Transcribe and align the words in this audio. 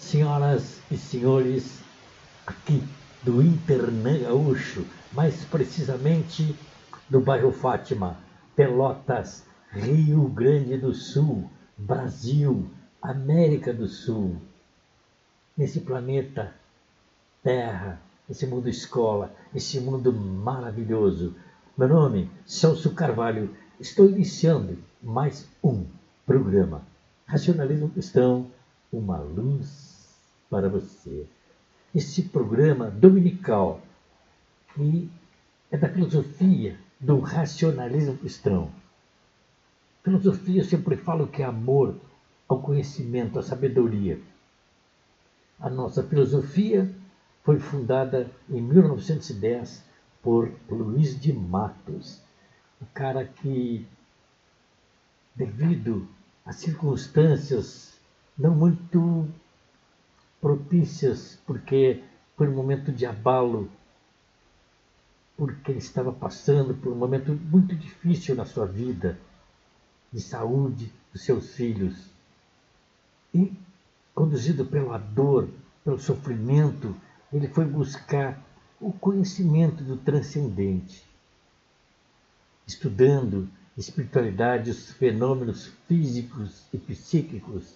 senhoras 0.00 0.80
e 0.90 0.96
senhores, 0.96 1.78
aqui 2.46 2.82
do 3.22 3.42
Internã 3.42 4.18
Gaúcho, 4.18 4.84
mais 5.12 5.44
precisamente 5.44 6.56
do 7.08 7.20
bairro 7.20 7.52
Fátima, 7.52 8.16
Pelotas, 8.56 9.44
Rio 9.70 10.26
Grande 10.28 10.78
do 10.78 10.94
Sul, 10.94 11.48
Brasil, 11.76 12.68
América 13.00 13.72
do 13.72 13.86
Sul. 13.86 14.36
Nesse 15.56 15.80
planeta 15.80 16.54
Terra, 17.42 18.00
esse 18.28 18.46
mundo 18.46 18.68
escola, 18.68 19.32
esse 19.54 19.78
mundo 19.80 20.12
maravilhoso. 20.12 21.34
Meu 21.76 21.88
nome, 21.88 22.30
Celso 22.46 22.94
Carvalho. 22.94 23.54
Estou 23.78 24.08
iniciando 24.08 24.78
mais 25.02 25.46
um 25.62 25.84
programa. 26.26 26.82
Racionalismo 27.26 27.90
Cristão, 27.90 28.50
uma 28.92 29.18
luz 29.18 29.89
para 30.50 30.68
você. 30.68 31.26
Esse 31.94 32.22
programa 32.24 32.90
dominical 32.90 33.80
que 34.74 35.08
é 35.70 35.78
da 35.78 35.88
filosofia 35.88 36.76
do 36.98 37.20
racionalismo 37.20 38.18
cristão. 38.18 38.70
Filosofia 40.02 40.60
eu 40.60 40.64
sempre 40.64 40.96
falo 40.96 41.28
que 41.28 41.42
é 41.42 41.44
amor 41.44 41.94
ao 42.48 42.60
conhecimento, 42.60 43.38
à 43.38 43.42
sabedoria. 43.42 44.20
A 45.58 45.70
nossa 45.70 46.02
filosofia 46.02 46.92
foi 47.44 47.58
fundada 47.58 48.30
em 48.48 48.60
1910 48.60 49.84
por 50.22 50.50
Luiz 50.68 51.18
de 51.18 51.32
Matos, 51.32 52.20
o 52.80 52.86
cara 52.86 53.24
que, 53.24 53.86
devido 55.34 56.08
a 56.44 56.52
circunstâncias 56.52 57.98
não 58.38 58.54
muito 58.54 59.28
propícias, 60.40 61.38
porque 61.46 62.02
foi 62.36 62.48
um 62.48 62.54
momento 62.54 62.90
de 62.90 63.04
abalo, 63.04 63.70
porque 65.36 65.72
ele 65.72 65.78
estava 65.78 66.12
passando 66.12 66.74
por 66.74 66.92
um 66.92 66.96
momento 66.96 67.32
muito 67.32 67.74
difícil 67.74 68.34
na 68.34 68.44
sua 68.44 68.66
vida, 68.66 69.18
de 70.12 70.20
saúde 70.20 70.92
dos 71.12 71.22
seus 71.22 71.54
filhos. 71.54 72.10
E, 73.34 73.52
conduzido 74.14 74.64
pela 74.66 74.98
dor, 74.98 75.48
pelo 75.84 75.98
sofrimento, 75.98 76.94
ele 77.32 77.48
foi 77.48 77.64
buscar 77.64 78.42
o 78.80 78.92
conhecimento 78.92 79.84
do 79.84 79.96
transcendente, 79.96 81.04
estudando 82.66 83.48
espiritualidade, 83.76 84.70
os 84.70 84.92
fenômenos 84.92 85.72
físicos 85.86 86.64
e 86.72 86.78
psíquicos. 86.78 87.74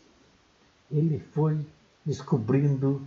Ele 0.90 1.18
foi 1.32 1.64
descobrindo 2.04 3.06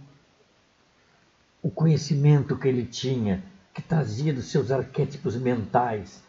o 1.62 1.70
conhecimento 1.70 2.58
que 2.58 2.68
ele 2.68 2.86
tinha, 2.86 3.44
que 3.74 3.82
trazia 3.82 4.34
dos 4.34 4.46
seus 4.46 4.72
arquétipos 4.72 5.36
mentais, 5.36 6.24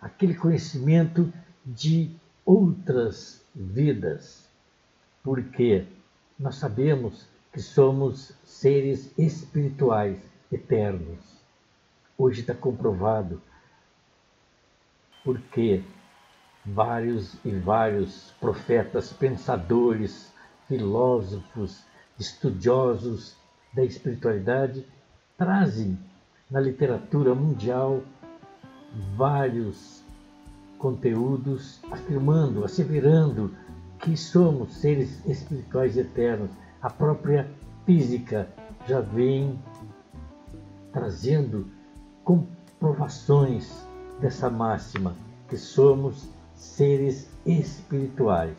aquele 0.00 0.34
conhecimento 0.34 1.32
de 1.64 2.14
outras 2.44 3.44
vidas. 3.54 4.48
Porque 5.22 5.86
nós 6.38 6.56
sabemos 6.56 7.26
que 7.52 7.60
somos 7.60 8.32
seres 8.44 9.16
espirituais 9.18 10.18
eternos. 10.50 11.18
Hoje 12.16 12.40
está 12.40 12.54
comprovado 12.54 13.40
porque 15.24 15.82
vários 16.64 17.34
e 17.44 17.50
vários 17.50 18.32
profetas, 18.40 19.12
pensadores, 19.12 20.32
filósofos, 20.66 21.84
estudiosos 22.20 23.34
da 23.74 23.82
espiritualidade 23.82 24.86
trazem 25.36 25.98
na 26.50 26.60
literatura 26.60 27.34
mundial 27.34 28.02
vários 29.16 30.04
conteúdos 30.78 31.80
afirmando, 31.90 32.64
asseverando 32.64 33.54
que 33.98 34.16
somos 34.16 34.74
seres 34.74 35.24
espirituais 35.26 35.96
eternos 35.96 36.50
a 36.82 36.90
própria 36.90 37.48
física 37.84 38.48
já 38.86 39.00
vem 39.00 39.58
trazendo 40.92 41.66
comprovações 42.24 43.86
dessa 44.20 44.50
máxima, 44.50 45.14
que 45.48 45.56
somos 45.56 46.28
seres 46.54 47.30
espirituais. 47.46 48.56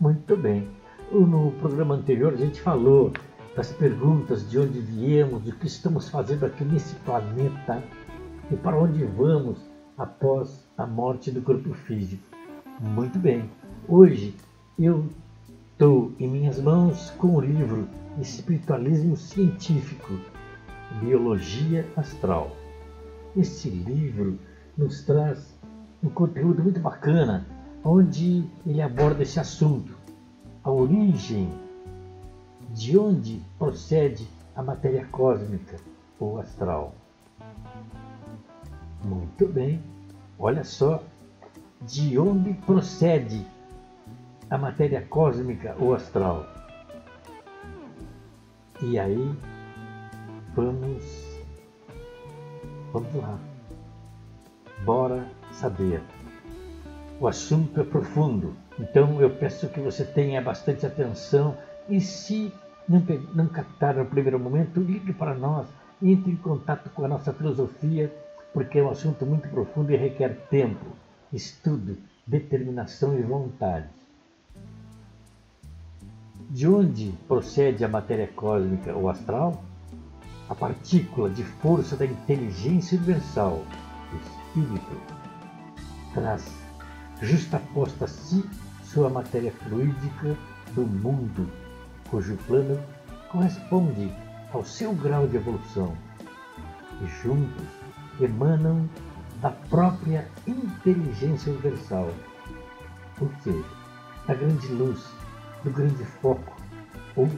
Muito 0.00 0.36
bem. 0.36 0.77
No 1.10 1.52
programa 1.60 1.94
anterior 1.94 2.34
a 2.34 2.36
gente 2.36 2.60
falou 2.60 3.12
das 3.56 3.72
perguntas 3.72 4.48
de 4.48 4.58
onde 4.58 4.78
viemos, 4.80 5.42
do 5.42 5.52
que 5.52 5.66
estamos 5.66 6.08
fazendo 6.08 6.44
aqui 6.46 6.64
nesse 6.64 6.94
planeta 6.96 7.82
e 8.50 8.56
para 8.56 8.78
onde 8.78 9.04
vamos 9.04 9.58
após 9.96 10.68
a 10.76 10.86
morte 10.86 11.30
do 11.30 11.42
corpo 11.42 11.72
físico. 11.74 12.22
Muito 12.80 13.18
bem. 13.18 13.50
Hoje 13.88 14.34
eu 14.78 15.04
Estou 15.78 16.12
em 16.18 16.26
minhas 16.26 16.58
mãos 16.58 17.10
com 17.18 17.36
o 17.36 17.40
livro 17.40 17.88
Espiritualismo 18.20 19.16
Científico, 19.16 20.12
Biologia 21.00 21.86
Astral. 21.96 22.50
Este 23.36 23.70
livro 23.70 24.40
nos 24.76 25.04
traz 25.04 25.56
um 26.02 26.08
conteúdo 26.08 26.64
muito 26.64 26.80
bacana, 26.80 27.46
onde 27.84 28.42
ele 28.66 28.82
aborda 28.82 29.22
esse 29.22 29.38
assunto, 29.38 29.94
a 30.62 30.70
origem, 30.70 31.52
de 32.70 32.98
onde 32.98 33.42
procede 33.58 34.28
a 34.54 34.62
matéria 34.62 35.06
cósmica 35.06 35.76
ou 36.18 36.38
astral. 36.38 36.94
Muito 39.04 39.46
bem, 39.46 39.82
olha 40.38 40.64
só 40.64 41.02
de 41.82 42.18
onde 42.18 42.54
procede 42.54 43.46
a 44.50 44.58
matéria 44.58 45.02
cósmica 45.02 45.76
ou 45.78 45.94
astral. 45.94 46.46
E 48.82 48.98
aí, 48.98 49.36
vamos, 50.54 51.04
vamos 52.92 53.14
lá. 53.14 53.38
Bora 54.84 55.28
saber. 55.52 56.02
O 57.20 57.26
assunto 57.26 57.80
é 57.80 57.84
profundo, 57.84 58.54
então 58.78 59.20
eu 59.20 59.30
peço 59.30 59.68
que 59.68 59.80
você 59.80 60.04
tenha 60.04 60.40
bastante 60.40 60.86
atenção 60.86 61.56
e 61.88 62.00
se 62.00 62.52
não, 62.88 63.02
não 63.34 63.46
captar 63.46 63.96
no 63.96 64.06
primeiro 64.06 64.38
momento, 64.38 64.80
ligue 64.80 65.12
para 65.12 65.34
nós, 65.34 65.66
entre 66.02 66.32
em 66.32 66.36
contato 66.36 66.88
com 66.90 67.04
a 67.04 67.08
nossa 67.08 67.32
filosofia, 67.32 68.12
porque 68.52 68.78
é 68.78 68.82
um 68.82 68.90
assunto 68.90 69.26
muito 69.26 69.48
profundo 69.48 69.92
e 69.92 69.96
requer 69.96 70.46
tempo, 70.48 70.86
estudo, 71.32 71.98
determinação 72.26 73.18
e 73.18 73.22
vontade. 73.22 73.86
De 76.50 76.66
onde 76.66 77.12
procede 77.26 77.84
a 77.84 77.88
matéria 77.88 78.28
cósmica 78.28 78.94
ou 78.94 79.10
astral? 79.10 79.62
A 80.48 80.54
partícula 80.54 81.28
de 81.28 81.44
força 81.44 81.94
da 81.94 82.06
inteligência 82.06 82.96
universal, 82.96 83.62
o 84.12 84.16
espírito, 84.16 84.96
traz 86.14 86.50
justaposta 87.20 88.06
a 88.06 88.08
si 88.08 88.42
sua 88.92 89.10
matéria 89.10 89.52
fluídica 89.52 90.36
do 90.74 90.86
mundo, 90.86 91.50
cujo 92.10 92.36
plano 92.46 92.80
corresponde 93.30 94.10
ao 94.52 94.64
seu 94.64 94.94
grau 94.94 95.26
de 95.26 95.36
evolução, 95.36 95.94
e 97.02 97.06
juntos 97.22 97.66
emanam 98.18 98.88
da 99.42 99.50
própria 99.50 100.26
inteligência 100.46 101.52
universal, 101.52 102.10
seja, 103.42 103.64
da 104.26 104.34
grande 104.34 104.68
luz 104.68 105.04
do 105.64 105.70
grande 105.70 106.04
foco 106.20 106.56
ou 107.14 107.28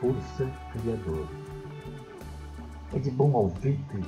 força 0.00 0.48
criadora. 0.72 1.28
É 2.94 2.98
de 3.00 3.10
bom 3.10 3.36
alvitre 3.36 4.04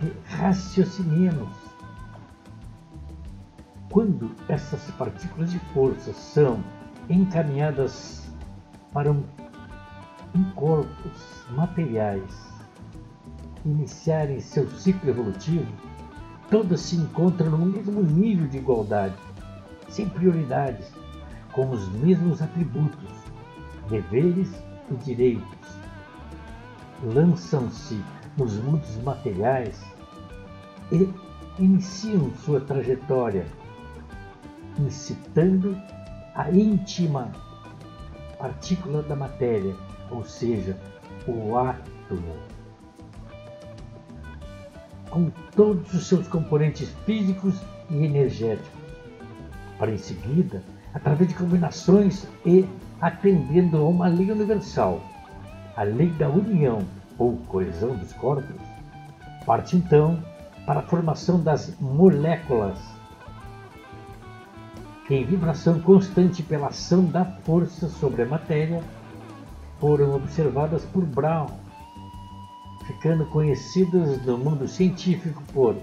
que 0.00 0.12
raciocinemos. 0.34 1.69
Quando 3.90 4.30
essas 4.48 4.88
partículas 4.92 5.50
de 5.50 5.58
força 5.74 6.12
são 6.12 6.62
encaminhadas 7.08 8.30
para 8.92 9.10
um, 9.10 9.24
em 10.32 10.44
corpos 10.52 11.44
materiais 11.50 12.50
iniciarem 13.64 14.38
seu 14.38 14.70
ciclo 14.70 15.10
evolutivo, 15.10 15.66
todas 16.48 16.80
se 16.82 16.96
encontram 16.96 17.50
no 17.50 17.66
mesmo 17.66 18.00
nível 18.00 18.46
de 18.46 18.58
igualdade, 18.58 19.16
sem 19.88 20.08
prioridades, 20.08 20.92
com 21.52 21.68
os 21.70 21.88
mesmos 21.94 22.40
atributos, 22.40 23.10
deveres 23.88 24.52
e 24.88 24.94
direitos. 24.94 25.68
Lançam-se 27.02 28.00
nos 28.38 28.56
mundos 28.58 28.96
materiais 29.02 29.82
e 30.92 31.12
iniciam 31.58 32.30
sua 32.36 32.60
trajetória, 32.60 33.46
incitando 34.86 35.76
a 36.34 36.50
íntima 36.50 37.30
partícula 38.38 39.02
da 39.02 39.14
matéria 39.14 39.74
ou 40.10 40.24
seja, 40.24 40.76
o 41.26 41.56
átomo, 41.56 42.36
com 45.08 45.30
todos 45.54 45.92
os 45.94 46.06
seus 46.06 46.26
componentes 46.28 46.90
físicos 47.04 47.54
e 47.88 48.04
energéticos, 48.04 48.68
para 49.78 49.90
em 49.90 49.98
seguida, 49.98 50.62
através 50.92 51.28
de 51.28 51.34
combinações 51.34 52.26
e 52.44 52.66
atendendo 53.00 53.78
a 53.78 53.88
uma 53.88 54.08
lei 54.08 54.30
universal, 54.30 55.00
a 55.76 55.82
lei 55.82 56.10
da 56.10 56.28
união 56.28 56.84
ou 57.18 57.36
coesão 57.48 57.96
dos 57.96 58.12
corpos, 58.14 58.60
parte 59.46 59.76
então 59.76 60.22
para 60.66 60.80
a 60.80 60.82
formação 60.82 61.40
das 61.40 61.74
moléculas, 61.80 62.78
em 65.10 65.24
vibração 65.24 65.80
constante 65.80 66.42
pela 66.42 66.68
ação 66.68 67.04
da 67.04 67.24
força 67.24 67.88
sobre 67.88 68.22
a 68.22 68.26
matéria 68.26 68.82
foram 69.80 70.14
observadas 70.14 70.84
por 70.84 71.04
Brown, 71.04 71.48
ficando 72.86 73.26
conhecidas 73.26 74.24
no 74.24 74.38
mundo 74.38 74.68
científico 74.68 75.42
por 75.52 75.74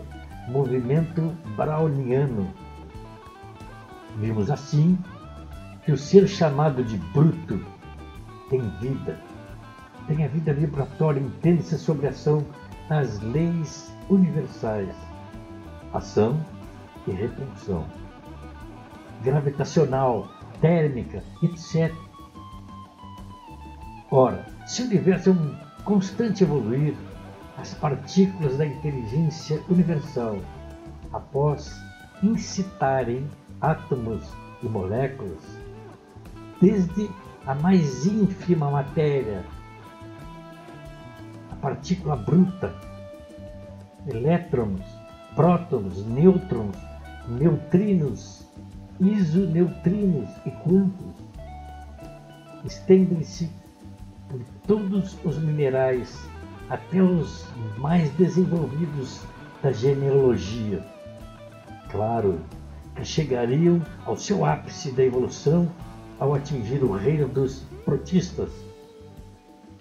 movimento 0.47 1.35
browniano. 1.57 2.47
Vimos 4.17 4.49
assim 4.49 4.97
que 5.83 5.91
o 5.91 5.97
ser 5.97 6.27
chamado 6.27 6.83
de 6.83 6.97
bruto 6.97 7.59
tem 8.49 8.61
vida, 8.79 9.19
tem 10.07 10.23
a 10.23 10.27
vida 10.27 10.53
vibratória 10.53 11.19
intensa 11.19 11.77
sobre 11.77 12.07
a 12.07 12.11
ação 12.11 12.45
das 12.87 13.19
leis 13.19 13.93
universais, 14.09 14.95
ação 15.93 16.39
e 17.05 17.11
repulsão, 17.11 17.85
gravitacional, 19.23 20.29
térmica, 20.61 21.23
etc. 21.43 21.93
Ora, 24.11 24.45
se 24.65 24.81
o 24.81 24.85
universo 24.85 25.29
é 25.29 25.33
um 25.33 25.55
constante 25.83 26.43
evoluir, 26.43 26.95
as 27.57 27.73
partículas 27.73 28.57
da 28.57 28.65
inteligência 28.65 29.61
universal, 29.69 30.39
após 31.11 31.75
incitarem 32.21 33.27
átomos 33.61 34.23
e 34.61 34.67
moléculas, 34.67 35.43
desde 36.61 37.09
a 37.45 37.55
mais 37.55 38.05
ínfima 38.05 38.69
matéria, 38.69 39.43
a 41.51 41.55
partícula 41.55 42.15
bruta, 42.15 42.75
elétrons, 44.07 44.81
prótons, 45.35 46.05
nêutrons, 46.05 46.75
neutrinos, 47.27 48.46
isoneutrinos 48.99 50.29
e 50.45 50.51
quantos, 50.51 51.15
estendem-se 52.65 53.49
por 54.29 54.41
todos 54.65 55.17
os 55.23 55.37
minerais 55.37 56.27
até 56.69 57.01
os 57.01 57.45
mais 57.77 58.09
desenvolvidos 58.11 59.21
da 59.61 59.71
genealogia. 59.71 60.83
Claro 61.89 62.39
que 62.95 63.05
chegariam 63.05 63.81
ao 64.05 64.17
seu 64.17 64.43
ápice 64.43 64.91
da 64.91 65.03
evolução 65.03 65.69
ao 66.19 66.33
atingir 66.33 66.83
o 66.83 66.91
reino 66.91 67.27
dos 67.27 67.63
protistas, 67.85 68.49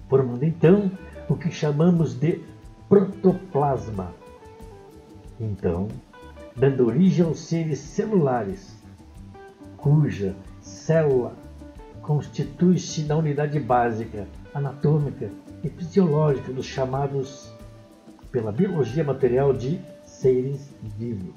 formando 0.09 0.45
então 0.45 0.91
o 1.29 1.35
que 1.35 1.51
chamamos 1.51 2.15
de 2.15 2.41
protoplasma. 2.89 4.13
Então, 5.41 5.89
dando 6.55 6.87
origem 6.87 7.25
aos 7.25 7.41
seres 7.41 7.79
celulares, 7.79 8.76
cuja 9.77 10.35
célula 10.61 11.37
constitui-se 12.03 13.03
na 13.03 13.17
unidade 13.17 13.59
básica, 13.59 14.29
anatômica 14.55 15.31
e 15.65 15.69
fisiológica 15.69 16.53
dos 16.53 16.65
chamados, 16.65 17.53
pela 18.31 18.53
biologia 18.53 19.03
material, 19.03 19.53
de 19.53 19.81
seres 20.05 20.73
vivos. 20.83 21.35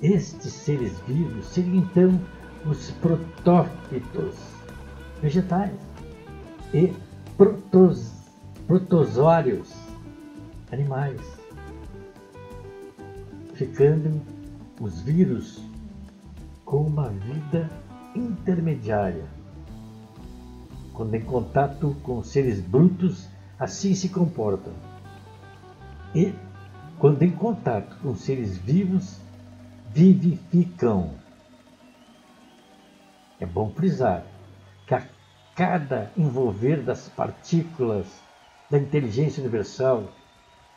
Estes 0.00 0.52
seres 0.52 0.98
vivos 1.00 1.46
seriam 1.46 1.76
então 1.76 2.20
os 2.64 2.90
protófitos 2.92 4.36
vegetais 5.20 5.74
e 6.72 6.92
protos, 7.36 8.12
protozoários 8.66 9.72
animais, 10.70 11.20
ficando 13.54 14.22
os 14.80 15.00
vírus 15.02 15.69
com 16.70 16.82
uma 16.82 17.08
vida 17.08 17.68
intermediária. 18.14 19.26
Quando 20.94 21.16
em 21.16 21.20
contato 21.20 21.96
com 22.04 22.22
seres 22.22 22.60
brutos, 22.60 23.28
assim 23.58 23.92
se 23.92 24.08
comportam. 24.08 24.72
E, 26.14 26.32
quando 27.00 27.24
em 27.24 27.32
contato 27.32 27.96
com 28.00 28.14
seres 28.14 28.56
vivos, 28.56 29.18
vivificam. 29.88 31.14
É 33.40 33.46
bom 33.46 33.70
frisar 33.70 34.24
que 34.86 34.94
a 34.94 35.02
cada 35.56 36.12
envolver 36.16 36.84
das 36.84 37.08
partículas 37.08 38.06
da 38.70 38.78
inteligência 38.78 39.42
universal, 39.42 40.04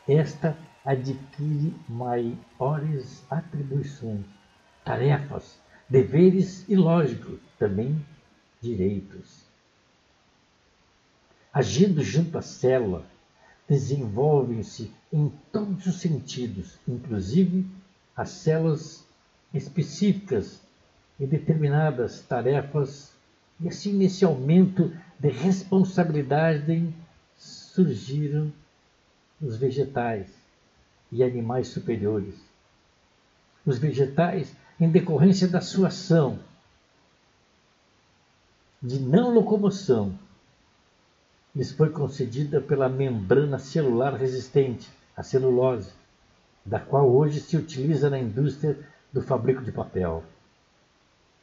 esta 0.08 0.56
adquire 0.84 1.72
maiores 1.88 3.24
atribuições, 3.30 4.26
tarefas, 4.84 5.62
deveres 5.88 6.68
e, 6.68 6.76
lógico, 6.76 7.38
também 7.58 8.04
direitos. 8.60 9.44
Agindo 11.52 12.02
junto 12.02 12.36
à 12.36 12.42
célula, 12.42 13.06
desenvolvem-se 13.68 14.90
em 15.12 15.32
todos 15.52 15.86
os 15.86 16.00
sentidos, 16.00 16.78
inclusive 16.86 17.66
as 18.16 18.30
células 18.30 19.04
específicas 19.52 20.60
e 21.18 21.26
determinadas 21.26 22.20
tarefas, 22.22 23.12
e 23.60 23.68
assim 23.68 23.92
nesse 23.92 24.24
aumento 24.24 24.92
de 25.18 25.28
responsabilidade 25.28 26.92
surgiram 27.36 28.52
os 29.40 29.56
vegetais 29.56 30.28
e 31.12 31.22
animais 31.22 31.68
superiores. 31.68 32.34
Os 33.64 33.78
vegetais, 33.78 34.54
em 34.80 34.88
decorrência 34.88 35.48
da 35.48 35.60
sua 35.60 35.88
ação 35.88 36.38
de 38.82 39.00
não 39.00 39.32
locomoção, 39.32 40.18
lhes 41.54 41.72
foi 41.72 41.88
concedida 41.88 42.60
pela 42.60 42.88
membrana 42.88 43.58
celular 43.58 44.14
resistente, 44.14 44.90
a 45.16 45.22
celulose, 45.22 45.92
da 46.64 46.78
qual 46.80 47.10
hoje 47.10 47.40
se 47.40 47.56
utiliza 47.56 48.10
na 48.10 48.18
indústria 48.18 48.78
do 49.12 49.22
fabrico 49.22 49.62
de 49.62 49.72
papel. 49.72 50.24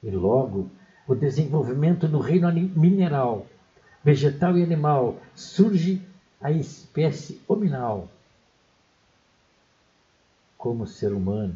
E 0.04 0.10
logo, 0.12 0.70
o 1.08 1.16
desenvolvimento 1.16 2.08
no 2.08 2.20
reino 2.20 2.52
mineral, 2.52 3.48
vegetal 4.04 4.58
e 4.58 4.64
animal 4.64 5.18
surge 5.34 6.06
a 6.40 6.52
espécie 6.52 7.42
hominal 7.48 8.10
como 10.58 10.86
ser 10.86 11.12
humano. 11.12 11.56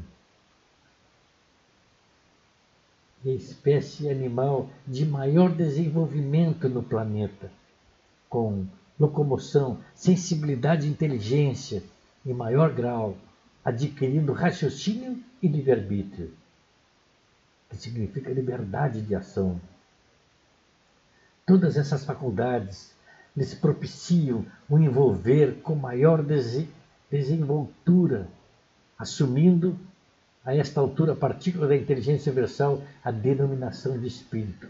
E 3.04 3.08
a 3.08 3.14
espécie 3.34 4.10
animal 4.10 4.70
de 4.86 5.05
maior 5.05 5.51
desenvolvimento 5.51 6.70
no 6.70 6.84
planeta, 6.84 7.51
com 8.29 8.65
locomoção, 9.00 9.79
sensibilidade 9.94 10.88
e 10.88 10.89
inteligência 10.89 11.82
em 12.25 12.34
maior 12.34 12.74
grau, 12.74 13.17
adquirindo 13.63 14.34
raciocínio 14.34 15.17
e 15.41 15.48
livre-arbítrio 15.48 16.32
que 17.70 17.77
significa 17.77 18.32
liberdade 18.32 19.01
de 19.01 19.15
ação. 19.15 19.60
Todas 21.46 21.77
essas 21.77 22.05
faculdades 22.05 22.94
lhes 23.36 23.53
propiciam 23.53 24.46
o 24.70 24.79
envolver 24.79 25.62
com 25.62 25.75
maior 25.75 26.24
desenvoltura, 27.12 28.27
assumindo 28.98 29.77
a 30.46 30.56
esta 30.56 30.80
altura 30.80 31.14
a 31.14 31.16
partícula 31.16 31.68
da 31.68 31.75
inteligência 31.75 32.32
universal 32.32 32.84
a 33.04 33.12
denominação 33.12 33.98
de 33.98 34.08
espírito. 34.08 34.68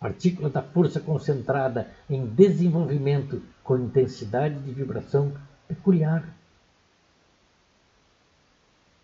Partícula 0.00 0.48
da 0.48 0.62
força 0.62 1.00
concentrada 1.00 1.90
em 2.08 2.24
desenvolvimento 2.24 3.42
com 3.62 3.76
intensidade 3.76 4.58
de 4.60 4.72
vibração 4.72 5.32
peculiar. 5.66 6.24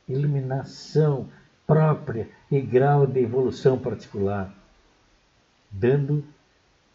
Iluminação 0.09 1.29
própria 1.67 2.29
e 2.51 2.61
grau 2.61 3.07
de 3.07 3.21
evolução 3.21 3.79
particular, 3.79 4.55
dando 5.71 6.25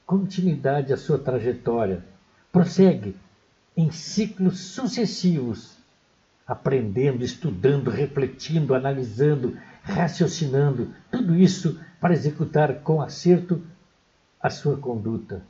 continuidade 0.06 0.94
à 0.94 0.98
sua 0.98 1.20
trajetória. 1.20 2.04
Prossegue 2.52 3.16
em 3.76 3.92
ciclos 3.92 4.60
sucessivos, 4.60 5.79
aprendendo, 6.50 7.24
estudando, 7.24 7.92
refletindo, 7.92 8.74
analisando, 8.74 9.56
raciocinando, 9.84 10.92
tudo 11.12 11.36
isso 11.36 11.80
para 12.02 12.16
executar 12.16 12.82
com 12.82 13.04
acerto 13.04 13.62
a 14.42 14.50
sua 14.50 14.76
conduta. 14.76 15.44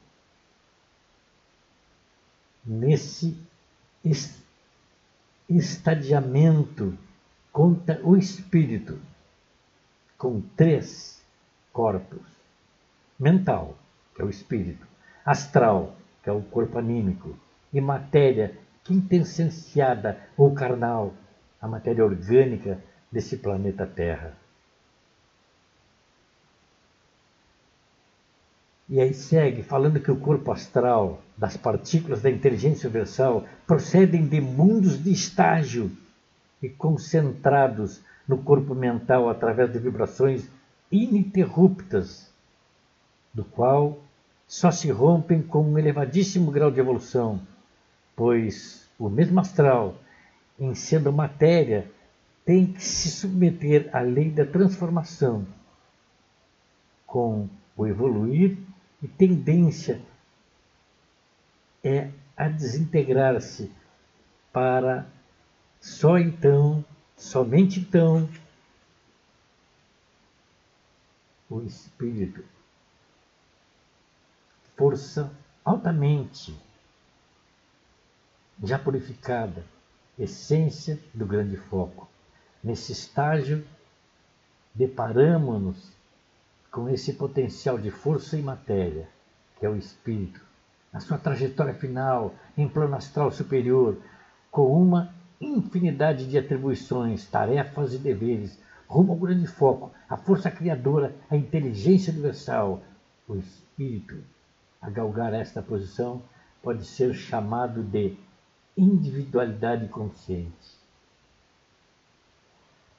Nesse 2.66 3.38
estadiamento 5.48 6.98
contra 7.50 8.06
o 8.06 8.18
espírito 8.18 9.00
com 10.18 10.42
três 10.58 11.24
corpos: 11.72 12.28
mental, 13.18 13.78
que 14.14 14.22
é 14.22 14.26
o 14.26 14.30
espírito, 14.30 14.86
astral, 15.26 15.96
que 16.22 16.30
é 16.30 16.34
o 16.34 16.42
corpo 16.42 16.78
anímico, 16.78 17.40
e 17.72 17.80
matéria 17.80 18.58
quintessenciada 18.90 20.18
ou 20.36 20.52
carnal, 20.52 21.14
a 21.62 21.68
matéria 21.68 22.04
orgânica 22.04 22.84
desse 23.12 23.38
planeta 23.38 23.86
Terra. 23.86 24.34
E 28.90 29.00
aí 29.00 29.14
segue 29.14 29.62
falando 29.62 30.00
que 30.00 30.10
o 30.10 30.20
corpo 30.20 30.52
astral 30.52 31.22
das 31.38 31.56
partículas 31.56 32.24
da 32.24 32.32
inteligência 32.32 32.88
universal 32.90 33.46
procedem 33.68 34.28
de 34.28 34.42
mundos 34.42 35.04
de 35.04 35.12
estágio 35.12 35.92
e 36.60 36.68
concentrados 36.68 38.02
no 38.28 38.40
corpo 38.40 38.74
mental 38.74 39.30
através 39.30 39.72
de 39.72 39.78
vibrações 39.78 40.50
ininterruptas, 40.92 42.34
do 43.32 43.46
qual 43.46 44.00
só 44.48 44.72
se 44.72 44.90
rompem 44.90 45.44
com 45.44 45.62
um 45.62 45.78
elevadíssimo 45.78 46.50
grau 46.50 46.72
de 46.72 46.80
evolução, 46.80 47.40
pois 48.20 48.86
o 49.00 49.08
mesmo 49.08 49.40
astral, 49.40 49.96
em 50.60 50.76
sendo 50.76 51.10
matéria, 51.10 51.90
tem 52.44 52.68
que 52.74 52.84
se 52.84 53.10
submeter 53.10 53.90
à 53.96 54.02
lei 54.02 54.30
da 54.30 54.46
transformação, 54.46 55.48
com 57.08 57.48
o 57.78 57.88
evoluir 57.88 58.58
e 59.02 59.08
tendência 59.08 60.02
é 61.82 62.12
a 62.36 62.50
desintegrar-se 62.50 63.72
para 64.52 65.08
só 65.80 66.18
então, 66.18 66.84
somente 67.16 67.80
então, 67.80 68.30
o 71.50 71.62
espírito, 71.62 72.44
força 74.76 75.32
altamente 75.64 76.54
já 78.64 78.78
purificada, 78.78 79.64
essência 80.18 81.00
do 81.14 81.26
grande 81.26 81.56
foco. 81.56 82.10
Nesse 82.64 82.92
estágio, 82.92 83.66
deparamos-nos 84.76 85.92
com 86.72 86.90
esse 86.90 87.14
potencial 87.14 87.78
de 87.78 87.90
força 87.90 88.38
e 88.38 88.42
matéria, 88.42 89.08
que 89.58 89.66
é 89.66 89.70
o 89.70 89.78
espírito, 89.78 90.42
na 90.92 91.00
sua 91.00 91.18
trajetória 91.18 91.74
final, 91.74 92.34
em 92.58 92.68
plano 92.68 92.96
astral 92.96 93.32
superior, 93.32 93.98
com 94.52 94.82
uma 94.82 95.14
infinidade 95.40 96.28
de 96.28 96.38
atribuições, 96.38 97.26
tarefas 97.26 97.94
e 97.94 97.98
deveres, 97.98 98.60
rumo 98.88 99.14
ao 99.14 99.20
grande 99.20 99.48
foco, 99.48 99.92
a 100.10 100.18
força 100.18 100.52
criadora, 100.52 101.16
a 101.30 101.36
inteligência 101.36 102.12
universal, 102.12 102.82
o 103.28 103.36
espírito. 103.36 104.18
A 104.82 104.90
galgar 104.90 105.34
esta 105.34 105.62
posição 105.62 106.22
pode 106.62 106.86
ser 106.86 107.14
chamado 107.14 107.84
de 107.84 108.18
individualidade 108.78 109.88
consciente. 109.88 110.80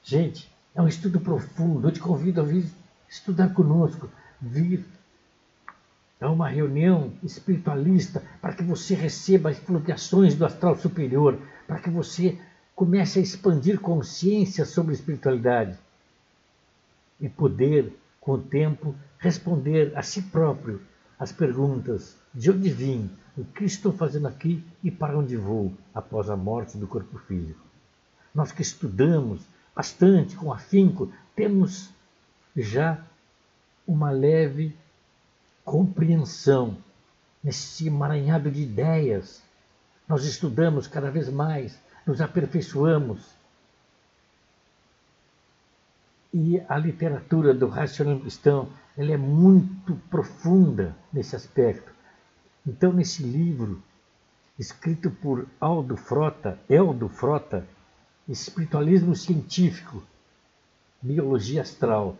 Gente, 0.03 0.51
é 0.73 0.81
um 0.81 0.87
estudo 0.87 1.19
profundo. 1.19 1.87
Eu 1.87 1.91
te 1.91 1.99
convido 1.99 2.41
a 2.41 2.43
vir 2.43 2.65
estudar 3.09 3.53
conosco, 3.53 4.09
vir 4.41 4.85
a 6.19 6.29
uma 6.29 6.47
reunião 6.47 7.11
espiritualista 7.23 8.23
para 8.39 8.53
que 8.53 8.63
você 8.63 8.93
receba 8.93 9.49
as 9.49 9.57
flutuações 9.57 10.35
do 10.35 10.45
astral 10.45 10.77
superior, 10.77 11.39
para 11.67 11.79
que 11.79 11.89
você 11.89 12.39
comece 12.75 13.19
a 13.19 13.21
expandir 13.21 13.79
consciência 13.79 14.65
sobre 14.65 14.93
espiritualidade 14.93 15.77
e 17.19 17.27
poder, 17.27 17.95
com 18.19 18.33
o 18.33 18.41
tempo, 18.41 18.95
responder 19.17 19.91
a 19.95 20.01
si 20.01 20.21
próprio 20.23 20.81
as 21.21 21.31
perguntas 21.31 22.17
de 22.33 22.49
onde 22.49 22.71
vim, 22.71 23.07
o 23.37 23.45
que 23.45 23.63
estou 23.63 23.93
fazendo 23.93 24.27
aqui 24.27 24.65
e 24.83 24.89
para 24.89 25.15
onde 25.15 25.37
vou 25.37 25.71
após 25.93 26.31
a 26.31 26.35
morte 26.35 26.79
do 26.79 26.87
corpo 26.87 27.19
físico. 27.19 27.61
Nós 28.33 28.51
que 28.51 28.63
estudamos 28.63 29.39
bastante, 29.75 30.35
com 30.35 30.51
afinco, 30.51 31.13
temos 31.35 31.91
já 32.57 33.05
uma 33.85 34.09
leve 34.09 34.75
compreensão 35.63 36.75
nesse 37.43 37.85
emaranhado 37.85 38.49
de 38.49 38.63
ideias. 38.63 39.43
Nós 40.07 40.25
estudamos 40.25 40.87
cada 40.87 41.11
vez 41.11 41.29
mais, 41.29 41.79
nos 42.03 42.19
aperfeiçoamos. 42.19 43.29
E 46.33 46.59
a 46.67 46.79
literatura 46.79 47.53
do 47.53 47.67
racionalismo 47.67 48.23
cristão 48.23 48.69
ela 48.97 49.11
é 49.13 49.17
muito 49.17 49.95
profunda 50.09 50.95
nesse 51.11 51.35
aspecto. 51.35 51.91
Então, 52.65 52.93
nesse 52.93 53.23
livro, 53.23 53.81
escrito 54.59 55.09
por 55.09 55.47
Aldo 55.59 55.95
Frota, 55.97 56.59
Eldo 56.69 57.09
Frota, 57.09 57.67
Espiritualismo 58.27 59.15
Científico, 59.15 60.03
biologia 61.01 61.61
astral. 61.61 62.17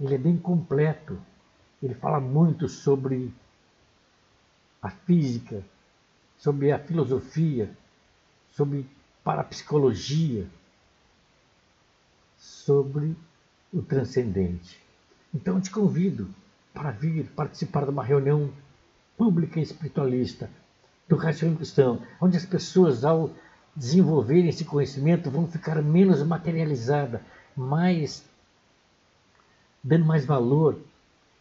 Ele 0.00 0.14
é 0.14 0.18
bem 0.18 0.36
completo. 0.36 1.18
Ele 1.82 1.94
fala 1.94 2.18
muito 2.18 2.68
sobre 2.68 3.32
a 4.82 4.90
física, 4.90 5.64
sobre 6.36 6.72
a 6.72 6.78
filosofia, 6.78 7.70
sobre 8.50 8.86
parapsicologia, 9.22 10.46
sobre 12.36 13.16
o 13.72 13.80
transcendente. 13.82 14.83
Então 15.34 15.60
te 15.60 15.70
convido 15.70 16.28
para 16.72 16.92
vir 16.92 17.26
participar 17.34 17.84
de 17.84 17.90
uma 17.90 18.04
reunião 18.04 18.50
pública 19.16 19.60
espiritualista 19.60 20.48
do 21.08 21.16
raciocínio 21.16 21.56
cristão, 21.56 22.00
onde 22.20 22.36
as 22.36 22.46
pessoas, 22.46 23.04
ao 23.04 23.30
desenvolverem 23.74 24.48
esse 24.48 24.64
conhecimento, 24.64 25.30
vão 25.30 25.46
ficar 25.48 25.82
menos 25.82 26.22
materializadas, 26.22 27.20
mais 27.56 28.24
dando 29.82 30.04
mais 30.04 30.24
valor 30.24 30.78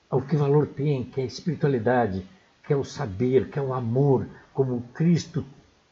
ao 0.09 0.21
que 0.21 0.35
valor 0.35 0.67
tem, 0.67 1.03
que 1.03 1.21
é 1.21 1.23
a 1.23 1.27
espiritualidade, 1.27 2.27
que 2.65 2.73
é 2.73 2.75
o 2.75 2.83
saber, 2.83 3.50
que 3.50 3.57
é 3.57 3.62
o 3.62 3.73
amor, 3.73 4.27
como 4.53 4.81
Cristo 4.93 5.45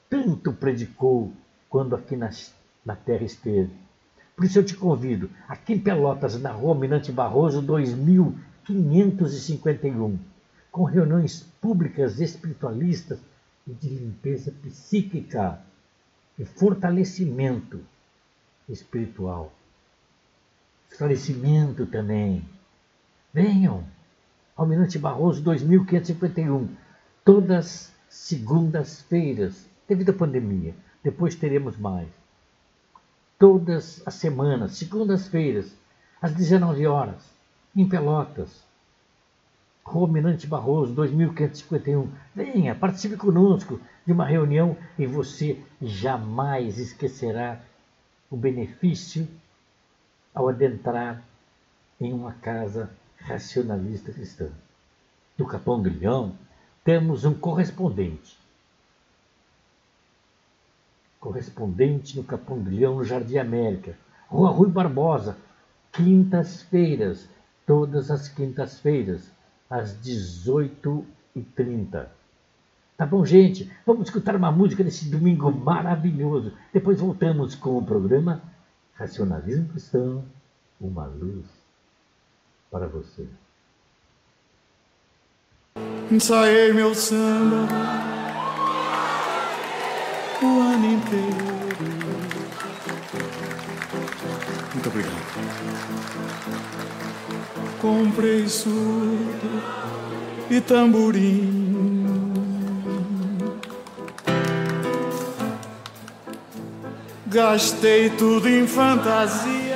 tanto 0.10 0.52
predicou 0.52 1.32
quando 1.70 1.96
aqui 1.96 2.16
na, 2.16 2.30
na 2.86 2.96
terra 2.96 3.24
esteve. 3.24 3.72
Por 4.42 4.48
isso 4.48 4.58
eu 4.58 4.66
te 4.66 4.76
convido, 4.76 5.30
aqui 5.48 5.74
em 5.74 5.80
Pelotas, 5.80 6.42
na 6.42 6.50
rua 6.50 6.74
Minante 6.74 7.12
Barroso, 7.12 7.62
2551, 7.62 10.18
com 10.72 10.84
reuniões 10.84 11.46
públicas 11.62 12.20
espiritualistas 12.20 13.20
e 13.68 13.72
de 13.72 13.90
limpeza 13.90 14.52
psíquica 14.64 15.60
e 16.40 16.46
fortalecimento 16.46 17.82
espiritual 18.68 19.54
esclarecimento 20.90 21.86
também. 21.86 22.44
Venham! 23.32 23.84
Almirante 24.58 24.98
Barroso 24.98 25.44
2551, 25.44 26.68
todas 27.24 27.94
segundas-feiras, 28.10 29.70
devido 29.88 30.10
à 30.10 30.14
pandemia. 30.14 30.74
Depois 31.04 31.36
teremos 31.36 31.78
mais. 31.78 32.21
Todas 33.42 34.04
as 34.06 34.14
semanas, 34.14 34.74
segundas-feiras, 34.74 35.76
às 36.22 36.32
19 36.32 36.86
horas, 36.86 37.28
em 37.76 37.90
Pelotas. 37.90 38.64
Rua 39.84 40.06
Almirante 40.06 40.46
Barroso 40.46 40.94
2551. 40.94 42.08
Venha, 42.36 42.76
participe 42.76 43.18
conosco 43.18 43.82
de 44.06 44.14
uma 44.14 44.28
reunião 44.28 44.78
e 44.96 45.08
você 45.08 45.60
jamais 45.82 46.78
esquecerá 46.78 47.60
o 48.30 48.38
benefício 48.38 49.28
ao 50.36 50.48
adentrar 50.48 51.24
em 52.00 52.14
uma 52.14 52.34
casa 52.34 52.92
racionalista 53.18 54.12
cristã. 54.12 54.52
No 55.36 55.48
Capão 55.48 55.82
do 55.82 55.90
Leão, 55.90 56.36
temos 56.84 57.26
um 57.26 57.34
correspondente. 57.34 58.38
Correspondente 61.22 62.18
no 62.18 62.24
Capão 62.26 62.60
do 62.60 62.70
Leão, 62.70 62.96
no 62.96 63.06
Jardim 63.06 63.38
América. 63.38 63.96
Rua 64.28 64.50
Rui 64.50 64.70
Barbosa, 64.70 65.38
quintas-feiras, 65.94 67.30
todas 67.66 68.12
as 68.12 68.28
quintas-feiras, 68.28 69.32
às 69.70 69.96
18h30. 70.00 72.08
Tá 72.98 73.06
bom, 73.06 73.26
gente? 73.26 73.72
Vamos 73.86 74.08
escutar 74.08 74.36
uma 74.36 74.52
música 74.52 74.84
nesse 74.84 75.10
domingo 75.10 75.50
maravilhoso. 75.52 76.52
Depois 76.74 77.00
voltamos 77.00 77.56
com 77.56 77.78
o 77.78 77.86
programa 77.86 78.42
Racionalismo 78.96 79.70
cristão, 79.70 80.26
uma 80.80 81.06
luz 81.06 81.46
para 82.70 82.88
você. 82.88 83.26
ensaiei 86.12 86.74
meu 86.74 86.94
samba 86.94 88.11
ano 90.82 90.94
inteiro. 90.94 91.62
Muito 94.74 94.90
obrigado. 94.90 95.22
Comprei 97.80 98.48
surdo 98.48 99.62
e 100.50 100.60
tamborim. 100.62 102.32
Gastei 107.28 108.10
tudo 108.10 108.50
em 108.50 108.68
fantasia. 108.68 109.71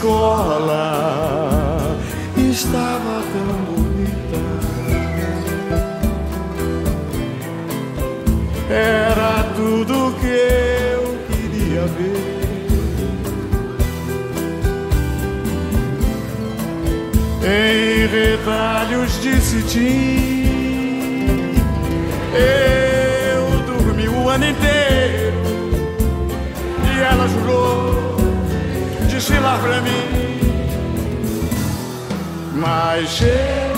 Escola 0.00 1.98
estava 2.34 3.22
tão 3.32 3.52
bonita. 3.68 4.42
Era 8.70 9.44
tudo 9.54 10.14
que 10.18 10.32
eu 10.96 11.02
queria 11.28 11.84
ver. 11.98 12.30
Em 17.42 18.06
retalhos 18.06 19.20
de 19.20 19.38
cetim, 19.38 20.80
eu 22.34 23.42
dormi 23.66 24.08
o 24.08 24.28
ano 24.30 24.46
inteiro 24.46 25.42
e 26.86 27.00
ela 27.00 27.28
jurou 27.28 27.89
desfilar 29.40 29.58
pra 29.60 29.80
mim. 29.80 29.90
Mas 32.54 33.08
chegou. 33.08 33.69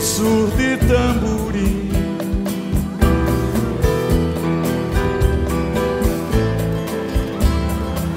Comprei 0.00 0.06
surdo 0.06 0.60
e 0.60 0.76
tamborim. 0.78 1.90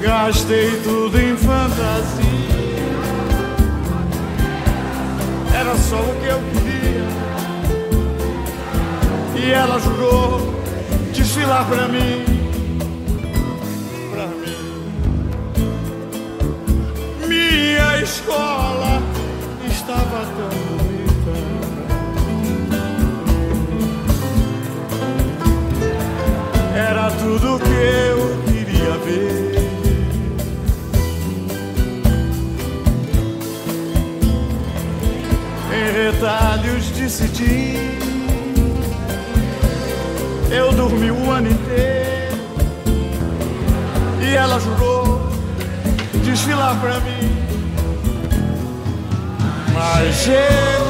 Gastei 0.00 0.70
tudo 0.82 1.20
em 1.20 1.36
fantasia. 1.36 2.24
Era 5.54 5.76
só 5.76 6.00
o 6.00 6.14
que 6.20 6.26
eu 6.26 6.40
queria. 6.52 7.04
E 9.36 9.50
ela 9.52 9.78
jurou 9.78 10.54
desfilar 11.12 11.66
pra 11.66 11.88
mim, 11.88 12.24
pra 14.10 14.26
mim. 14.26 14.56
Minha 17.28 18.00
escola 18.02 18.63
ver. 29.04 29.54
Em 35.72 35.92
retalhos 35.92 36.94
de 36.94 37.10
cetim 37.10 37.94
eu 40.50 40.72
dormi 40.72 41.10
o 41.10 41.30
ano 41.30 41.50
inteiro 41.50 42.38
e 44.22 44.34
ela 44.36 44.58
jurou 44.60 45.28
desfilar 46.22 46.80
pra 46.80 47.00
mim. 47.00 47.34
Mas 49.72 50.14
chegou. 50.14 50.83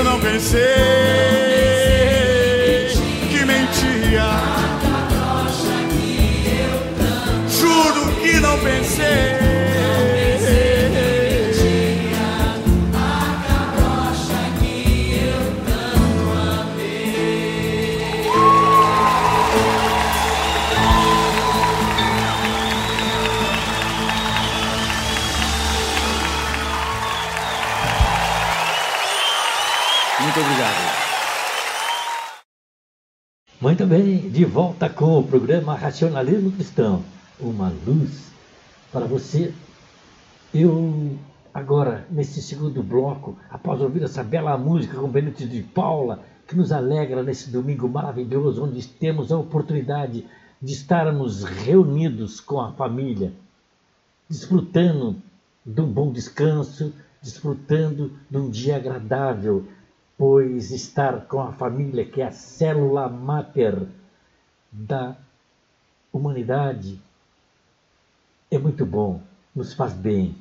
Eu 0.00 0.04
não 0.04 0.18
pensei 0.18 1.19
Bem, 33.90 34.30
de 34.30 34.44
volta 34.44 34.88
com 34.88 35.18
o 35.18 35.24
programa 35.24 35.74
Racionalismo 35.74 36.52
Cristão. 36.52 37.02
Uma 37.40 37.74
luz 37.84 38.30
para 38.92 39.04
você. 39.04 39.52
Eu, 40.54 41.18
agora, 41.52 42.06
nesse 42.08 42.40
segundo 42.40 42.84
bloco, 42.84 43.36
após 43.50 43.80
ouvir 43.80 44.04
essa 44.04 44.22
bela 44.22 44.56
música 44.56 44.96
com 44.96 45.08
Benito 45.08 45.44
de 45.44 45.64
Paula, 45.64 46.22
que 46.46 46.56
nos 46.56 46.70
alegra 46.70 47.24
nesse 47.24 47.50
domingo 47.50 47.88
maravilhoso, 47.88 48.62
onde 48.64 48.86
temos 48.86 49.32
a 49.32 49.38
oportunidade 49.38 50.24
de 50.62 50.72
estarmos 50.72 51.42
reunidos 51.42 52.38
com 52.38 52.60
a 52.60 52.70
família, 52.70 53.32
desfrutando 54.28 55.16
de 55.66 55.80
um 55.80 55.90
bom 55.90 56.12
descanso, 56.12 56.94
desfrutando 57.20 58.12
de 58.30 58.38
um 58.38 58.48
dia 58.48 58.76
agradável, 58.76 59.66
pois 60.20 60.70
estar 60.70 61.24
com 61.24 61.40
a 61.40 61.50
família, 61.50 62.04
que 62.04 62.20
é 62.20 62.26
a 62.26 62.30
célula 62.30 63.08
máter 63.08 63.86
da 64.70 65.16
humanidade, 66.12 67.00
é 68.50 68.58
muito 68.58 68.84
bom, 68.84 69.22
nos 69.56 69.72
faz 69.72 69.94
bem. 69.94 70.36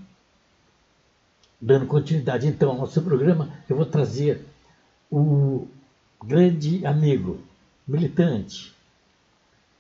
Dando 1.62 1.88
continuidade 1.88 2.46
então 2.46 2.72
ao 2.72 2.78
nosso 2.78 3.02
programa, 3.02 3.54
eu 3.70 3.78
vou 3.78 3.86
trazer 3.86 4.46
o 5.10 5.66
grande 6.22 6.86
amigo, 6.86 7.40
militante 7.88 8.76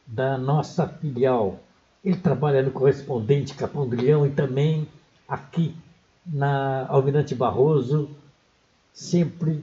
da 0.07 0.38
nossa 0.38 0.88
filial. 0.88 1.59
Ele 2.05 2.15
trabalha 2.15 2.63
no 2.63 2.71
correspondente 2.71 3.53
Capão 3.53 3.85
do 3.85 3.97
Leão 3.97 4.25
e 4.25 4.29
também 4.29 4.88
aqui 5.27 5.75
na 6.25 6.88
Almirante 6.88 7.35
Barroso, 7.35 8.09
sempre 8.93 9.62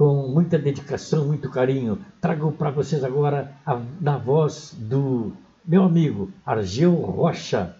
com 0.00 0.28
muita 0.28 0.58
dedicação, 0.58 1.26
muito 1.26 1.50
carinho. 1.50 2.02
Trago 2.22 2.50
para 2.52 2.70
vocês 2.70 3.04
agora, 3.04 3.54
a, 3.66 3.78
na 4.00 4.16
voz 4.16 4.74
do 4.74 5.30
meu 5.62 5.82
amigo 5.82 6.32
Argel 6.46 6.94
Rocha, 6.94 7.76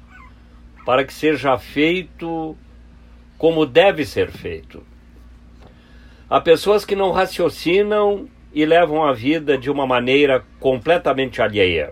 para 0.86 1.04
que 1.04 1.12
seja 1.12 1.58
feito 1.58 2.56
como 3.42 3.66
deve 3.66 4.06
ser 4.06 4.30
feito. 4.30 4.86
Há 6.30 6.40
pessoas 6.40 6.84
que 6.84 6.94
não 6.94 7.10
raciocinam 7.10 8.28
e 8.54 8.64
levam 8.64 9.02
a 9.02 9.12
vida 9.12 9.58
de 9.58 9.68
uma 9.68 9.84
maneira 9.84 10.44
completamente 10.60 11.42
alheia. 11.42 11.90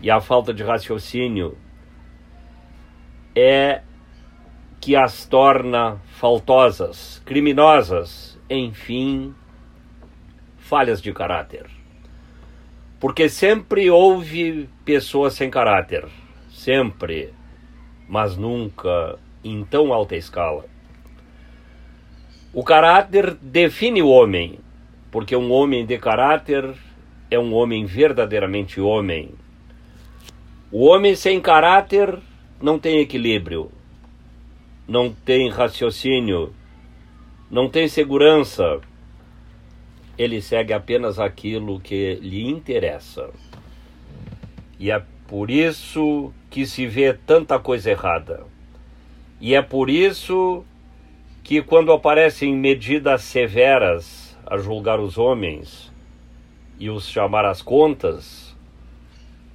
E 0.00 0.08
a 0.08 0.20
falta 0.20 0.54
de 0.54 0.62
raciocínio 0.62 1.58
é 3.34 3.82
que 4.80 4.94
as 4.94 5.26
torna 5.26 5.96
faltosas, 6.20 7.20
criminosas, 7.26 8.40
enfim, 8.48 9.34
falhas 10.56 11.02
de 11.02 11.12
caráter. 11.12 11.66
Porque 13.00 13.28
sempre 13.28 13.90
houve 13.90 14.70
pessoas 14.84 15.34
sem 15.34 15.50
caráter, 15.50 16.06
sempre 16.48 17.34
mas 18.08 18.36
nunca 18.36 19.18
em 19.44 19.64
tão 19.64 19.92
alta 19.92 20.16
escala. 20.16 20.64
O 22.52 22.64
caráter 22.64 23.34
define 23.34 24.02
o 24.02 24.08
homem, 24.08 24.58
porque 25.10 25.36
um 25.36 25.52
homem 25.52 25.84
de 25.84 25.98
caráter 25.98 26.74
é 27.30 27.38
um 27.38 27.52
homem 27.52 27.84
verdadeiramente 27.84 28.80
homem. 28.80 29.34
O 30.72 30.86
homem 30.86 31.14
sem 31.14 31.40
caráter 31.40 32.18
não 32.60 32.78
tem 32.78 33.00
equilíbrio, 33.00 33.70
não 34.88 35.12
tem 35.12 35.50
raciocínio, 35.50 36.54
não 37.50 37.68
tem 37.68 37.88
segurança. 37.88 38.80
Ele 40.16 40.40
segue 40.40 40.72
apenas 40.72 41.18
aquilo 41.18 41.80
que 41.80 42.14
lhe 42.22 42.48
interessa. 42.48 43.30
E 44.78 44.90
é 44.90 45.02
por 45.26 45.50
isso 45.50 46.32
que 46.50 46.66
se 46.66 46.86
vê 46.86 47.12
tanta 47.12 47.58
coisa 47.58 47.90
errada. 47.90 48.53
E 49.44 49.54
é 49.54 49.60
por 49.60 49.90
isso 49.90 50.64
que, 51.42 51.60
quando 51.60 51.92
aparecem 51.92 52.56
medidas 52.56 53.24
severas 53.24 54.34
a 54.46 54.56
julgar 54.56 54.98
os 54.98 55.18
homens 55.18 55.92
e 56.80 56.88
os 56.88 57.06
chamar 57.06 57.44
às 57.44 57.60
contas, 57.60 58.56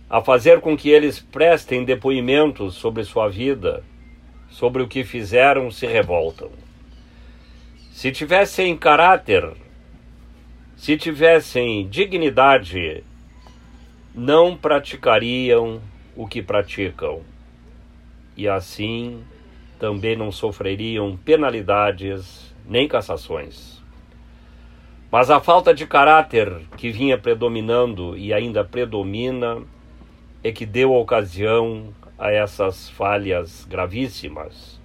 a 0.07 0.21
fazer 0.21 0.61
com 0.61 0.77
que 0.77 0.89
eles 0.89 1.19
prestem 1.19 1.83
depoimentos 1.83 2.75
sobre 2.75 3.03
sua 3.03 3.29
vida, 3.29 3.83
sobre 4.47 4.83
o 4.83 4.87
que 4.87 5.03
fizeram, 5.03 5.71
se 5.71 5.87
revoltam. 5.87 6.51
Se 7.91 8.11
tivessem 8.11 8.77
caráter, 8.77 9.53
se 10.77 10.97
tivessem 10.97 11.87
dignidade, 11.87 13.03
não 14.13 14.55
praticariam 14.55 15.81
o 16.15 16.27
que 16.27 16.43
praticam, 16.43 17.21
e 18.37 18.47
assim 18.47 19.23
também 19.79 20.15
não 20.15 20.31
sofreriam 20.31 21.17
penalidades 21.17 22.53
nem 22.67 22.87
cassações. 22.87 23.81
Mas 25.11 25.31
a 25.31 25.39
falta 25.39 25.73
de 25.73 25.87
caráter 25.87 26.53
que 26.77 26.91
vinha 26.91 27.17
predominando 27.17 28.15
e 28.15 28.31
ainda 28.33 28.63
predomina 28.63 29.63
é 30.43 30.51
que 30.51 30.65
deu 30.65 30.93
ocasião 30.93 31.93
a 32.17 32.31
essas 32.31 32.89
falhas 32.89 33.65
gravíssimas. 33.65 34.79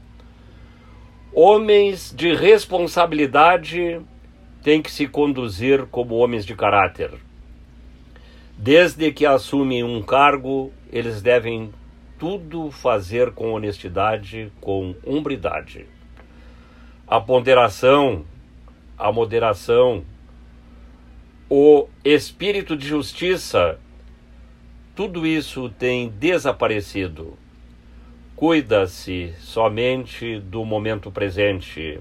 Homens 1.33 2.14
de 2.16 2.33
responsabilidade 2.33 4.00
têm 4.62 4.80
que 4.80 4.90
se 4.90 5.07
conduzir 5.07 5.87
como 5.87 6.14
homens 6.14 6.46
de 6.46 6.54
caráter 6.54 7.11
Desde 8.57 9.11
que 9.12 9.26
assumem 9.26 9.83
um 9.83 10.00
cargo, 10.00 10.72
eles 10.92 11.20
devem 11.20 11.72
tudo 12.24 12.70
fazer 12.70 13.32
com 13.32 13.52
honestidade, 13.52 14.50
com 14.58 14.94
umbridade. 15.06 15.84
A 17.06 17.20
ponderação, 17.20 18.24
a 18.96 19.12
moderação, 19.12 20.02
o 21.50 21.87
espírito 22.02 22.78
de 22.78 22.88
justiça, 22.88 23.78
tudo 24.96 25.26
isso 25.26 25.68
tem 25.68 26.08
desaparecido. 26.08 27.37
Cuida-se 28.34 29.34
somente 29.40 30.40
do 30.40 30.64
momento 30.64 31.10
presente. 31.10 32.00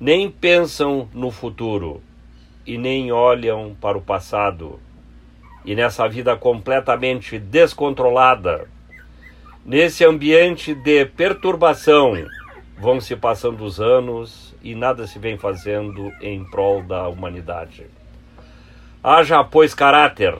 Nem 0.00 0.30
pensam 0.30 1.06
no 1.12 1.30
futuro 1.30 2.02
e 2.66 2.78
nem 2.78 3.12
olham 3.12 3.76
para 3.78 3.98
o 3.98 4.00
passado 4.00 4.80
e 5.66 5.74
nessa 5.74 6.08
vida 6.08 6.34
completamente 6.34 7.38
descontrolada, 7.38 8.66
nesse 9.64 10.04
ambiente 10.04 10.74
de 10.74 11.04
perturbação, 11.04 12.14
vão 12.78 13.00
se 13.00 13.16
passando 13.16 13.64
os 13.64 13.80
anos 13.80 14.54
e 14.62 14.74
nada 14.74 15.06
se 15.06 15.18
vem 15.18 15.36
fazendo 15.36 16.10
em 16.20 16.44
prol 16.44 16.82
da 16.82 17.08
humanidade. 17.08 17.86
Haja, 19.02 19.42
pois, 19.44 19.74
caráter, 19.74 20.36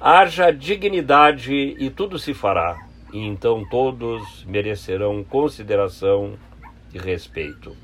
haja 0.00 0.50
dignidade 0.50 1.52
e 1.78 1.90
tudo 1.90 2.18
se 2.18 2.34
fará, 2.34 2.76
e 3.12 3.18
então 3.18 3.64
todos 3.68 4.44
merecerão 4.44 5.22
consideração 5.24 6.34
e 6.92 6.98
respeito. 6.98 7.76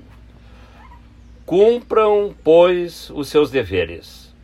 Cumpram, 1.44 2.34
pois, 2.42 3.10
os 3.10 3.28
seus 3.28 3.50
deveres. 3.50 4.34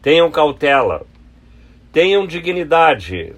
Tenham 0.00 0.30
cautela, 0.30 1.04
Tenham 1.90 2.26
dignidade 2.26 3.34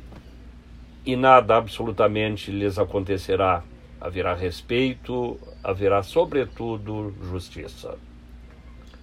e 1.05 1.17
nada 1.17 1.57
absolutamente 1.57 2.51
lhes 2.51 2.79
acontecerá. 2.79 3.63
Haverá 4.01 4.35
respeito, 4.35 5.39
haverá, 5.63 6.03
sobretudo, 6.03 7.15
justiça. 7.31 7.99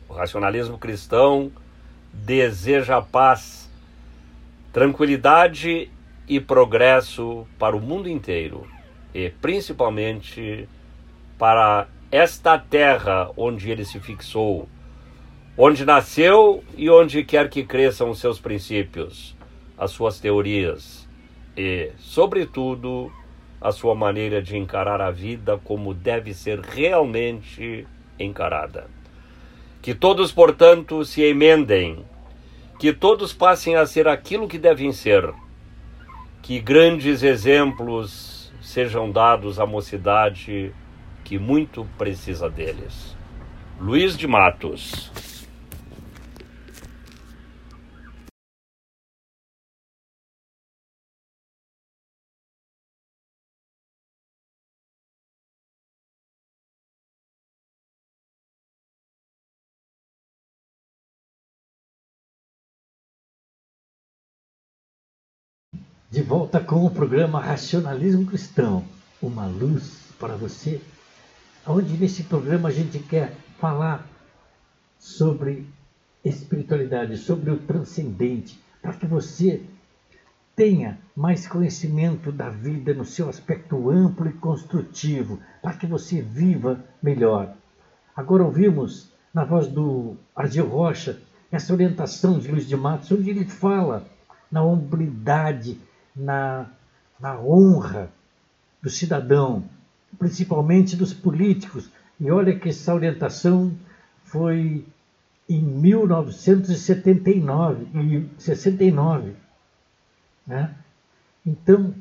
O 0.09 0.13
racionalismo 0.13 0.77
cristão 0.77 1.51
deseja 2.11 3.01
paz, 3.01 3.69
tranquilidade 4.73 5.91
e 6.27 6.39
progresso 6.39 7.45
para 7.59 7.75
o 7.75 7.81
mundo 7.81 8.09
inteiro 8.09 8.67
e 9.13 9.29
principalmente 9.29 10.67
para 11.37 11.87
esta 12.11 12.57
terra 12.57 13.29
onde 13.37 13.69
ele 13.69 13.85
se 13.85 13.99
fixou, 13.99 14.67
onde 15.57 15.85
nasceu 15.85 16.63
e 16.75 16.89
onde 16.89 17.23
quer 17.23 17.49
que 17.49 17.63
cresçam 17.63 18.09
os 18.09 18.19
seus 18.19 18.39
princípios, 18.39 19.35
as 19.77 19.91
suas 19.91 20.19
teorias 20.19 21.06
e, 21.57 21.91
sobretudo, 21.97 23.11
a 23.59 23.71
sua 23.71 23.95
maneira 23.95 24.41
de 24.41 24.55
encarar 24.55 25.01
a 25.01 25.09
vida 25.09 25.59
como 25.63 25.91
deve 25.91 26.33
ser 26.33 26.59
realmente 26.59 27.87
encarada. 28.19 28.87
Que 29.81 29.95
todos, 29.95 30.31
portanto, 30.31 31.03
se 31.03 31.23
emendem, 31.23 32.05
que 32.79 32.93
todos 32.93 33.33
passem 33.33 33.75
a 33.75 33.85
ser 33.87 34.07
aquilo 34.07 34.47
que 34.47 34.59
devem 34.59 34.91
ser, 34.91 35.33
que 36.43 36.59
grandes 36.59 37.23
exemplos 37.23 38.53
sejam 38.61 39.09
dados 39.11 39.59
à 39.59 39.65
mocidade 39.65 40.71
que 41.23 41.39
muito 41.39 41.87
precisa 41.97 42.49
deles. 42.49 43.17
Luiz 43.79 44.15
de 44.15 44.27
Matos. 44.27 45.11
De 66.09 66.21
volta 66.21 66.61
com 66.61 66.85
o 66.85 66.89
programa 66.89 67.41
Racionalismo 67.41 68.25
Cristão, 68.25 68.85
uma 69.21 69.45
luz 69.45 70.05
para 70.17 70.37
você, 70.37 70.79
onde 71.67 71.97
nesse 71.97 72.23
programa 72.23 72.69
a 72.69 72.71
gente 72.71 72.97
quer 72.97 73.35
falar 73.59 74.07
sobre 74.97 75.67
espiritualidade, 76.23 77.17
sobre 77.17 77.51
o 77.51 77.57
transcendente, 77.57 78.57
para 78.81 78.93
que 78.93 79.05
você 79.05 79.61
tenha 80.55 80.97
mais 81.13 81.45
conhecimento 81.45 82.31
da 82.31 82.49
vida 82.49 82.93
no 82.93 83.03
seu 83.03 83.27
aspecto 83.27 83.89
amplo 83.89 84.29
e 84.29 84.33
construtivo, 84.33 85.41
para 85.61 85.73
que 85.73 85.85
você 85.85 86.21
viva 86.21 86.81
melhor. 87.03 87.53
Agora 88.15 88.45
ouvimos 88.45 89.11
na 89.33 89.43
voz 89.43 89.67
do 89.67 90.15
Argel 90.33 90.69
Rocha 90.69 91.19
essa 91.51 91.73
orientação 91.73 92.39
de 92.39 92.49
Luiz 92.49 92.65
de 92.65 92.77
Matos, 92.77 93.11
onde 93.11 93.29
ele 93.29 93.43
fala 93.43 94.07
na 94.49 94.63
hombridade 94.63 95.77
na, 96.17 96.65
na 97.19 97.39
honra 97.39 98.09
do 98.81 98.89
cidadão, 98.89 99.65
principalmente 100.17 100.95
dos 100.95 101.13
políticos. 101.13 101.91
E 102.19 102.31
olha 102.31 102.57
que 102.57 102.69
essa 102.69 102.95
orientação 102.95 103.71
foi 104.23 104.83
em 105.47 105.61
1979 105.61 107.85
e 107.93 108.27
69. 108.37 109.35
Né? 110.45 110.75
Então, 111.45 111.95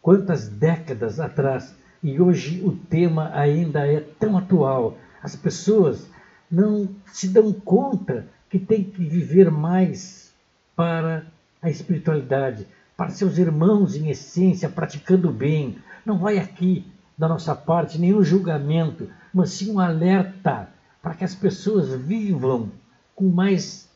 quantas 0.00 0.48
décadas 0.48 1.18
atrás, 1.18 1.74
e 2.02 2.20
hoje 2.20 2.62
o 2.62 2.72
tema 2.72 3.32
ainda 3.34 3.84
é 3.86 4.00
tão 4.00 4.36
atual. 4.36 4.98
As 5.22 5.34
pessoas 5.34 6.06
não 6.50 6.88
se 7.06 7.28
dão 7.28 7.50
conta 7.52 8.26
que 8.48 8.58
tem 8.58 8.84
que 8.84 9.04
viver 9.04 9.50
mais 9.50 10.32
para 10.76 11.26
a 11.60 11.68
espiritualidade, 11.70 12.66
para 12.96 13.10
seus 13.10 13.38
irmãos 13.38 13.94
em 13.94 14.10
essência, 14.10 14.68
praticando 14.68 15.30
bem. 15.30 15.78
Não 16.04 16.18
vai 16.18 16.38
aqui 16.38 16.86
da 17.16 17.28
nossa 17.28 17.54
parte 17.54 17.98
nenhum 17.98 18.22
julgamento, 18.22 19.10
mas 19.32 19.50
sim 19.50 19.72
um 19.72 19.80
alerta 19.80 20.68
para 21.02 21.14
que 21.14 21.24
as 21.24 21.34
pessoas 21.34 21.94
vivam 22.00 22.70
com 23.14 23.28
mais 23.28 23.88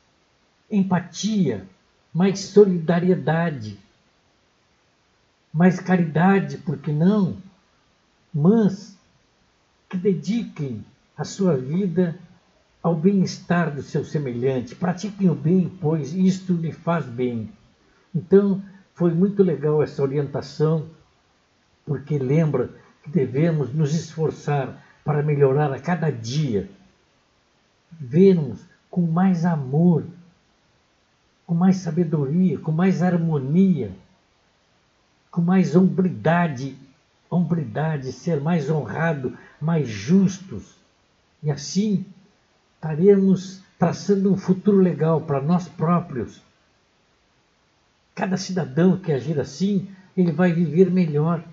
empatia, 0.71 1.67
mais 2.13 2.41
solidariedade, 2.41 3.79
mais 5.53 5.81
caridade, 5.81 6.59
porque 6.59 6.93
não? 6.93 7.37
Mas 8.33 8.97
que 9.89 9.97
dediquem 9.97 10.85
a 11.17 11.25
sua 11.25 11.57
vida 11.57 12.19
ao 12.83 12.95
bem-estar 12.95 13.75
do 13.75 13.83
seu 13.83 14.05
semelhante. 14.05 14.75
Pratiquem 14.75 15.29
o 15.31 15.35
bem, 15.35 15.73
pois 15.81 16.13
isto 16.13 16.53
lhe 16.53 16.71
faz 16.71 17.07
bem. 17.07 17.51
Então, 18.15 18.63
foi 18.99 19.15
muito 19.15 19.45
legal 19.45 19.81
essa 19.81 20.03
orientação, 20.03 20.89
porque 21.87 22.19
lembra 22.19 22.69
que 23.01 23.09
devemos 23.09 23.73
nos 23.73 23.95
esforçar 23.95 24.85
para 25.05 25.23
melhorar 25.23 25.73
a 25.73 25.79
cada 25.79 26.11
dia, 26.11 26.69
vermos 27.93 28.59
com 28.91 29.03
mais 29.03 29.45
amor, 29.45 30.05
com 31.47 31.55
mais 31.55 31.77
sabedoria, 31.77 32.59
com 32.59 32.73
mais 32.73 33.01
harmonia, 33.01 33.93
com 35.31 35.41
mais 35.43 35.77
hombridade, 35.77 36.77
hombridade, 37.31 38.11
ser 38.11 38.41
mais 38.41 38.69
honrado, 38.69 39.39
mais 39.61 39.87
justos. 39.87 40.75
E 41.41 41.53
assim 41.53 42.05
estaremos 42.75 43.63
traçando 43.79 44.33
um 44.33 44.37
futuro 44.37 44.79
legal 44.79 45.21
para 45.21 45.41
nós 45.41 45.69
próprios 45.69 46.43
Cada 48.19 48.37
cidadão 48.37 48.99
que 48.99 49.13
agir 49.13 49.39
assim, 49.39 49.89
ele 50.17 50.33
vai 50.33 50.53
viver 50.53 50.91
melhor. 50.91 51.45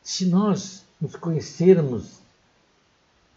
Se 0.00 0.26
nós 0.26 0.86
nos 1.00 1.16
conhecermos 1.16 2.20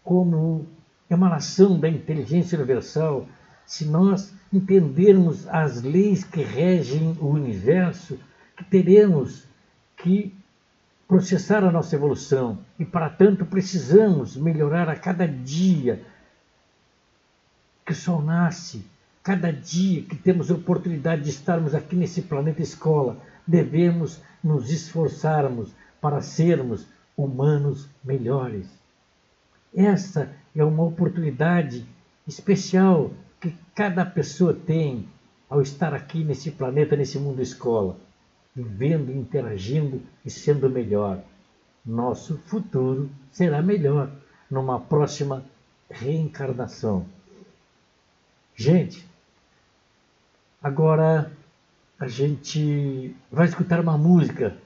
como 0.04 0.64
emanação 1.10 1.76
da 1.76 1.88
inteligência 1.88 2.56
universal, 2.56 3.26
se 3.66 3.84
nós 3.84 4.32
entendermos 4.52 5.48
as 5.48 5.82
leis 5.82 6.22
que 6.22 6.40
regem 6.40 7.18
o 7.20 7.26
universo, 7.26 8.16
que 8.56 8.62
teremos 8.62 9.42
que 9.96 10.32
processar 11.08 11.64
a 11.64 11.72
nossa 11.72 11.96
evolução 11.96 12.60
e, 12.78 12.84
para 12.84 13.10
tanto, 13.10 13.44
precisamos 13.44 14.36
melhorar 14.36 14.88
a 14.88 14.94
cada 14.94 15.26
dia 15.26 16.00
que 17.84 17.90
o 17.90 17.96
sol 17.96 18.22
nasce, 18.22 18.86
Cada 19.22 19.52
dia 19.52 20.02
que 20.02 20.16
temos 20.16 20.50
a 20.50 20.54
oportunidade 20.54 21.22
de 21.22 21.30
estarmos 21.30 21.74
aqui 21.74 21.96
nesse 21.96 22.22
planeta 22.22 22.62
escola, 22.62 23.20
devemos 23.46 24.20
nos 24.42 24.70
esforçarmos 24.70 25.70
para 26.00 26.20
sermos 26.20 26.86
humanos 27.16 27.88
melhores. 28.04 28.66
Essa 29.74 30.30
é 30.54 30.64
uma 30.64 30.84
oportunidade 30.84 31.84
especial 32.26 33.10
que 33.40 33.54
cada 33.74 34.04
pessoa 34.04 34.54
tem 34.54 35.08
ao 35.48 35.62
estar 35.62 35.94
aqui 35.94 36.22
nesse 36.22 36.50
planeta, 36.50 36.96
nesse 36.96 37.18
mundo 37.18 37.40
escola, 37.40 37.96
vivendo, 38.54 39.10
interagindo 39.10 40.02
e 40.24 40.30
sendo 40.30 40.68
melhor. 40.68 41.22
Nosso 41.84 42.36
futuro 42.38 43.10
será 43.30 43.62
melhor 43.62 44.10
numa 44.50 44.78
próxima 44.78 45.44
reencarnação. 45.90 47.06
Gente, 48.54 49.07
Agora 50.62 51.30
a 52.00 52.08
gente 52.08 53.14
vai 53.30 53.46
escutar 53.46 53.80
uma 53.80 53.96
música 53.96 54.56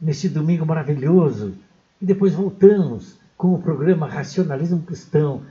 nesse 0.00 0.28
domingo 0.28 0.64
maravilhoso 0.64 1.54
e 2.00 2.06
depois 2.06 2.34
voltamos 2.34 3.18
com 3.36 3.54
o 3.54 3.60
programa 3.60 4.08
Racionalismo 4.08 4.82
Cristão 4.82 5.42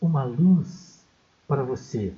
uma 0.00 0.22
luz 0.22 1.04
para 1.48 1.64
você. 1.64 2.14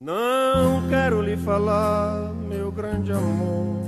Não 0.00 0.88
quero 0.90 1.22
lhe 1.22 1.36
falar, 1.36 2.34
meu 2.34 2.70
grande 2.70 3.12
amor, 3.12 3.78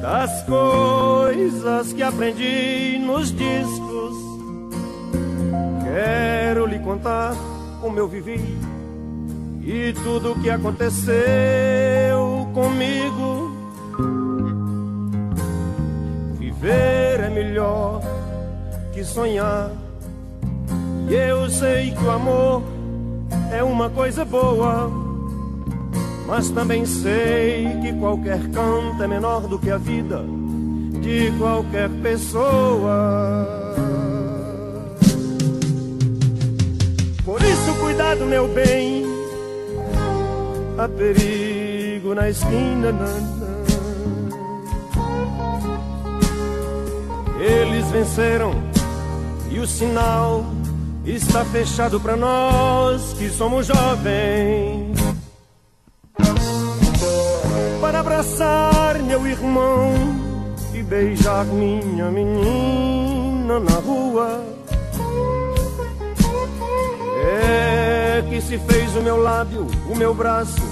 das 0.00 0.42
coisas 0.44 1.92
que 1.92 2.02
aprendi 2.02 2.98
nos 2.98 3.30
discos. 3.32 4.14
Quero 5.82 6.64
lhe 6.64 6.78
contar 6.78 7.34
como 7.80 7.98
eu 7.98 8.08
vivi 8.08 8.63
e 9.66 9.92
tudo 10.04 10.32
o 10.32 10.40
que 10.40 10.50
aconteceu 10.50 11.00
comigo. 12.52 13.52
Viver 16.38 17.20
é 17.20 17.30
melhor 17.30 18.00
que 18.92 19.02
sonhar. 19.04 19.70
E 21.08 21.14
eu 21.14 21.48
sei 21.50 21.90
que 21.90 22.04
o 22.04 22.10
amor 22.10 22.62
é 23.52 23.62
uma 23.62 23.88
coisa 23.90 24.24
boa. 24.24 24.90
Mas 26.26 26.50
também 26.50 26.86
sei 26.86 27.66
que 27.82 27.92
qualquer 27.94 28.40
canto 28.50 29.02
é 29.02 29.06
menor 29.06 29.42
do 29.42 29.58
que 29.58 29.70
a 29.70 29.78
vida 29.78 30.24
de 31.00 31.30
qualquer 31.38 31.90
pessoa. 32.02 33.54
cuidado, 37.94 38.26
meu 38.26 38.48
bem. 38.48 39.03
Há 40.76 40.88
perigo 40.88 42.14
na 42.14 42.28
esquina. 42.28 42.92
Eles 47.38 47.86
venceram 47.90 48.52
e 49.50 49.60
o 49.60 49.66
sinal 49.66 50.44
está 51.04 51.44
fechado 51.44 52.00
para 52.00 52.16
nós 52.16 53.12
que 53.18 53.28
somos 53.28 53.66
jovens. 53.66 54.98
Para 57.80 58.00
abraçar 58.00 58.98
meu 59.00 59.26
irmão 59.26 59.92
e 60.72 60.82
beijar 60.82 61.44
minha 61.44 62.10
menina 62.10 63.60
na 63.60 63.76
rua. 63.76 64.42
É 67.26 68.24
que 68.28 68.40
se 68.40 68.58
fez 68.58 68.96
o 68.96 69.02
meu 69.02 69.22
lábio, 69.22 69.66
o 69.88 69.94
meu 69.94 70.14
braço 70.14 70.62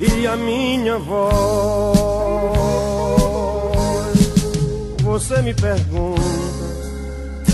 e 0.00 0.26
a 0.26 0.36
minha 0.36 0.98
voz. 0.98 1.30
Você 5.02 5.42
me 5.42 5.54
pergunta, 5.54 6.22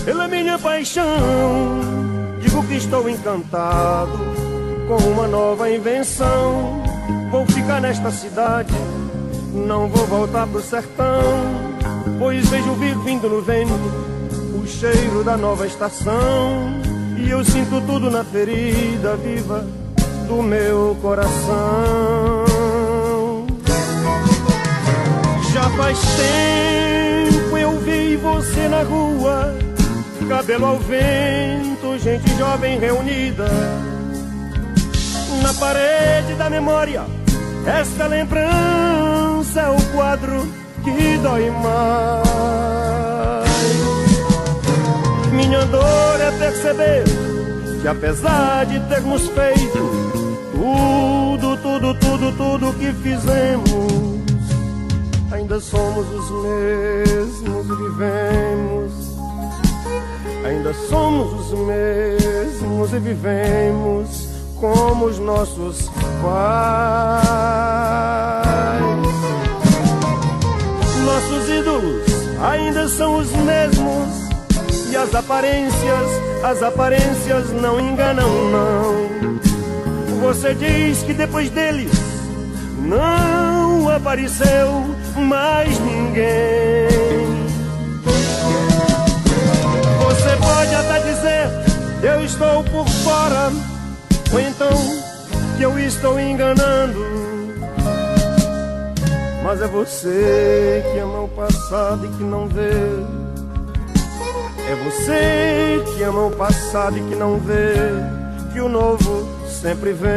ela 0.06 0.24
é 0.24 0.28
minha 0.28 0.58
paixão 0.58 1.96
Digo 2.56 2.68
que 2.68 2.76
estou 2.76 3.06
encantado 3.06 4.18
com 4.86 4.96
uma 5.10 5.26
nova 5.26 5.70
invenção. 5.70 6.82
Vou 7.30 7.44
ficar 7.44 7.80
nesta 7.80 8.10
cidade, 8.10 8.72
não 9.52 9.88
vou 9.88 10.06
voltar 10.06 10.46
pro 10.46 10.62
sertão. 10.62 11.20
Pois 12.18 12.48
vejo 12.48 12.72
vir 12.74 12.96
vindo 13.00 13.28
no 13.28 13.42
vento 13.42 13.72
o 14.62 14.66
cheiro 14.66 15.22
da 15.22 15.36
nova 15.36 15.66
estação. 15.66 16.70
E 17.18 17.28
eu 17.28 17.44
sinto 17.44 17.80
tudo 17.86 18.10
na 18.10 18.24
ferida 18.24 19.16
viva 19.16 19.66
do 20.26 20.42
meu 20.42 20.96
coração. 21.00 22.44
Já 25.52 25.70
faz 25.70 25.98
tempo 26.16 27.56
eu 27.56 27.78
vi 27.80 28.16
você 28.16 28.68
na 28.68 28.82
rua 28.82 29.56
cabelo 30.28 30.66
ao 30.66 30.78
vento, 30.78 31.98
gente 31.98 32.28
jovem 32.36 32.78
reunida. 32.78 33.46
Na 35.42 35.54
parede 35.54 36.34
da 36.34 36.50
memória, 36.50 37.04
esta 37.64 38.06
lembrança 38.06 39.60
é 39.60 39.68
o 39.68 39.80
quadro 39.94 40.46
que 40.82 41.16
dói 41.18 41.50
mais. 41.50 42.26
Minha 45.32 45.64
dor 45.66 46.20
é 46.20 46.30
perceber 46.38 47.04
que 47.80 47.88
apesar 47.88 48.66
de 48.66 48.80
termos 48.88 49.28
feito 49.28 50.05
tudo, 50.56 51.56
tudo, 51.58 51.94
tudo, 51.94 52.32
tudo 52.36 52.72
que 52.78 52.92
fizemos, 52.92 54.24
ainda 55.30 55.60
somos 55.60 56.06
os 56.08 56.30
mesmos 56.42 57.66
vivemos 57.66 59.16
Ainda 60.46 60.72
somos 60.88 61.50
os 61.50 61.58
mesmos 61.58 62.92
e 62.92 62.98
vivemos 63.00 64.28
como 64.60 65.06
os 65.06 65.18
nossos 65.18 65.90
pais. 66.22 67.26
Nossos 71.04 71.48
ídolos 71.48 72.06
ainda 72.40 72.88
são 72.88 73.18
os 73.18 73.28
mesmos 73.32 74.08
e 74.88 74.96
as 74.96 75.12
aparências, 75.16 76.10
as 76.44 76.62
aparências 76.62 77.50
não 77.50 77.80
enganam, 77.80 78.28
não. 78.48 79.25
Você 80.20 80.54
diz 80.54 81.02
que 81.02 81.14
depois 81.14 81.50
deles 81.50 81.90
não 82.78 83.88
apareceu 83.88 84.84
mais 85.16 85.78
ninguém. 85.80 87.06
pode 90.66 90.74
até 90.74 91.00
dizer 91.00 91.66
eu 92.02 92.24
estou 92.24 92.62
por 92.64 92.88
fora, 92.88 93.50
ou 94.32 94.40
então 94.40 94.70
que 95.56 95.62
eu 95.62 95.78
estou 95.78 96.18
enganando. 96.20 97.04
Mas 99.42 99.62
é 99.62 99.66
você 99.66 100.84
que 100.92 100.98
ama 100.98 101.22
o 101.22 101.28
passado 101.28 102.04
e 102.04 102.08
que 102.08 102.24
não 102.24 102.48
vê. 102.48 102.70
É 104.68 104.74
você 104.84 105.84
que 105.92 106.02
ama 106.02 106.26
o 106.26 106.30
passado 106.32 106.98
e 106.98 107.00
que 107.02 107.14
não 107.14 107.38
vê 107.38 107.74
que 108.52 108.60
o 108.60 108.68
novo 108.68 109.28
sempre 109.66 109.92
vem. 109.94 110.08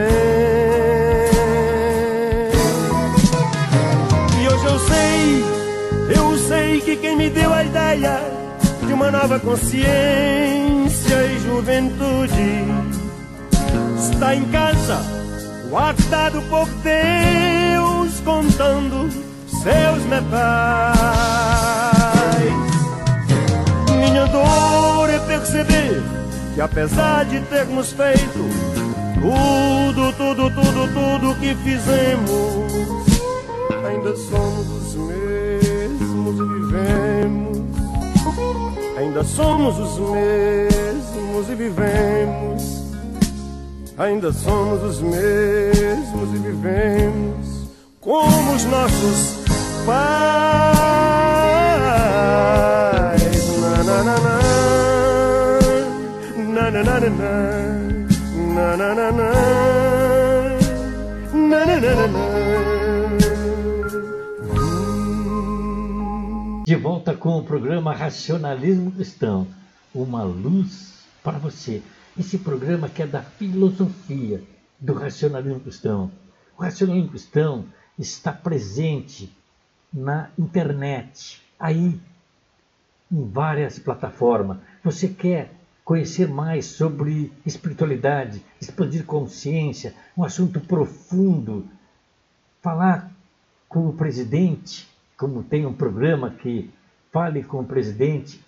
E 4.40 4.48
hoje 4.48 4.66
eu 4.66 4.80
sei, 4.80 5.44
eu 6.16 6.38
sei 6.38 6.82
que 6.82 6.96
quem 6.96 7.16
me 7.16 7.32
deu 7.32 7.52
a 7.52 7.64
ideia 7.64 8.22
de 8.86 8.94
uma 8.94 9.10
nova 9.10 9.40
consciência 9.40 11.16
e 11.34 11.40
juventude. 11.40 12.64
Está 13.98 14.36
em 14.36 14.46
casa, 14.52 15.02
guardado 15.68 16.44
por 16.44 16.70
Deus, 16.84 18.20
contando 18.20 19.10
seus 19.48 20.06
metais. 20.06 20.30
Minha 23.98 24.28
dor 24.28 25.10
é 25.10 25.18
perceber 25.26 26.04
que 26.54 26.62
apesar 26.62 27.26
de 27.26 27.40
termos 27.42 27.92
feito 27.92 28.79
tudo, 29.22 30.14
tudo, 30.14 30.50
tudo, 30.50 30.88
tudo 30.94 31.36
que 31.40 31.56
fizemos, 31.56 32.68
ainda 33.88 34.16
somos 34.16 34.68
os 34.70 34.96
mesmos 34.96 36.40
e 36.40 36.44
vivemos 36.44 37.50
Ainda 39.00 39.24
somos 39.24 39.80
os 39.80 39.98
mesmos 40.12 41.50
e 41.50 41.56
vivemos. 41.56 42.84
Ainda 43.98 44.34
somos 44.34 44.84
os 44.84 45.02
mesmos 45.02 46.34
e 46.36 46.38
vivemos 46.38 47.70
como 48.02 48.54
os 48.54 48.66
nossos 48.66 49.40
pais. 49.86 50.60
Na 53.62 53.84
na 53.84 54.04
na 54.04 54.20
na 54.20 54.40
na 56.54 56.72
na 56.72 57.00
na 57.00 57.10
na 57.10 57.79
De 66.66 66.76
volta 66.76 67.16
com 67.16 67.40
o 67.40 67.44
programa 67.44 67.96
Racionalismo 67.96 68.92
Cristão, 68.92 69.48
uma 69.94 70.22
luz 70.22 71.04
para 71.24 71.40
você. 71.40 71.82
Esse 72.18 72.38
programa 72.38 72.88
que 72.88 73.02
é 73.02 73.08
da 73.08 73.24
filosofia 73.24 74.44
do 74.80 74.94
racionalismo 74.94 75.62
cristão. 75.62 76.12
O 76.56 76.62
racionalismo 76.62 77.10
cristão 77.10 77.66
está 77.98 78.32
presente 78.32 79.36
na 79.92 80.30
internet, 80.38 81.42
aí 81.60 82.00
em 83.12 83.30
várias 83.32 83.80
plataformas. 83.80 84.58
Você 84.84 85.08
quer 85.08 85.59
conhecer 85.90 86.27
mais 86.27 86.67
sobre 86.67 87.33
espiritualidade, 87.44 88.46
expandir 88.62 89.04
consciência, 89.06 89.96
um 90.15 90.23
assunto 90.23 90.60
profundo, 90.60 91.67
falar 92.62 93.12
com 93.67 93.87
o 93.87 93.94
presidente 93.94 94.87
como 95.17 95.42
tem 95.42 95.65
um 95.65 95.73
programa 95.73 96.29
que 96.29 96.69
fale 97.12 97.42
com 97.42 97.62
o 97.62 97.65
presidente. 97.65 98.40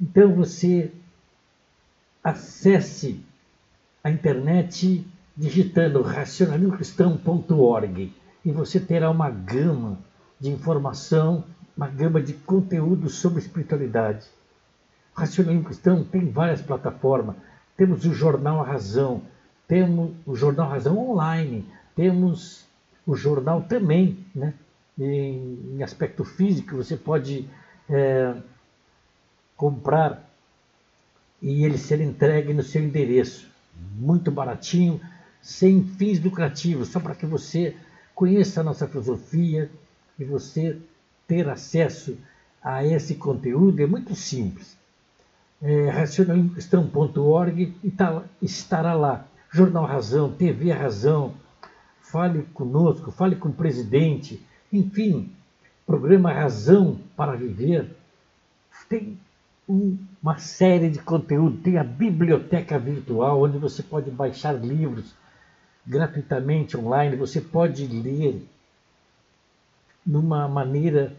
Então 0.00 0.32
você 0.32 0.92
acesse 2.22 3.20
a 4.04 4.08
internet 4.08 5.04
digitando 5.36 6.02
racionalismocristão.org 6.02 8.14
e 8.44 8.52
você 8.52 8.78
terá 8.78 9.10
uma 9.10 9.28
gama 9.28 9.98
de 10.38 10.50
informação, 10.50 11.42
uma 11.76 11.88
gama 11.88 12.22
de 12.22 12.32
conteúdo 12.32 13.10
sobre 13.10 13.40
espiritualidade. 13.40 14.24
Racionalismo 15.14 15.64
Cristão 15.66 16.04
tem 16.04 16.30
várias 16.30 16.60
plataformas. 16.60 17.36
Temos 17.76 18.04
o 18.04 18.12
Jornal 18.12 18.62
Razão, 18.62 19.22
temos 19.66 20.12
o 20.26 20.34
Jornal 20.34 20.68
Razão 20.68 20.98
online, 20.98 21.66
temos 21.94 22.64
o 23.06 23.14
jornal 23.14 23.62
também, 23.62 24.18
né? 24.34 24.54
em, 24.98 25.76
em 25.76 25.82
aspecto 25.82 26.24
físico, 26.24 26.76
você 26.76 26.96
pode 26.96 27.48
é, 27.88 28.34
comprar 29.56 30.30
e 31.42 31.64
ele 31.64 31.76
ser 31.76 32.00
entregue 32.00 32.54
no 32.54 32.62
seu 32.62 32.82
endereço. 32.82 33.48
Muito 33.96 34.30
baratinho, 34.30 35.00
sem 35.42 35.84
fins 35.84 36.22
lucrativos, 36.22 36.88
só 36.88 37.00
para 37.00 37.14
que 37.14 37.26
você 37.26 37.76
conheça 38.14 38.60
a 38.60 38.64
nossa 38.64 38.86
filosofia 38.86 39.70
e 40.18 40.24
você 40.24 40.78
ter 41.26 41.48
acesso 41.48 42.16
a 42.62 42.84
esse 42.84 43.16
conteúdo 43.16 43.82
é 43.82 43.86
muito 43.86 44.14
simples. 44.14 44.76
É, 45.66 45.88
e 47.82 47.90
tá, 47.90 48.22
estará 48.42 48.92
lá. 48.92 49.24
Jornal 49.50 49.86
Razão, 49.86 50.30
TV 50.30 50.70
Razão, 50.70 51.32
fale 52.02 52.42
conosco, 52.52 53.10
fale 53.10 53.34
com 53.34 53.48
o 53.48 53.52
presidente, 53.52 54.44
enfim, 54.70 55.32
programa 55.86 56.30
Razão 56.30 57.00
para 57.16 57.34
Viver. 57.34 57.96
Tem 58.90 59.18
uma 59.66 60.36
série 60.36 60.90
de 60.90 60.98
conteúdo, 60.98 61.62
tem 61.62 61.78
a 61.78 61.84
biblioteca 61.84 62.78
virtual, 62.78 63.40
onde 63.40 63.56
você 63.56 63.82
pode 63.82 64.10
baixar 64.10 64.52
livros 64.52 65.14
gratuitamente 65.86 66.76
online, 66.76 67.16
você 67.16 67.40
pode 67.40 67.86
ler 67.86 68.46
numa 70.04 70.46
maneira 70.46 71.16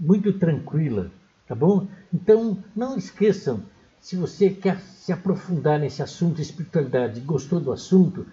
muito 0.00 0.32
tranquila, 0.32 1.10
tá 1.46 1.54
bom? 1.54 1.86
Então, 2.12 2.58
não 2.74 2.96
esqueçam, 2.96 3.62
se 4.00 4.16
você 4.16 4.50
quer 4.50 4.80
se 4.80 5.12
aprofundar 5.12 5.78
nesse 5.78 6.02
assunto 6.02 6.40
espiritualidade, 6.40 7.20
gostou 7.20 7.60
do 7.60 7.70
assunto, 7.72 8.26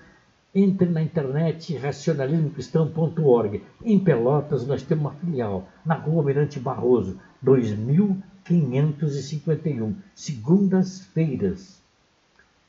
entre 0.53 0.87
na 0.87 1.01
internet 1.01 1.75
racionalismocristão.org. 1.75 3.61
Em 3.83 3.99
Pelotas 3.99 4.65
nós 4.65 4.83
temos 4.83 5.03
uma 5.05 5.15
filial, 5.15 5.67
na 5.85 5.95
rua 5.95 6.23
Mirante 6.23 6.57
Barroso, 6.59 7.19
2551, 7.41 9.95
segundas-feiras. 10.13 11.83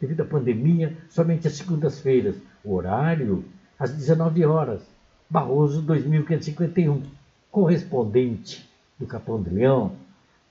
Devido 0.00 0.22
à 0.22 0.24
pandemia, 0.24 0.96
somente 1.08 1.46
as 1.46 1.54
segundas-feiras. 1.54 2.34
O 2.64 2.74
horário, 2.74 3.44
às 3.78 3.92
19 3.92 4.44
horas. 4.44 4.82
Barroso 5.30 5.80
2551. 5.82 7.02
Correspondente 7.50 8.68
do 8.98 9.06
Capão 9.06 9.42
de 9.42 9.50
Leão, 9.50 9.92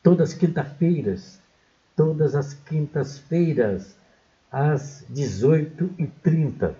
todas 0.05 0.29
as 0.29 0.37
quintas-feiras. 0.37 1.41
Todas 1.95 2.35
as 2.35 2.53
quintas-feiras, 2.53 3.97
às 4.51 5.03
18h30 5.11 6.75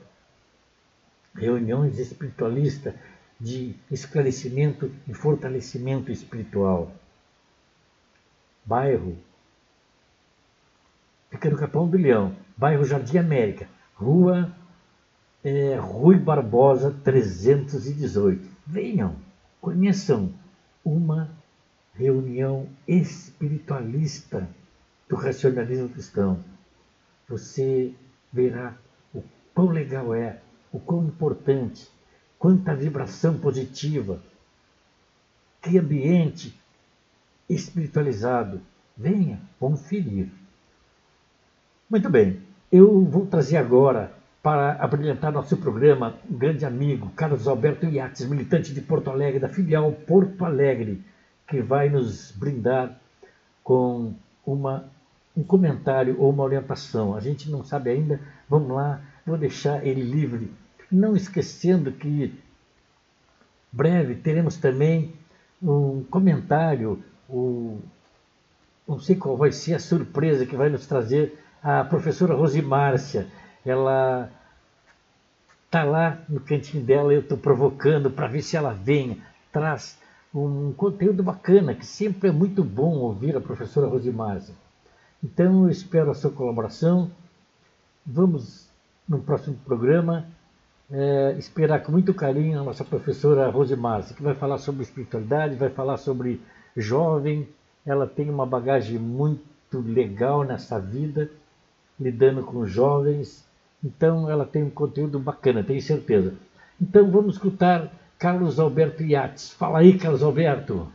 reuniões 1.34 1.97
espiritualistas 1.97 2.93
de 3.41 3.73
esclarecimento 3.89 4.91
e 5.07 5.13
fortalecimento 5.13 6.11
espiritual. 6.11 6.91
Bairro 8.63 9.17
fica 11.32 11.49
no 11.49 11.57
Capão 11.57 11.88
do 11.88 11.97
Leão, 11.97 12.36
bairro 12.55 12.86
Jardim 12.86 13.17
América, 13.17 13.67
rua 13.95 14.55
é, 15.43 15.76
Rui 15.78 16.19
Barbosa 16.19 16.95
318. 17.03 18.47
Venham, 18.67 19.15
conheçam 19.59 20.32
uma 20.84 21.30
reunião 21.98 22.68
espiritualista 22.88 24.48
do 25.08 25.16
racionalismo 25.16 25.89
cristão. 25.89 26.43
Você 27.28 27.93
verá 28.32 28.76
o 29.14 29.24
quão 29.54 29.70
legal 29.70 30.14
é 30.14 30.39
o 30.72 30.80
quão 30.80 31.06
importante, 31.06 31.89
quanta 32.38 32.76
vibração 32.76 33.38
positiva, 33.38 34.22
que 35.62 35.78
ambiente 35.78 36.58
espiritualizado. 37.50 38.62
Venha 38.98 39.41
conferir. 39.60 40.30
Muito 41.89 42.10
bem, 42.10 42.41
eu 42.72 43.04
vou 43.04 43.26
trazer 43.26 43.58
agora 43.58 44.14
para 44.41 44.74
apresentar 44.74 45.32
nosso 45.32 45.58
programa 45.58 46.18
um 46.30 46.38
grande 46.38 46.66
amigo, 46.66 47.10
Carlos 47.16 47.48
Alberto 47.48 47.88
Iates, 47.88 48.26
militante 48.28 48.74
de 48.74 48.82
Porto 48.82 49.10
Alegre, 49.10 49.39
da 49.39 49.50
filial 49.50 49.91
Porto 49.91 50.46
Alegre, 50.46 51.04
que 51.48 51.62
vai 51.62 51.89
nos 51.89 52.32
brindar 52.32 53.00
com 53.64 54.14
uma, 54.46 54.86
um 55.36 55.43
comentário 55.43 56.20
ou 56.20 56.32
uma 56.32 56.43
orientação. 56.43 57.16
A 57.16 57.20
gente 57.20 57.50
não 57.50 57.64
sabe 57.64 57.89
ainda, 57.89 58.20
vamos 58.50 58.70
lá, 58.70 59.02
vou 59.26 59.38
deixar 59.38 59.86
ele 59.86 60.02
livre 60.02 60.52
não 60.91 61.16
esquecendo 61.16 61.91
que 61.91 62.34
breve 63.72 64.16
teremos 64.16 64.58
também 64.58 65.14
um 65.62 66.04
comentário, 66.04 67.04
o, 67.28 67.80
não 68.88 69.00
sei 69.00 69.16
qual 69.16 69.36
vai 69.36 69.52
ser 69.52 69.74
a 69.74 69.80
surpresa 69.80 70.46
que 70.46 70.56
vai 70.56 70.70
nos 70.70 70.86
trazer 70.86 71.39
a 71.62 71.84
professora 71.84 72.36
Rosimárcia. 72.36 73.28
Ela 73.66 74.30
está 75.66 75.84
lá 75.84 76.20
no 76.30 76.39
cantinho 76.39 76.84
dela, 76.84 77.14
eu 77.14 77.22
estou 77.22 77.38
provocando 77.38 78.12
para 78.12 78.28
ver 78.28 78.41
se 78.41 78.56
ela 78.56 78.74
vem, 78.74 79.22
traz 79.52 79.98
um 80.43 80.73
conteúdo 80.73 81.23
bacana, 81.23 81.73
que 81.73 81.86
sempre 81.86 82.29
é 82.29 82.31
muito 82.31 82.63
bom 82.63 82.97
ouvir 82.97 83.36
a 83.38 83.41
professora 83.41 83.88
Rosimárcia. 83.88 84.53
Então 85.23 85.63
eu 85.63 85.69
espero 85.69 86.11
a 86.11 86.13
sua 86.13 86.31
colaboração. 86.31 87.09
Vamos 88.05 88.69
no 89.07 89.19
próximo 89.19 89.55
programa 89.65 90.25
é, 90.91 91.36
esperar 91.38 91.81
com 91.83 91.91
muito 91.91 92.13
carinho 92.13 92.59
a 92.59 92.63
nossa 92.63 92.83
professora 92.83 93.49
Rose 93.49 93.75
Márcia, 93.75 94.15
que 94.15 94.21
vai 94.21 94.36
falar 94.36 94.57
sobre 94.57 94.83
espiritualidade, 94.83 95.55
vai 95.55 95.69
falar 95.69 95.97
sobre 95.97 96.41
jovem. 96.75 97.47
Ela 97.86 98.07
tem 98.07 98.29
uma 98.29 98.45
bagagem 98.45 98.99
muito 98.99 99.79
legal 99.79 100.43
nessa 100.43 100.79
vida, 100.79 101.29
lidando 101.99 102.43
com 102.43 102.65
jovens. 102.65 103.45
Então, 103.83 104.29
ela 104.29 104.45
tem 104.45 104.63
um 104.63 104.69
conteúdo 104.69 105.19
bacana, 105.19 105.63
tenho 105.63 105.81
certeza. 105.81 106.33
Então, 106.81 107.09
vamos 107.09 107.36
escutar 107.36 107.91
Carlos 108.26 108.59
Alberto 108.59 109.03
Yates. 109.03 109.53
Fala 109.53 109.78
aí, 109.78 109.99
Carlos 109.99 110.23
Alberto. 110.23 110.91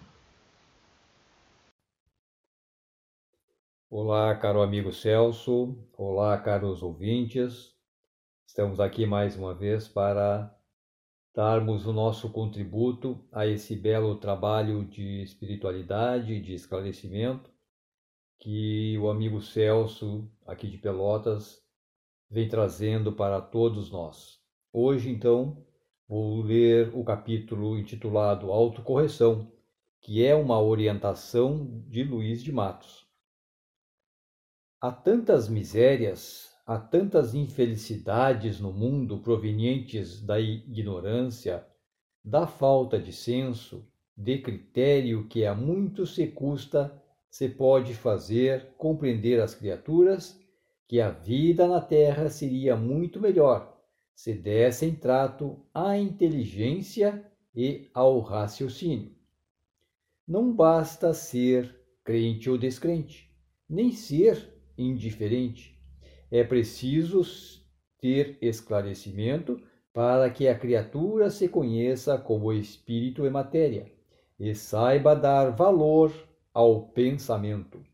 Olá, 3.89 4.35
caro 4.35 4.61
amigo 4.61 4.93
Celso. 4.93 5.78
Olá, 5.97 6.37
caros 6.39 6.83
ouvintes. 6.83 7.72
Estamos 8.45 8.81
aqui 8.81 9.07
mais 9.07 9.37
uma 9.37 9.55
vez 9.55 9.87
para 9.87 10.53
darmos 11.33 11.87
o 11.87 11.93
nosso 11.93 12.33
contributo 12.33 13.24
a 13.31 13.47
esse 13.47 13.76
belo 13.76 14.16
trabalho 14.16 14.85
de 14.85 15.22
espiritualidade, 15.22 16.41
de 16.41 16.53
esclarecimento 16.53 17.49
que 18.41 18.99
o 18.99 19.09
amigo 19.09 19.41
Celso, 19.41 20.28
aqui 20.45 20.66
de 20.66 20.78
Pelotas, 20.78 21.62
vem 22.28 22.49
trazendo 22.49 23.12
para 23.12 23.41
todos 23.41 23.89
nós. 23.89 24.41
Hoje, 24.72 25.09
então, 25.09 25.64
vou 26.11 26.43
ler 26.43 26.91
o 26.93 27.05
capítulo 27.05 27.79
intitulado 27.79 28.51
Autocorreção, 28.51 29.49
que 30.01 30.27
é 30.27 30.35
uma 30.35 30.61
orientação 30.61 31.85
de 31.87 32.03
Luiz 32.03 32.43
de 32.43 32.51
Matos. 32.51 33.07
Há 34.81 34.91
tantas 34.91 35.49
misérias 35.49 36.51
Há 36.67 36.79
tantas 36.79 37.35
infelicidades 37.35 38.61
no 38.61 38.73
mundo 38.73 39.19
provenientes 39.19 40.21
da 40.25 40.39
ignorância, 40.39 41.67
da 42.25 42.47
falta 42.47 42.97
de 42.97 43.13
senso, 43.13 43.89
de 44.17 44.39
critério 44.39 45.27
que 45.27 45.45
a 45.45 45.53
muito 45.53 46.07
se 46.07 46.29
custa 46.29 46.97
se 47.29 47.49
pode 47.49 47.93
fazer 47.93 48.73
compreender 48.79 49.41
às 49.41 49.53
criaturas 49.53 50.41
que 50.87 51.01
a 51.01 51.11
vida 51.11 51.67
na 51.67 51.81
terra 51.81 52.29
seria 52.29 52.77
muito 52.77 53.21
melhor 53.21 53.80
se 54.15 54.35
dessem 54.35 54.95
trato 54.95 55.65
à 55.73 55.97
inteligência 55.97 57.25
e 57.55 57.91
ao 57.95 58.21
raciocínio. 58.21 59.13
Não 60.27 60.55
basta 60.55 61.13
ser 61.13 61.75
crente 62.05 62.49
ou 62.49 62.57
descrente, 62.59 63.31
nem 63.69 63.93
ser 63.93 64.55
indiferente 64.77 65.81
é 66.31 66.45
preciso 66.45 67.23
ter 68.01 68.39
esclarecimento 68.41 69.61
para 69.93 70.31
que 70.31 70.47
a 70.47 70.57
criatura 70.57 71.29
se 71.29 71.49
conheça 71.49 72.17
como 72.17 72.53
espírito 72.53 73.27
e 73.27 73.31
matéria 73.31 73.93
e 74.39 74.55
saiba 74.55 75.15
dar 75.15 75.51
valor 75.51 76.13
ao 76.55 76.89
pensamento. 76.89 77.85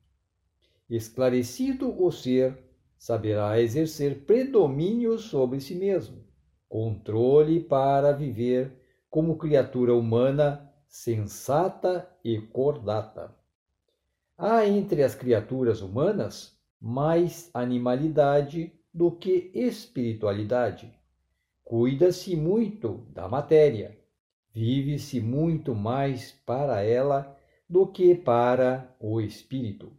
Esclarecido 0.88 1.90
o 2.00 2.12
ser, 2.12 2.56
saberá 2.98 3.60
exercer 3.60 4.24
predomínio 4.24 5.18
sobre 5.18 5.60
si 5.60 5.74
mesmo, 5.74 6.24
controle 6.68 7.60
para 7.60 8.12
viver 8.12 8.72
como 9.08 9.36
criatura 9.36 9.94
humana 9.94 10.72
sensata 10.88 12.08
e 12.24 12.40
cordata. 12.40 13.34
Há 14.38 14.66
entre 14.66 15.02
as 15.02 15.14
criaturas 15.14 15.80
humanas 15.80 16.58
mais 16.80 17.50
animalidade 17.54 18.72
do 18.92 19.10
que 19.10 19.50
espiritualidade. 19.54 20.92
Cuida-se 21.64 22.36
muito 22.36 23.06
da 23.12 23.28
matéria, 23.28 23.98
vive-se 24.52 25.20
muito 25.20 25.74
mais 25.74 26.32
para 26.32 26.82
ela 26.82 27.36
do 27.68 27.86
que 27.86 28.14
para 28.14 28.94
o 29.00 29.20
espírito. 29.20 29.92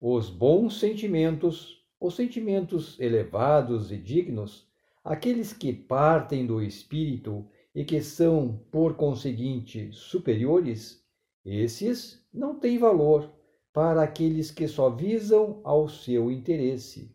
Os 0.00 0.30
bons 0.30 0.78
sentimentos, 0.78 1.77
os 2.00 2.14
sentimentos 2.14 2.98
elevados 3.00 3.90
e 3.90 3.96
dignos, 3.96 4.68
aqueles 5.04 5.52
que 5.52 5.72
partem 5.72 6.46
do 6.46 6.62
espírito 6.62 7.46
e 7.74 7.84
que 7.84 8.00
são, 8.02 8.60
por 8.70 8.94
conseguinte, 8.94 9.90
superiores, 9.92 11.04
esses 11.44 12.24
não 12.32 12.58
têm 12.58 12.78
valor 12.78 13.32
para 13.72 14.02
aqueles 14.02 14.50
que 14.50 14.66
só 14.66 14.90
visam 14.90 15.60
ao 15.64 15.88
seu 15.88 16.30
interesse. 16.30 17.14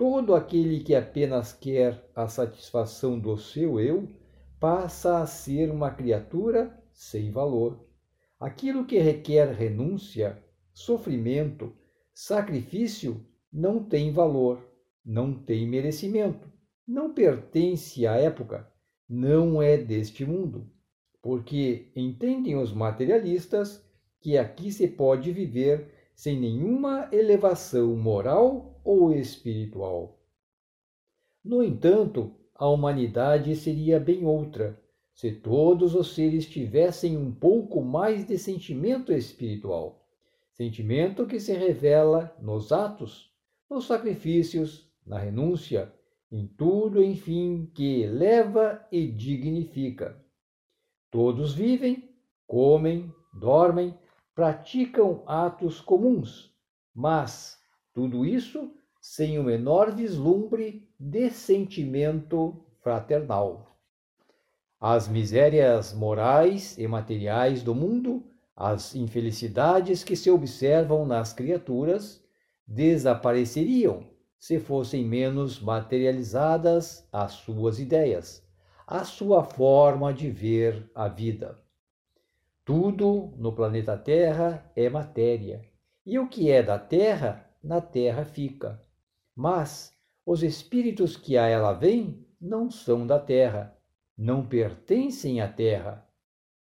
todo 0.00 0.34
aquele 0.34 0.80
que 0.80 0.94
apenas 0.94 1.52
quer 1.52 2.10
a 2.16 2.26
satisfação 2.26 3.18
do 3.18 3.36
seu 3.36 3.78
eu 3.78 4.08
passa 4.58 5.18
a 5.18 5.26
ser 5.26 5.70
uma 5.70 5.90
criatura 5.90 6.82
sem 6.90 7.30
valor. 7.30 7.86
Aquilo 8.38 8.86
que 8.86 8.98
requer 8.98 9.52
renúncia, 9.52 10.42
sofrimento, 10.72 11.74
sacrifício 12.14 13.22
não 13.52 13.82
tem 13.82 14.12
valor, 14.12 14.64
não 15.04 15.32
tem 15.34 15.66
merecimento, 15.66 16.50
não 16.86 17.12
pertence 17.12 18.06
à 18.06 18.16
época, 18.16 18.70
não 19.08 19.60
é 19.60 19.76
deste 19.76 20.24
mundo, 20.24 20.70
porque 21.22 21.90
entendem 21.96 22.56
os 22.56 22.72
materialistas 22.72 23.84
que 24.20 24.36
aqui 24.36 24.70
se 24.70 24.86
pode 24.88 25.32
viver 25.32 25.88
sem 26.14 26.38
nenhuma 26.38 27.08
elevação 27.12 27.96
moral 27.96 28.80
ou 28.84 29.12
espiritual. 29.12 30.20
No 31.42 31.62
entanto, 31.62 32.32
a 32.54 32.68
humanidade 32.68 33.56
seria 33.56 33.98
bem 33.98 34.26
outra 34.26 34.78
se 35.14 35.32
todos 35.32 35.94
os 35.94 36.14
seres 36.14 36.46
tivessem 36.46 37.16
um 37.16 37.30
pouco 37.30 37.82
mais 37.82 38.26
de 38.26 38.38
sentimento 38.38 39.12
espiritual, 39.12 40.06
sentimento 40.52 41.26
que 41.26 41.38
se 41.38 41.52
revela 41.52 42.34
nos 42.40 42.72
atos, 42.72 43.29
nos 43.70 43.86
sacrifícios, 43.86 44.90
na 45.06 45.18
renúncia, 45.18 45.94
em 46.30 46.46
tudo, 46.46 47.02
enfim, 47.02 47.70
que 47.74 48.02
eleva 48.02 48.84
e 48.90 49.06
dignifica. 49.06 50.20
Todos 51.10 51.54
vivem, 51.54 52.12
comem, 52.46 53.12
dormem, 53.32 53.96
praticam 54.34 55.22
atos 55.26 55.80
comuns, 55.80 56.52
mas 56.94 57.58
tudo 57.92 58.26
isso 58.26 58.74
sem 59.00 59.38
o 59.38 59.44
menor 59.44 59.94
vislumbre 59.94 60.88
de 60.98 61.30
sentimento 61.30 62.64
fraternal. 62.82 63.78
As 64.78 65.08
misérias 65.08 65.92
morais 65.92 66.76
e 66.78 66.86
materiais 66.86 67.62
do 67.62 67.74
mundo, 67.74 68.24
as 68.54 68.94
infelicidades 68.94 70.04
que 70.04 70.16
se 70.16 70.30
observam 70.30 71.06
nas 71.06 71.32
criaturas, 71.32 72.19
desapareceriam 72.70 74.06
se 74.38 74.60
fossem 74.60 75.04
menos 75.04 75.60
materializadas 75.60 77.04
as 77.12 77.32
suas 77.32 77.80
ideias, 77.80 78.46
a 78.86 79.04
sua 79.04 79.42
forma 79.42 80.14
de 80.14 80.30
ver 80.30 80.88
a 80.94 81.08
vida. 81.08 81.58
Tudo 82.64 83.34
no 83.36 83.52
planeta 83.52 83.98
Terra 83.98 84.70
é 84.76 84.88
matéria, 84.88 85.68
e 86.06 86.16
o 86.16 86.28
que 86.28 86.48
é 86.48 86.62
da 86.62 86.78
Terra, 86.78 87.44
na 87.60 87.80
Terra 87.80 88.24
fica. 88.24 88.80
Mas 89.34 89.92
os 90.24 90.44
espíritos 90.44 91.16
que 91.16 91.36
a 91.36 91.48
ela 91.48 91.72
vêm 91.72 92.24
não 92.40 92.70
são 92.70 93.04
da 93.04 93.18
Terra, 93.18 93.76
não 94.16 94.46
pertencem 94.46 95.40
à 95.40 95.48
Terra. 95.48 96.06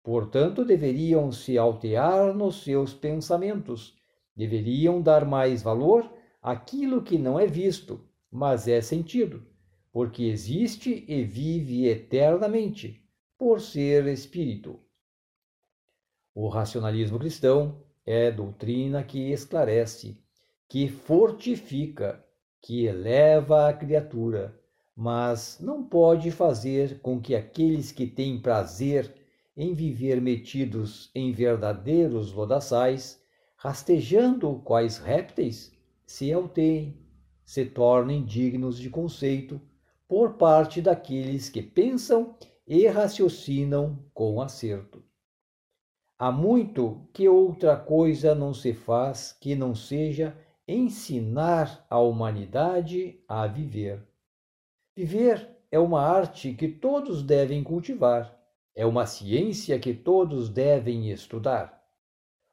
Portanto, 0.02 0.66
deveriam 0.66 1.32
se 1.32 1.56
altear 1.56 2.34
nos 2.34 2.64
seus 2.64 2.96
pensamentos, 2.96 3.99
deveriam 4.48 5.02
dar 5.02 5.26
mais 5.26 5.62
valor 5.62 6.10
àquilo 6.42 7.04
que 7.04 7.18
não 7.18 7.38
é 7.38 7.46
visto, 7.46 8.00
mas 8.32 8.70
é 8.70 8.80
sentido, 8.80 9.46
porque 9.92 10.24
existe 10.24 11.04
e 11.08 11.24
vive 11.24 11.88
eternamente, 11.88 13.04
por 13.38 13.60
ser 13.60 14.08
espírito. 14.08 14.80
O 16.34 16.48
racionalismo 16.48 17.20
cristão 17.20 17.84
é 18.06 18.32
doutrina 18.32 19.04
que 19.04 19.30
esclarece, 19.30 20.18
que 20.70 20.88
fortifica, 20.88 22.24
que 22.62 22.86
eleva 22.86 23.68
a 23.68 23.74
criatura, 23.74 24.58
mas 24.96 25.60
não 25.60 25.84
pode 25.84 26.32
fazer 26.32 27.02
com 27.02 27.20
que 27.20 27.36
aqueles 27.36 27.92
que 27.92 28.08
têm 28.08 28.40
prazer 28.40 29.14
em 29.56 29.74
viver 29.74 30.22
metidos 30.22 31.12
em 31.14 31.34
verdadeiros 31.34 32.32
lodaçais, 32.32 33.19
rastejando 33.60 34.62
quais 34.64 34.98
répteis, 34.98 35.78
se 36.06 36.32
alteiem, 36.32 36.98
se 37.44 37.66
tornem 37.66 38.24
dignos 38.24 38.80
de 38.80 38.90
conceito 38.90 39.60
por 40.08 40.36
parte 40.36 40.82
daqueles 40.82 41.50
que 41.50 41.62
pensam 41.62 42.38
e 42.66 42.88
raciocinam 42.88 44.00
com 44.14 44.42
acerto. 44.42 45.04
Há 46.18 46.32
muito 46.32 47.06
que 47.14 47.28
outra 47.28 47.76
coisa 47.76 48.34
não 48.34 48.54
se 48.54 48.74
faz 48.74 49.34
que 49.34 49.56
não 49.56 49.76
seja 49.76 50.38
ensinar 50.66 51.86
a 51.90 52.00
humanidade 52.00 53.22
a 53.28 53.46
viver. 53.46 54.08
Viver 54.96 55.58
é 55.70 55.78
uma 55.78 56.02
arte 56.02 56.54
que 56.54 56.70
todos 56.70 57.22
devem 57.22 57.62
cultivar, 57.62 58.40
é 58.74 58.86
uma 58.86 59.06
ciência 59.06 59.78
que 59.78 59.94
todos 59.94 60.48
devem 60.48 61.12
estudar. 61.12 61.84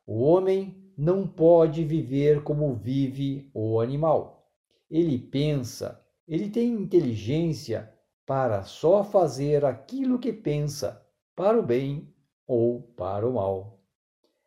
O 0.04 0.20
homem 0.22 0.85
não 0.96 1.26
pode 1.26 1.84
viver 1.84 2.42
como 2.42 2.74
vive 2.74 3.50
o 3.52 3.80
animal. 3.80 4.48
Ele 4.90 5.18
pensa, 5.18 6.00
ele 6.26 6.48
tem 6.48 6.72
inteligência 6.72 7.92
para 8.24 8.62
só 8.62 9.04
fazer 9.04 9.64
aquilo 9.64 10.18
que 10.18 10.32
pensa, 10.32 11.04
para 11.34 11.58
o 11.58 11.62
bem 11.62 12.12
ou 12.46 12.80
para 12.96 13.28
o 13.28 13.34
mal. 13.34 13.78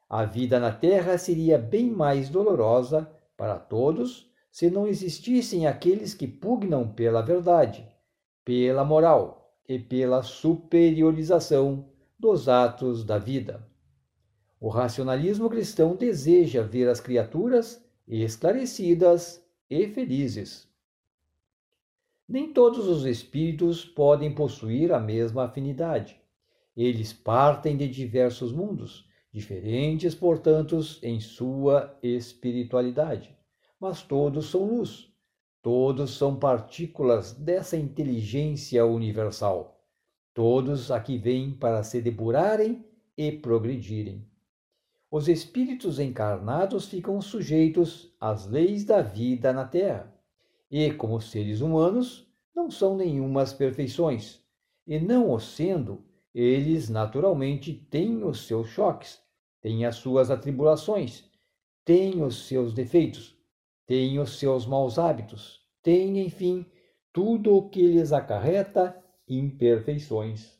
A 0.09 0.25
vida 0.25 0.59
na 0.59 0.71
terra 0.71 1.17
seria 1.17 1.57
bem 1.57 1.91
mais 1.91 2.29
dolorosa 2.29 3.09
para 3.37 3.59
todos 3.59 4.27
se 4.51 4.69
não 4.71 4.87
existissem 4.87 5.67
aqueles 5.67 6.15
que 6.15 6.27
pugnam 6.27 6.87
pela 6.87 7.21
verdade, 7.21 7.87
pela 8.43 8.83
moral 8.83 9.53
e 9.67 9.77
pela 9.77 10.23
superiorização 10.23 11.87
dos 12.17 12.49
atos 12.49 13.03
da 13.05 13.19
vida. 13.19 13.68
O 14.61 14.67
racionalismo 14.67 15.49
cristão 15.49 15.95
deseja 15.95 16.61
ver 16.61 16.89
as 16.89 16.99
criaturas 16.99 17.81
esclarecidas 18.05 19.41
e 19.69 19.87
felizes. 19.87 20.67
Nem 22.27 22.51
todos 22.51 22.87
os 22.87 23.05
espíritos 23.05 23.85
podem 23.85 24.35
possuir 24.35 24.91
a 24.91 24.99
mesma 24.99 25.45
afinidade. 25.45 26.19
Eles 26.75 27.13
partem 27.13 27.77
de 27.77 27.87
diversos 27.87 28.51
mundos, 28.51 29.07
diferentes, 29.31 30.13
portanto, 30.13 30.79
em 31.01 31.19
sua 31.19 31.97
espiritualidade. 32.03 33.35
Mas 33.79 34.01
todos 34.01 34.49
são 34.49 34.65
luz, 34.65 35.09
todos 35.61 36.11
são 36.11 36.35
partículas 36.35 37.33
dessa 37.33 37.77
inteligência 37.77 38.85
universal. 38.85 39.81
Todos 40.33 40.91
aqui 40.91 41.17
vêm 41.17 41.51
para 41.51 41.81
se 41.81 42.01
depurarem 42.01 42.85
e 43.17 43.31
progredirem. 43.31 44.28
Os 45.11 45.27
espíritos 45.27 45.99
encarnados 45.99 46.87
ficam 46.87 47.19
sujeitos 47.19 48.13
às 48.19 48.45
leis 48.45 48.85
da 48.85 49.01
vida 49.01 49.51
na 49.51 49.65
Terra, 49.65 50.13
e, 50.69 50.91
como 50.93 51.19
seres 51.19 51.61
humanos, 51.61 52.27
não 52.55 52.69
são 52.69 52.95
nenhumas 52.95 53.51
perfeições, 53.51 54.39
e 54.85 54.99
não 54.99 55.31
o 55.31 55.39
sendo, 55.39 56.05
eles 56.31 56.89
naturalmente 56.89 57.73
têm 57.73 58.23
os 58.23 58.45
seus 58.45 58.67
choques, 58.67 59.19
têm 59.61 59.83
as 59.83 59.95
suas 59.95 60.29
atribulações, 60.29 61.23
têm 61.83 62.21
os 62.21 62.47
seus 62.47 62.71
defeitos, 62.71 63.35
têm 63.87 64.19
os 64.19 64.37
seus 64.37 64.67
maus 64.67 64.99
hábitos, 64.99 65.59
têm, 65.81 66.19
enfim, 66.23 66.63
tudo 67.11 67.55
o 67.55 67.67
que 67.67 67.81
lhes 67.81 68.13
acarreta 68.13 68.95
imperfeições. 69.27 70.55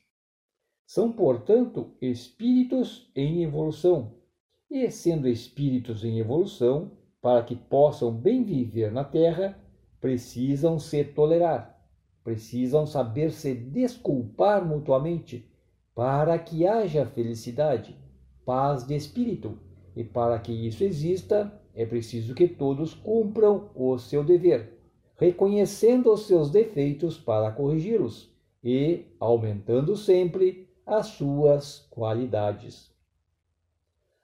São, 0.88 1.12
portanto, 1.12 1.96
espíritos 2.02 3.12
em 3.16 3.44
evolução, 3.44 4.19
e 4.70 4.90
sendo 4.92 5.28
espíritos 5.28 6.04
em 6.04 6.20
evolução, 6.20 6.92
para 7.22 7.44
que 7.44 7.56
possam 7.56 8.14
bem 8.14 8.44
viver 8.44 8.92
na 8.92 9.04
Terra, 9.04 9.60
precisam 10.00 10.80
se 10.80 11.04
tolerar, 11.04 11.78
precisam 12.24 12.86
saber 12.86 13.32
se 13.32 13.54
desculpar 13.54 14.66
mutuamente 14.66 15.50
para 15.94 16.38
que 16.40 16.66
haja 16.66 17.06
felicidade, 17.06 17.98
paz 18.46 18.86
de 18.86 18.96
espírito. 18.96 19.58
E 19.96 20.04
para 20.04 20.40
que 20.40 20.52
isso 20.52 20.84
exista, 20.84 21.52
é 21.74 21.86
preciso 21.86 22.34
que 22.34 22.48
todos 22.48 22.94
cumpram 22.94 23.70
o 23.76 23.98
seu 23.98 24.24
dever, 24.24 24.80
reconhecendo 25.18 26.14
os 26.14 26.28
seus 26.28 26.50
defeitos 26.50 27.18
para 27.18 27.52
corrigi-los 27.52 28.34
e 28.64 29.08
aumentando 29.20 29.98
sempre 29.98 30.70
as 30.86 31.08
suas 31.08 31.88
qualidades. 31.90 32.89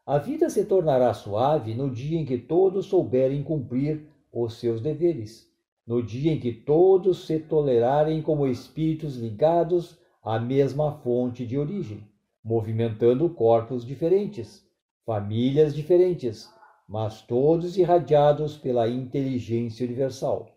A 0.07 0.19
vida 0.19 0.51
se 0.51 0.65
tornará 0.65 1.11
suave 1.15 1.73
no 1.73 1.89
dia 1.89 2.19
em 2.19 2.25
que 2.25 2.37
todos 2.37 2.85
souberem 2.85 3.41
cumprir 3.41 4.05
os 4.31 4.59
seus 4.59 4.79
deveres, 4.79 5.51
no 5.87 6.03
dia 6.03 6.31
em 6.31 6.39
que 6.39 6.53
todos 6.53 7.25
se 7.25 7.39
tolerarem 7.39 8.21
como 8.21 8.47
espíritos 8.47 9.17
ligados 9.17 9.97
a 10.23 10.39
mesma 10.39 10.91
fonte 10.99 11.43
de 11.43 11.57
origem, 11.57 12.03
movimentando 12.43 13.27
corpos 13.31 13.83
diferentes, 13.83 14.63
famílias 15.03 15.73
diferentes, 15.75 16.53
mas 16.87 17.23
todos 17.23 17.75
irradiados 17.75 18.55
pela 18.57 18.87
inteligência 18.87 19.85
universal. 19.85 20.51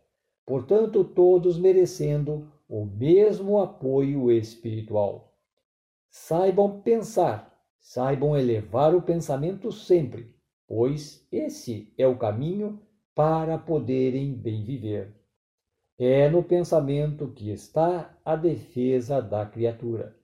portanto, 0.44 1.04
todos 1.04 1.58
merecendo 1.58 2.50
o 2.68 2.84
mesmo 2.84 3.60
apoio 3.60 4.30
espiritual. 4.30 5.32
Saibam 6.10 6.80
pensar, 6.80 7.57
saibam 7.80 8.36
elevar 8.36 8.94
o 8.94 9.02
pensamento 9.02 9.72
sempre, 9.72 10.34
pois 10.66 11.26
esse 11.32 11.92
é 11.96 12.06
o 12.06 12.18
caminho 12.18 12.80
para 13.14 13.58
poderem 13.58 14.34
bem 14.34 14.64
viver. 14.64 15.14
É 15.98 16.28
no 16.28 16.44
pensamento 16.44 17.32
que 17.32 17.50
está 17.50 18.16
a 18.24 18.36
defesa 18.36 19.20
da 19.20 19.44
criatura. 19.44 20.16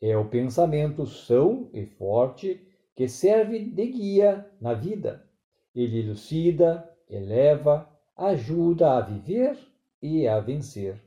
É 0.00 0.16
o 0.16 0.28
pensamento 0.28 1.06
são 1.06 1.70
e 1.72 1.86
forte 1.86 2.60
que 2.96 3.06
serve 3.06 3.60
de 3.60 3.86
guia 3.86 4.50
na 4.60 4.74
vida. 4.74 5.24
Ele 5.74 6.00
elucida, 6.00 6.90
eleva, 7.08 7.88
ajuda 8.16 8.96
a 8.96 9.00
viver 9.00 9.56
e 10.02 10.26
a 10.26 10.40
vencer. 10.40 11.00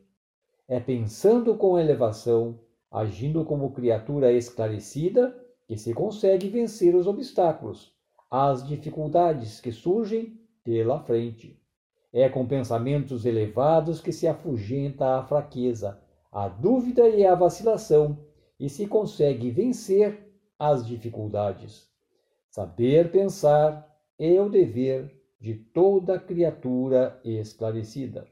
É 0.68 0.80
pensando 0.80 1.58
com 1.58 1.78
elevação, 1.78 2.60
agindo 2.90 3.44
como 3.44 3.74
criatura 3.74 4.32
esclarecida, 4.32 5.36
que 5.68 5.78
se 5.78 5.94
consegue 5.94 6.50
vencer 6.50 6.96
os 6.96 7.08
obstáculos, 7.08 7.94
as 8.30 8.66
dificuldades 8.68 9.60
que 9.62 9.72
surgem 9.72 10.40
pela 10.64 11.00
frente. 11.00 11.60
É 12.12 12.30
com 12.30 12.46
pensamentos 12.46 13.26
elevados 13.26 14.00
que 14.00 14.12
se 14.12 14.28
afugenta 14.28 15.18
a 15.18 15.24
fraqueza, 15.24 16.00
a 16.32 16.48
dúvida 16.48 17.08
e 17.10 17.26
a 17.26 17.36
vacilação, 17.36 18.18
e 18.60 18.70
se 18.70 18.88
consegue 18.88 19.50
vencer 19.52 20.32
as 20.58 20.86
dificuldades. 20.86 21.88
Saber 22.50 23.12
pensar 23.12 23.92
é 24.18 24.40
o 24.40 24.50
dever 24.50 25.12
de 25.40 25.56
toda 25.56 26.20
criatura 26.20 27.20
esclarecida. 27.24 28.28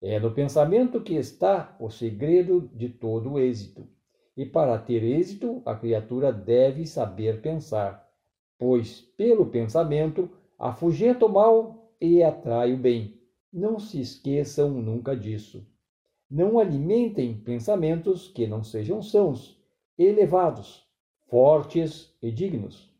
É 0.00 0.18
no 0.20 0.30
pensamento 0.30 1.00
que 1.02 1.14
está 1.14 1.76
o 1.80 1.90
segredo 1.90 2.70
de 2.72 2.88
todo 2.88 3.38
êxito. 3.38 3.86
E 4.38 4.46
para 4.46 4.78
ter 4.78 5.02
êxito, 5.02 5.60
a 5.66 5.74
criatura 5.74 6.32
deve 6.32 6.86
saber 6.86 7.42
pensar, 7.42 8.08
pois 8.56 9.00
pelo 9.00 9.46
pensamento 9.46 10.30
afugenta 10.56 11.26
o 11.26 11.28
mal 11.28 11.92
e 12.00 12.22
atrai 12.22 12.72
o 12.72 12.76
bem. 12.76 13.20
Não 13.52 13.80
se 13.80 14.00
esqueçam 14.00 14.70
nunca 14.70 15.16
disso. 15.16 15.66
Não 16.30 16.56
alimentem 16.60 17.34
pensamentos 17.34 18.28
que 18.28 18.46
não 18.46 18.62
sejam 18.62 19.02
sãos, 19.02 19.60
elevados, 19.98 20.86
fortes 21.26 22.16
e 22.22 22.30
dignos. 22.30 22.94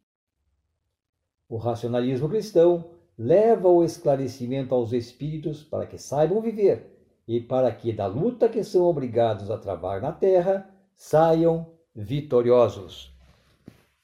O 1.48 1.56
racionalismo 1.56 2.28
cristão 2.28 2.90
leva 3.16 3.68
o 3.68 3.84
esclarecimento 3.84 4.74
aos 4.74 4.92
espíritos 4.92 5.62
para 5.62 5.86
que 5.86 5.98
saibam 5.98 6.40
viver 6.40 6.98
e 7.28 7.40
para 7.40 7.70
que 7.70 7.92
da 7.92 8.08
luta 8.08 8.48
que 8.48 8.64
são 8.64 8.82
obrigados 8.82 9.52
a 9.52 9.56
travar 9.56 10.02
na 10.02 10.10
terra 10.10 10.74
saiam 10.98 11.72
vitoriosos. 11.94 13.10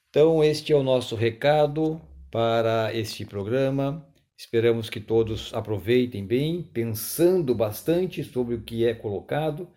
Então, 0.09 0.41
este 0.41 0.71
é 0.71 0.75
o 0.75 0.81
nosso 0.81 1.13
recado 1.15 2.01
para 2.31 2.95
este 2.95 3.25
programa. 3.25 4.03
Esperamos 4.37 4.89
que 4.89 5.01
todos 5.01 5.53
aproveitem 5.53 6.25
bem, 6.25 6.63
pensando 6.63 7.53
bastante 7.53 8.23
sobre 8.23 8.55
o 8.55 8.61
que 8.61 8.87
é 8.87 8.93
colocado, 8.93 9.67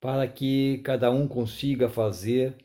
para 0.00 0.26
que 0.26 0.78
cada 0.78 1.10
um 1.10 1.26
consiga 1.28 1.88
fazer 1.88 2.56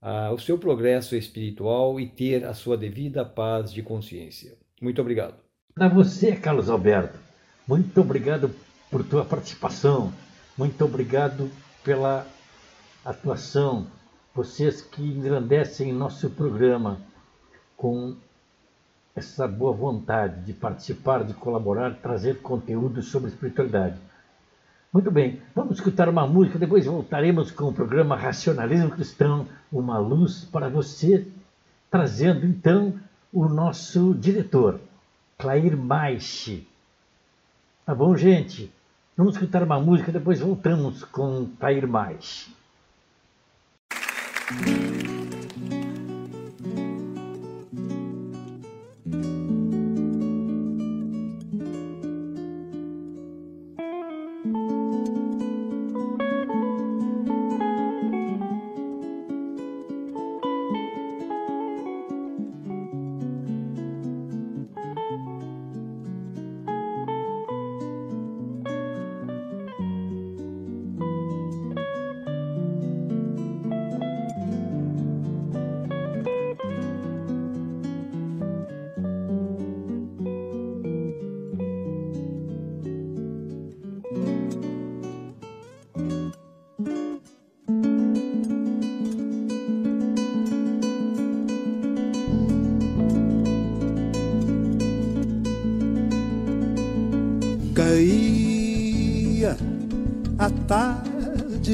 ah, 0.00 0.32
o 0.32 0.38
seu 0.38 0.58
progresso 0.58 1.14
espiritual 1.14 2.00
e 2.00 2.06
ter 2.06 2.44
a 2.44 2.54
sua 2.54 2.76
devida 2.76 3.24
paz 3.24 3.72
de 3.72 3.82
consciência. 3.82 4.56
Muito 4.80 5.00
obrigado. 5.00 5.36
Para 5.74 5.88
você, 5.88 6.36
Carlos 6.36 6.68
Alberto, 6.68 7.18
muito 7.66 8.00
obrigado 8.00 8.54
por 8.90 9.04
tua 9.04 9.24
participação, 9.24 10.12
muito 10.56 10.84
obrigado 10.84 11.50
pela 11.82 12.26
atuação, 13.04 13.86
vocês 14.34 14.80
que 14.80 15.02
engrandecem 15.02 15.92
nosso 15.92 16.30
programa 16.30 17.00
com 17.76 18.14
essa 19.14 19.46
boa 19.46 19.72
vontade 19.72 20.44
de 20.44 20.52
participar, 20.52 21.24
de 21.24 21.34
colaborar, 21.34 21.96
trazer 21.96 22.40
conteúdo 22.40 23.02
sobre 23.02 23.28
espiritualidade. 23.28 23.98
Muito 24.92 25.10
bem, 25.10 25.40
vamos 25.54 25.78
escutar 25.78 26.08
uma 26.08 26.26
música, 26.26 26.58
depois 26.58 26.86
voltaremos 26.86 27.50
com 27.50 27.64
o 27.64 27.72
programa 27.72 28.16
Racionalismo 28.16 28.90
Cristão, 28.90 29.46
uma 29.70 29.98
luz 29.98 30.44
para 30.44 30.68
você, 30.68 31.26
trazendo 31.90 32.46
então 32.46 32.94
o 33.32 33.48
nosso 33.48 34.14
diretor, 34.14 34.80
Clair 35.38 35.76
Maiche. 35.76 36.66
Tá 37.84 37.94
bom, 37.94 38.16
gente? 38.16 38.72
Vamos 39.16 39.34
escutar 39.34 39.62
uma 39.62 39.80
música, 39.80 40.12
depois 40.12 40.40
voltamos 40.40 41.04
com 41.04 41.48
Clair 41.58 41.86
Maiche. 41.88 42.61
Thank 44.60 44.66
you. 44.66 44.91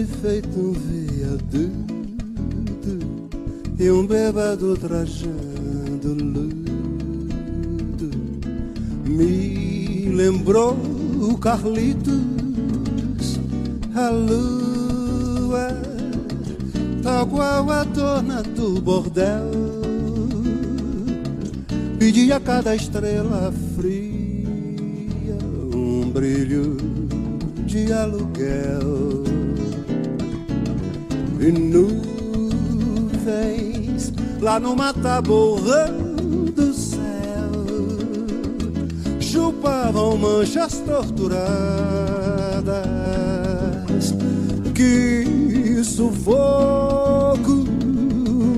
Feito 0.05 0.59
um 0.59 0.73
viaduto 0.73 1.89
e 3.79 3.91
um 3.91 4.07
bêbado 4.07 4.77
trajando 4.77 6.15
luto 6.15 6.79
me 9.05 10.09
lembrou 10.15 10.77
o 11.21 11.37
Carlitos, 11.39 12.13
a 13.95 14.09
lua, 14.11 15.69
tal 17.03 17.27
qual 17.27 17.71
a 17.71 17.85
dona 17.85 18.43
do 18.43 18.81
bordel, 18.81 19.51
pedia 21.99 22.37
a 22.37 22.41
cada 22.41 22.75
estrela 22.75 23.53
fria 23.77 25.39
um 25.75 26.11
brilho 26.11 26.77
de 27.67 27.93
aluguel 27.93 29.28
nuvens 31.53 32.09
lá 34.41 34.59
no 34.61 34.75
mataborrão 34.77 36.09
do 36.55 36.73
céu. 36.73 36.99
Chupavam 39.21 40.17
manchas 40.17 40.83
torturadas 40.87 41.39
que 44.75 45.83
sufoco 45.85 47.65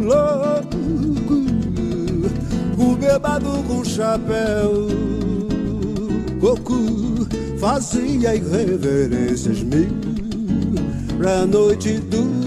louco 0.02 0.80
o 2.78 2.96
bebado 2.96 3.62
com 3.66 3.84
chapéu 3.84 4.88
coco 6.40 6.74
fazia 7.58 8.34
irreverências 8.34 9.62
mil 9.62 9.88
pra 11.18 11.46
noite 11.46 11.98
do 11.98 12.39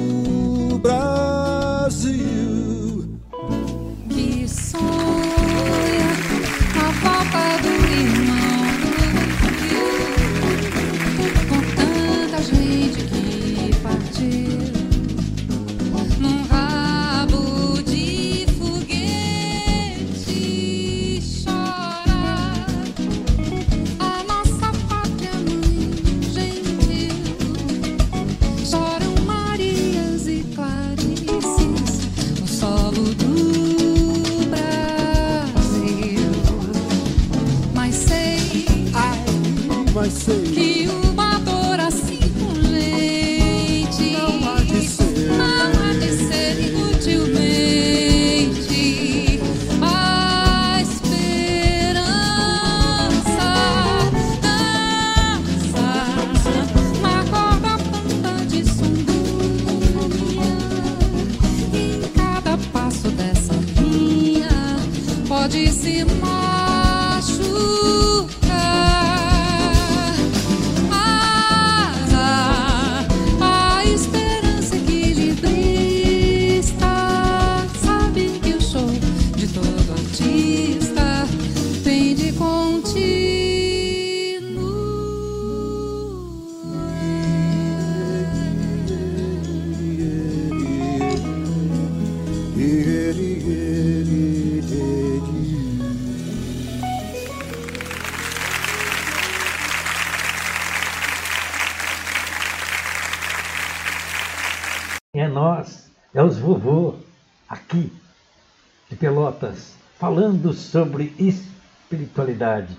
sobre 110.74 111.13
espiritualidade. 111.19 112.76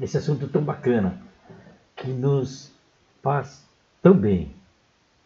Esse 0.00 0.16
assunto 0.16 0.46
tão 0.46 0.62
bacana, 0.62 1.20
que 1.96 2.08
nos 2.08 2.72
faz 3.20 3.66
tão 4.00 4.14
bem. 4.14 4.54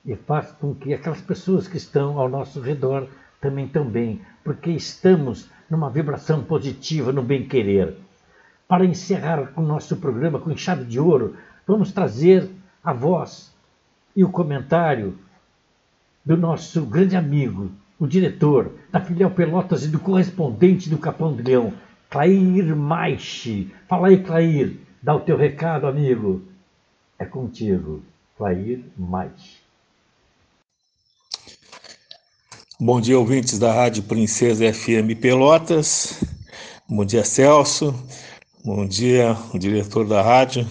E 0.03 0.17
faz 0.17 0.51
com 0.53 0.75
que 0.75 0.95
aquelas 0.95 1.21
pessoas 1.21 1.69
que 1.69 1.77
estão 1.77 2.19
ao 2.19 2.27
nosso 2.27 2.59
redor 2.59 3.07
também 3.39 3.69
tão 3.69 3.85
bem, 3.85 4.23
porque 4.43 4.71
estamos 4.71 5.51
numa 5.69 5.91
vibração 5.91 6.43
positiva, 6.43 7.13
no 7.13 7.23
bem-querer. 7.23 7.95
Para 8.67 8.87
encerrar 8.87 9.53
o 9.55 9.61
nosso 9.61 9.97
programa 9.97 10.39
com 10.39 10.57
chave 10.57 10.85
de 10.85 10.99
ouro, 10.99 11.37
vamos 11.67 11.93
trazer 11.93 12.49
a 12.83 12.95
voz 12.95 13.55
e 14.17 14.25
o 14.25 14.31
comentário 14.31 15.19
do 16.25 16.35
nosso 16.35 16.87
grande 16.87 17.15
amigo, 17.15 17.71
o 17.99 18.07
diretor 18.07 18.73
da 18.91 19.03
filial 19.03 19.31
Pelotas 19.33 19.85
e 19.85 19.89
do 19.89 19.99
correspondente 19.99 20.89
do 20.89 20.97
Capão 20.97 21.35
do 21.35 21.43
Leão, 21.43 21.75
Clair 22.17 22.75
Maiche. 22.75 23.71
Fala 23.87 24.09
aí, 24.09 24.17
Clair, 24.17 24.81
dá 25.03 25.15
o 25.15 25.21
teu 25.21 25.37
recado, 25.37 25.87
amigo. 25.87 26.43
É 27.19 27.27
contigo, 27.27 28.03
Clair 28.39 28.83
Maiche. 28.97 29.59
Bom 32.81 33.03
dia, 33.03 33.19
ouvintes 33.19 33.59
da 33.59 33.71
Rádio 33.71 34.03
Princesa 34.05 34.73
FM 34.73 35.21
Pelotas. 35.21 36.25
Bom 36.89 37.05
dia, 37.05 37.23
Celso. 37.23 37.95
Bom 38.65 38.87
dia, 38.87 39.37
o 39.53 39.59
diretor 39.59 40.09
da 40.09 40.23
rádio, 40.23 40.67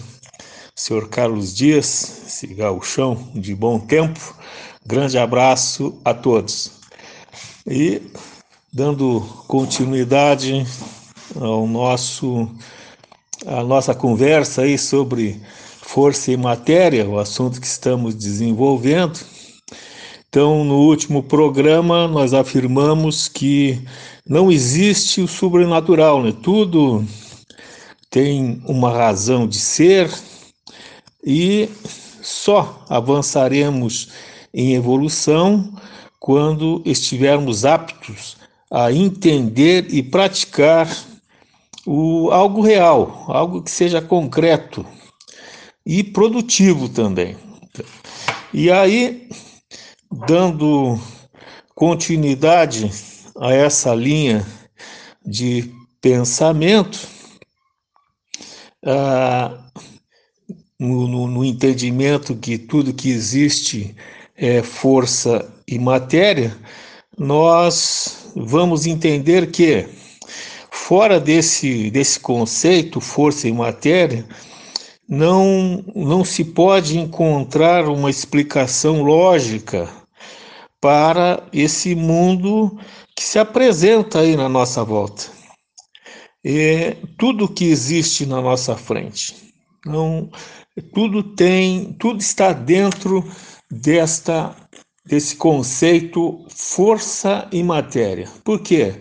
senhor 0.74 1.08
Carlos 1.08 1.54
Dias, 1.54 2.26
esse 2.26 2.48
gauchão 2.48 3.14
de 3.36 3.54
bom 3.54 3.78
tempo. 3.78 4.34
Grande 4.84 5.16
abraço 5.16 5.96
a 6.04 6.12
todos. 6.12 6.80
E 7.64 8.02
dando 8.72 9.20
continuidade 9.46 10.66
ao 11.40 11.66
nosso 11.66 12.48
a 13.46 13.62
nossa 13.62 13.94
conversa 13.94 14.62
aí 14.62 14.78
sobre 14.78 15.40
força 15.82 16.32
e 16.32 16.36
matéria, 16.36 17.08
o 17.08 17.18
assunto 17.18 17.60
que 17.60 17.66
estamos 17.66 18.14
desenvolvendo. 18.14 19.20
Então, 20.28 20.64
no 20.64 20.78
último 20.80 21.22
programa 21.22 22.08
nós 22.08 22.34
afirmamos 22.34 23.28
que 23.28 23.80
não 24.26 24.50
existe 24.50 25.20
o 25.20 25.28
sobrenatural, 25.28 26.22
né? 26.22 26.34
Tudo 26.42 27.04
tem 28.10 28.60
uma 28.66 28.90
razão 28.90 29.46
de 29.46 29.58
ser 29.58 30.10
e 31.24 31.68
só 32.22 32.84
avançaremos 32.88 34.08
em 34.52 34.74
evolução 34.74 35.72
quando 36.18 36.82
estivermos 36.84 37.64
aptos 37.64 38.36
a 38.70 38.92
entender 38.92 39.86
e 39.90 40.02
praticar 40.02 40.88
o, 41.86 42.30
algo 42.30 42.60
real, 42.60 43.24
algo 43.28 43.62
que 43.62 43.70
seja 43.70 44.02
concreto 44.02 44.84
e 45.84 46.02
produtivo 46.02 46.88
também. 46.88 47.36
E 48.52 48.70
aí, 48.70 49.28
dando 50.26 50.98
continuidade 51.74 52.90
a 53.38 53.52
essa 53.52 53.94
linha 53.94 54.44
de 55.24 55.72
pensamento, 56.00 57.06
ah, 58.84 59.58
no, 60.78 61.08
no, 61.08 61.26
no 61.26 61.44
entendimento 61.44 62.36
que 62.36 62.58
tudo 62.58 62.94
que 62.94 63.10
existe 63.10 63.94
é, 64.36 64.62
força 64.62 65.52
e 65.66 65.78
matéria, 65.78 66.56
nós 67.18 68.32
vamos 68.36 68.86
entender 68.86 69.50
que, 69.50 69.88
fora 70.76 71.18
desse, 71.18 71.90
desse 71.90 72.20
conceito, 72.20 73.00
força 73.00 73.48
e 73.48 73.52
matéria, 73.52 74.24
não, 75.08 75.84
não 75.94 76.24
se 76.24 76.44
pode 76.44 76.98
encontrar 76.98 77.88
uma 77.88 78.10
explicação 78.10 79.02
lógica 79.02 79.88
para 80.80 81.42
esse 81.52 81.94
mundo 81.94 82.78
que 83.16 83.24
se 83.24 83.38
apresenta 83.38 84.20
aí 84.20 84.36
na 84.36 84.48
nossa 84.48 84.84
volta. 84.84 85.24
É 86.44 86.96
tudo 87.18 87.48
que 87.48 87.64
existe 87.64 88.26
na 88.26 88.40
nossa 88.40 88.76
frente. 88.76 89.34
Não, 89.84 90.30
tudo 90.94 91.22
tem, 91.22 91.94
tudo 91.98 92.20
está 92.20 92.52
dentro 92.52 93.24
desta 93.70 94.54
desse 95.04 95.36
conceito 95.36 96.44
força 96.48 97.48
e 97.52 97.62
matéria. 97.62 98.28
Por 98.44 98.60
quê? 98.60 98.96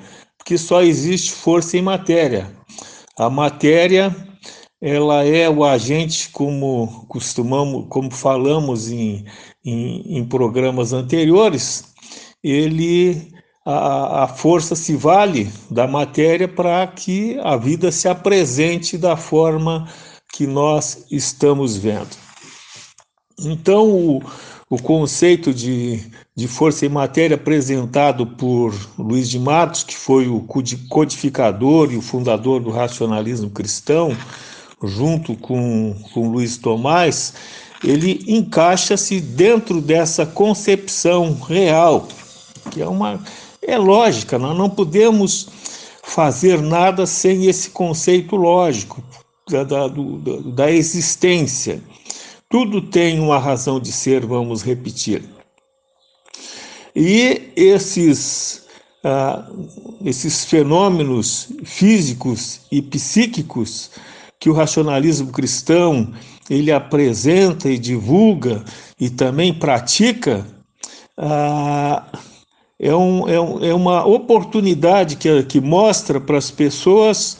Porque 0.45 0.59
só 0.59 0.83
existe 0.83 1.31
força 1.31 1.75
e 1.75 1.81
matéria. 1.81 2.55
A 3.17 3.31
matéria 3.31 4.15
ela 4.79 5.23
é 5.25 5.49
o 5.49 5.63
agente, 5.63 6.29
como 6.29 7.07
costumamos, 7.07 7.87
como 7.89 8.11
falamos 8.11 8.91
em, 8.91 9.25
em, 9.65 10.19
em 10.19 10.23
programas 10.23 10.93
anteriores, 10.93 11.85
ele 12.43 13.33
a, 13.65 14.25
a 14.25 14.27
força 14.27 14.75
se 14.75 14.95
vale 14.95 15.51
da 15.71 15.87
matéria 15.87 16.47
para 16.47 16.85
que 16.85 17.39
a 17.41 17.57
vida 17.57 17.91
se 17.91 18.07
apresente 18.07 18.99
da 18.99 19.17
forma 19.17 19.89
que 20.31 20.45
nós 20.45 21.07
estamos 21.09 21.75
vendo. 21.75 22.15
Então, 23.39 23.89
o, 23.89 24.21
o 24.69 24.81
conceito 24.81 25.53
de, 25.53 25.99
de 26.35 26.47
força 26.47 26.85
e 26.85 26.89
matéria 26.89 27.35
apresentado 27.35 28.25
por 28.25 28.73
Luiz 28.97 29.29
de 29.29 29.39
Matos, 29.39 29.83
que 29.83 29.95
foi 29.95 30.27
o 30.27 30.41
codificador 30.89 31.91
e 31.91 31.97
o 31.97 32.01
fundador 32.01 32.59
do 32.61 32.71
racionalismo 32.71 33.49
cristão, 33.49 34.15
junto 34.83 35.35
com, 35.35 35.95
com 36.13 36.29
Luiz 36.29 36.57
Tomás, 36.57 37.33
ele 37.83 38.23
encaixa-se 38.27 39.19
dentro 39.21 39.79
dessa 39.79 40.25
concepção 40.25 41.39
real, 41.47 42.07
que 42.71 42.81
é 42.81 42.87
uma 42.87 43.19
é 43.61 43.77
lógica, 43.77 44.37
nós 44.37 44.57
não 44.57 44.69
podemos 44.69 45.47
fazer 46.03 46.61
nada 46.61 47.05
sem 47.05 47.47
esse 47.47 47.71
conceito 47.71 48.35
lógico 48.35 49.03
da, 49.49 49.63
da, 49.63 49.87
do, 49.87 50.51
da 50.51 50.71
existência. 50.71 51.81
Tudo 52.49 52.81
tem 52.81 53.19
uma 53.19 53.39
razão 53.39 53.79
de 53.79 53.91
ser, 53.91 54.25
vamos 54.25 54.63
repetir. 54.63 55.23
E 56.95 57.51
esses, 57.55 58.65
ah, 59.03 59.49
esses 60.03 60.45
fenômenos 60.45 61.51
físicos 61.63 62.61
e 62.71 62.81
psíquicos 62.81 63.91
que 64.39 64.49
o 64.49 64.53
racionalismo 64.53 65.31
cristão 65.31 66.13
ele 66.49 66.71
apresenta 66.71 67.69
e 67.69 67.77
divulga 67.77 68.63
e 68.99 69.09
também 69.09 69.53
pratica, 69.53 70.45
ah, 71.17 72.05
é, 72.79 72.95
um, 72.95 73.27
é, 73.27 73.39
um, 73.39 73.65
é 73.65 73.73
uma 73.73 74.05
oportunidade 74.05 75.15
que, 75.15 75.43
que 75.43 75.59
mostra 75.59 76.21
para 76.21 76.37
as 76.37 76.51
pessoas 76.51 77.39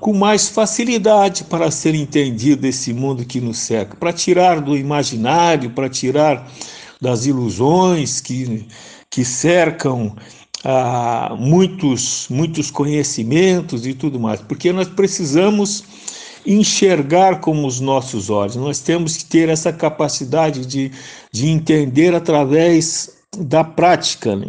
com 0.00 0.14
mais 0.14 0.48
facilidade 0.48 1.44
para 1.44 1.70
ser 1.70 1.94
entendido 1.94 2.66
esse 2.66 2.92
mundo 2.92 3.24
que 3.24 3.40
nos 3.40 3.58
cerca, 3.58 3.96
para 3.96 4.12
tirar 4.12 4.60
do 4.60 4.76
imaginário, 4.76 5.70
para 5.70 5.88
tirar 5.88 6.50
das 7.00 7.26
ilusões 7.26 8.20
que, 8.20 8.66
que 9.10 9.24
cercam 9.24 10.16
ah, 10.64 11.36
muitos, 11.38 12.26
muitos 12.30 12.70
conhecimentos 12.70 13.86
e 13.86 13.94
tudo 13.94 14.18
mais, 14.18 14.40
porque 14.40 14.72
nós 14.72 14.88
precisamos 14.88 15.84
enxergar 16.46 17.40
com 17.40 17.66
os 17.66 17.80
nossos 17.80 18.30
olhos, 18.30 18.56
nós 18.56 18.80
temos 18.80 19.18
que 19.18 19.26
ter 19.26 19.50
essa 19.50 19.72
capacidade 19.72 20.64
de, 20.64 20.90
de 21.30 21.48
entender 21.48 22.14
através 22.14 23.18
da 23.38 23.62
prática. 23.62 24.34
Né? 24.34 24.46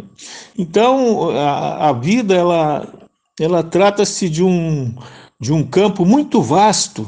Então, 0.58 1.30
a, 1.30 1.90
a 1.90 1.92
vida, 1.92 2.34
ela 2.34 3.02
ela 3.40 3.62
trata-se 3.62 4.28
de 4.28 4.42
um, 4.42 4.94
de 5.42 5.52
um 5.52 5.64
campo 5.64 6.06
muito 6.06 6.40
vasto 6.40 7.04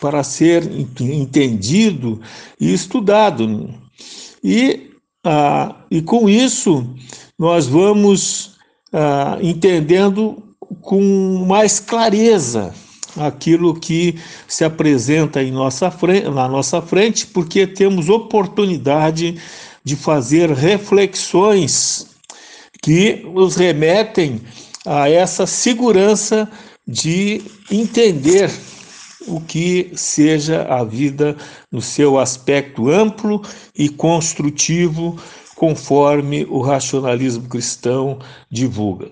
para 0.00 0.22
ser 0.22 0.62
entendido 1.00 2.20
e 2.60 2.72
estudado. 2.72 3.74
E, 4.42 4.92
ah, 5.24 5.74
e 5.90 6.00
com 6.00 6.28
isso, 6.28 6.86
nós 7.36 7.66
vamos 7.66 8.52
ah, 8.92 9.36
entendendo 9.42 10.54
com 10.80 11.44
mais 11.44 11.80
clareza 11.80 12.72
aquilo 13.16 13.74
que 13.74 14.14
se 14.46 14.64
apresenta 14.64 15.42
em 15.42 15.50
nossa 15.50 15.90
frente, 15.90 16.30
na 16.30 16.48
nossa 16.48 16.80
frente, 16.80 17.26
porque 17.26 17.66
temos 17.66 18.08
oportunidade 18.08 19.40
de 19.82 19.96
fazer 19.96 20.52
reflexões 20.52 22.06
que 22.80 23.28
nos 23.34 23.56
remetem 23.56 24.40
a 24.86 25.10
essa 25.10 25.48
segurança 25.48 26.48
de 26.86 27.42
entender 27.70 28.50
o 29.26 29.40
que 29.40 29.92
seja 29.94 30.62
a 30.64 30.84
vida 30.84 31.36
no 31.70 31.80
seu 31.80 32.18
aspecto 32.18 32.90
amplo 32.90 33.42
e 33.76 33.88
construtivo, 33.88 35.16
conforme 35.54 36.44
o 36.46 36.60
racionalismo 36.60 37.48
cristão 37.48 38.18
divulga. 38.50 39.10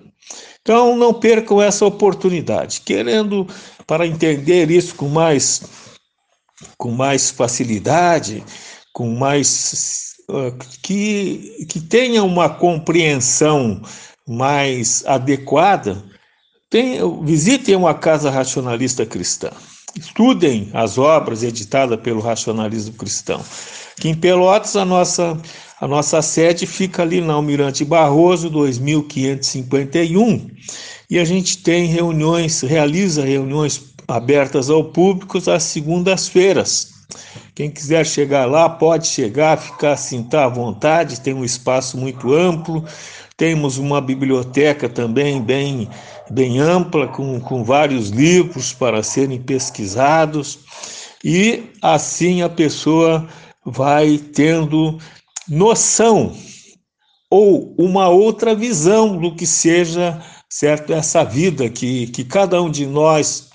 Então, 0.61 0.95
não 0.95 1.13
percam 1.13 1.61
essa 1.61 1.85
oportunidade. 1.85 2.81
Querendo, 2.81 3.47
para 3.87 4.05
entender 4.05 4.69
isso 4.69 4.95
com 4.95 5.07
mais, 5.07 5.63
com 6.77 6.91
mais 6.91 7.29
facilidade, 7.31 8.43
com 8.93 9.15
mais. 9.15 10.11
Uh, 10.29 10.55
que, 10.81 11.65
que 11.67 11.81
tenha 11.81 12.23
uma 12.23 12.47
compreensão 12.47 13.81
mais 14.27 15.03
adequada, 15.05 16.01
tem, 16.71 16.97
visitem 17.23 17.75
uma 17.75 17.93
casa 17.93 18.31
racionalista 18.31 19.05
cristã. 19.05 19.51
Estudem 19.93 20.69
as 20.73 20.97
obras 20.97 21.43
editadas 21.43 21.99
pelo 21.99 22.21
racionalismo 22.21 22.93
cristão. 22.93 23.41
Aqui 23.97 24.07
em 24.09 24.15
Pelotas, 24.15 24.75
a 24.77 24.85
nossa 24.85 25.37
a 25.81 25.87
nossa 25.87 26.21
sede 26.21 26.67
fica 26.67 27.01
ali 27.01 27.19
na 27.21 27.33
Almirante 27.33 27.83
Barroso, 27.83 28.51
2551, 28.51 30.47
e 31.09 31.17
a 31.17 31.25
gente 31.25 31.57
tem 31.57 31.87
reuniões, 31.87 32.61
realiza 32.61 33.25
reuniões 33.25 33.81
abertas 34.07 34.69
ao 34.69 34.83
público 34.83 35.39
às 35.49 35.63
segundas-feiras. 35.63 36.91
Quem 37.55 37.71
quiser 37.71 38.05
chegar 38.05 38.45
lá, 38.45 38.69
pode 38.69 39.07
chegar, 39.07 39.57
ficar 39.57 39.97
sentar 39.97 40.45
à 40.45 40.49
vontade, 40.49 41.19
tem 41.19 41.33
um 41.33 41.43
espaço 41.43 41.97
muito 41.97 42.31
amplo, 42.31 42.85
temos 43.35 43.79
uma 43.79 43.99
biblioteca 43.99 44.87
também 44.87 45.41
bem, 45.41 45.89
bem 46.31 46.59
ampla, 46.59 47.07
com, 47.07 47.39
com 47.39 47.63
vários 47.63 48.09
livros 48.09 48.73
para 48.73 49.03
serem 49.03 49.41
pesquisados, 49.41 50.59
e 51.23 51.63
assim 51.81 52.41
a 52.41 52.49
pessoa 52.49 53.27
vai 53.65 54.17
tendo 54.17 54.97
noção 55.47 56.35
ou 57.29 57.73
uma 57.77 58.09
outra 58.09 58.55
visão 58.55 59.17
do 59.17 59.35
que 59.35 59.45
seja 59.45 60.21
certo 60.49 60.91
essa 60.91 61.23
vida 61.23 61.69
que, 61.69 62.07
que 62.07 62.23
cada 62.23 62.61
um 62.61 62.69
de 62.69 62.85
nós 62.85 63.49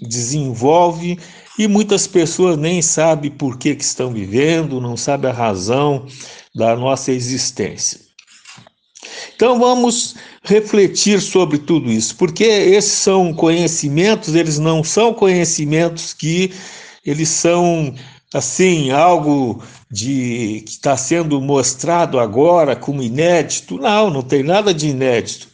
desenvolve 0.00 1.18
e 1.58 1.68
muitas 1.68 2.06
pessoas 2.06 2.56
nem 2.56 2.80
sabem 2.80 3.30
por 3.30 3.58
que, 3.58 3.74
que 3.74 3.84
estão 3.84 4.10
vivendo, 4.12 4.80
não 4.80 4.96
sabem 4.96 5.30
a 5.30 5.34
razão 5.34 6.06
da 6.54 6.74
nossa 6.74 7.12
existência. 7.12 8.09
Então 9.34 9.58
vamos 9.58 10.14
refletir 10.42 11.20
sobre 11.20 11.58
tudo 11.58 11.90
isso, 11.90 12.16
porque 12.16 12.44
esses 12.44 12.92
são 12.92 13.32
conhecimentos, 13.32 14.34
eles 14.34 14.58
não 14.58 14.84
são 14.84 15.14
conhecimentos 15.14 16.12
que 16.12 16.52
eles 17.04 17.28
são 17.28 17.94
assim 18.32 18.90
algo 18.90 19.62
de 19.90 20.62
que 20.64 20.72
está 20.72 20.96
sendo 20.96 21.40
mostrado 21.40 22.18
agora 22.18 22.76
como 22.76 23.02
inédito. 23.02 23.78
Não, 23.78 24.10
não 24.10 24.22
tem 24.22 24.42
nada 24.42 24.72
de 24.72 24.88
inédito, 24.88 25.48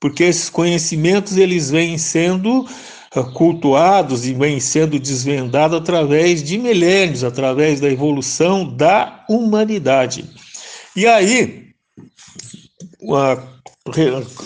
porque 0.00 0.24
esses 0.24 0.48
conhecimentos 0.48 1.36
eles 1.36 1.70
vêm 1.70 1.98
sendo 1.98 2.66
ah, 3.14 3.22
cultuados 3.22 4.24
e 4.24 4.32
vêm 4.32 4.58
sendo 4.60 4.98
desvendados 4.98 5.78
através 5.78 6.42
de 6.42 6.56
milênios, 6.58 7.22
através 7.24 7.80
da 7.80 7.90
evolução 7.90 8.64
da 8.64 9.24
humanidade. 9.28 10.24
E 10.96 11.06
aí, 11.06 11.61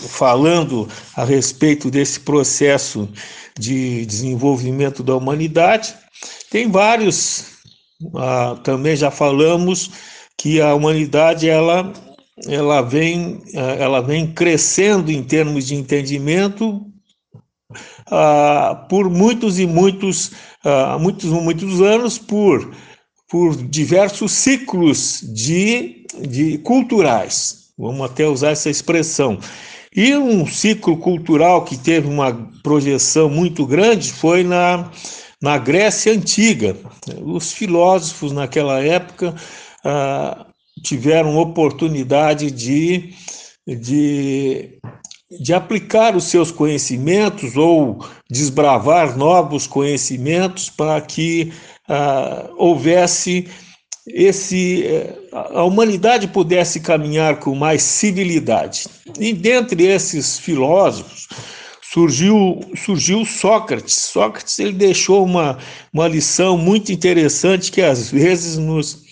falando 0.08 0.88
a 1.14 1.24
respeito 1.24 1.90
desse 1.90 2.20
processo 2.20 3.08
de 3.58 4.04
desenvolvimento 4.06 5.02
da 5.02 5.14
humanidade, 5.14 5.94
tem 6.50 6.70
vários 6.70 7.56
ah, 8.14 8.58
também 8.62 8.94
já 8.94 9.10
falamos 9.10 9.90
que 10.36 10.60
a 10.60 10.74
humanidade 10.74 11.48
ela, 11.48 11.92
ela, 12.46 12.82
vem, 12.82 13.42
ah, 13.54 13.76
ela 13.78 14.00
vem 14.02 14.32
crescendo 14.32 15.10
em 15.10 15.22
termos 15.22 15.66
de 15.66 15.74
entendimento 15.74 16.84
ah, 18.10 18.86
por 18.88 19.08
muitos 19.08 19.58
e 19.58 19.66
muitos, 19.66 20.32
muitos, 21.00 21.30
muitos 21.30 21.80
anos, 21.80 22.18
por, 22.18 22.74
por 23.28 23.56
diversos 23.56 24.32
ciclos 24.32 25.20
de, 25.32 26.06
de 26.28 26.58
culturais. 26.58 27.65
Vamos 27.78 28.10
até 28.10 28.26
usar 28.26 28.50
essa 28.50 28.70
expressão. 28.70 29.38
E 29.94 30.14
um 30.16 30.46
ciclo 30.46 30.96
cultural 30.96 31.64
que 31.64 31.76
teve 31.76 32.08
uma 32.08 32.50
projeção 32.62 33.28
muito 33.28 33.66
grande 33.66 34.12
foi 34.12 34.42
na, 34.42 34.90
na 35.40 35.58
Grécia 35.58 36.12
Antiga. 36.12 36.76
Os 37.22 37.52
filósofos 37.52 38.32
naquela 38.32 38.82
época 38.82 39.34
ah, 39.84 40.46
tiveram 40.82 41.38
oportunidade 41.38 42.50
de, 42.50 43.14
de, 43.66 44.78
de 45.40 45.54
aplicar 45.54 46.16
os 46.16 46.24
seus 46.24 46.50
conhecimentos 46.50 47.56
ou 47.56 48.04
desbravar 48.30 49.16
novos 49.16 49.66
conhecimentos 49.66 50.70
para 50.70 51.00
que 51.00 51.52
ah, 51.88 52.50
houvesse 52.56 53.48
esse 54.06 54.84
a 55.32 55.64
humanidade 55.64 56.28
pudesse 56.28 56.80
caminhar 56.80 57.40
com 57.40 57.54
mais 57.54 57.82
civilidade. 57.82 58.86
E 59.18 59.32
dentre 59.32 59.84
esses 59.84 60.38
filósofos, 60.38 61.28
surgiu, 61.82 62.60
surgiu 62.76 63.24
Sócrates. 63.24 63.94
Sócrates 63.94 64.58
ele 64.58 64.72
deixou 64.72 65.24
uma, 65.24 65.58
uma 65.92 66.06
lição 66.06 66.56
muito 66.56 66.92
interessante 66.92 67.72
que 67.72 67.82
às 67.82 68.10
vezes 68.10 68.56
nos, 68.58 69.02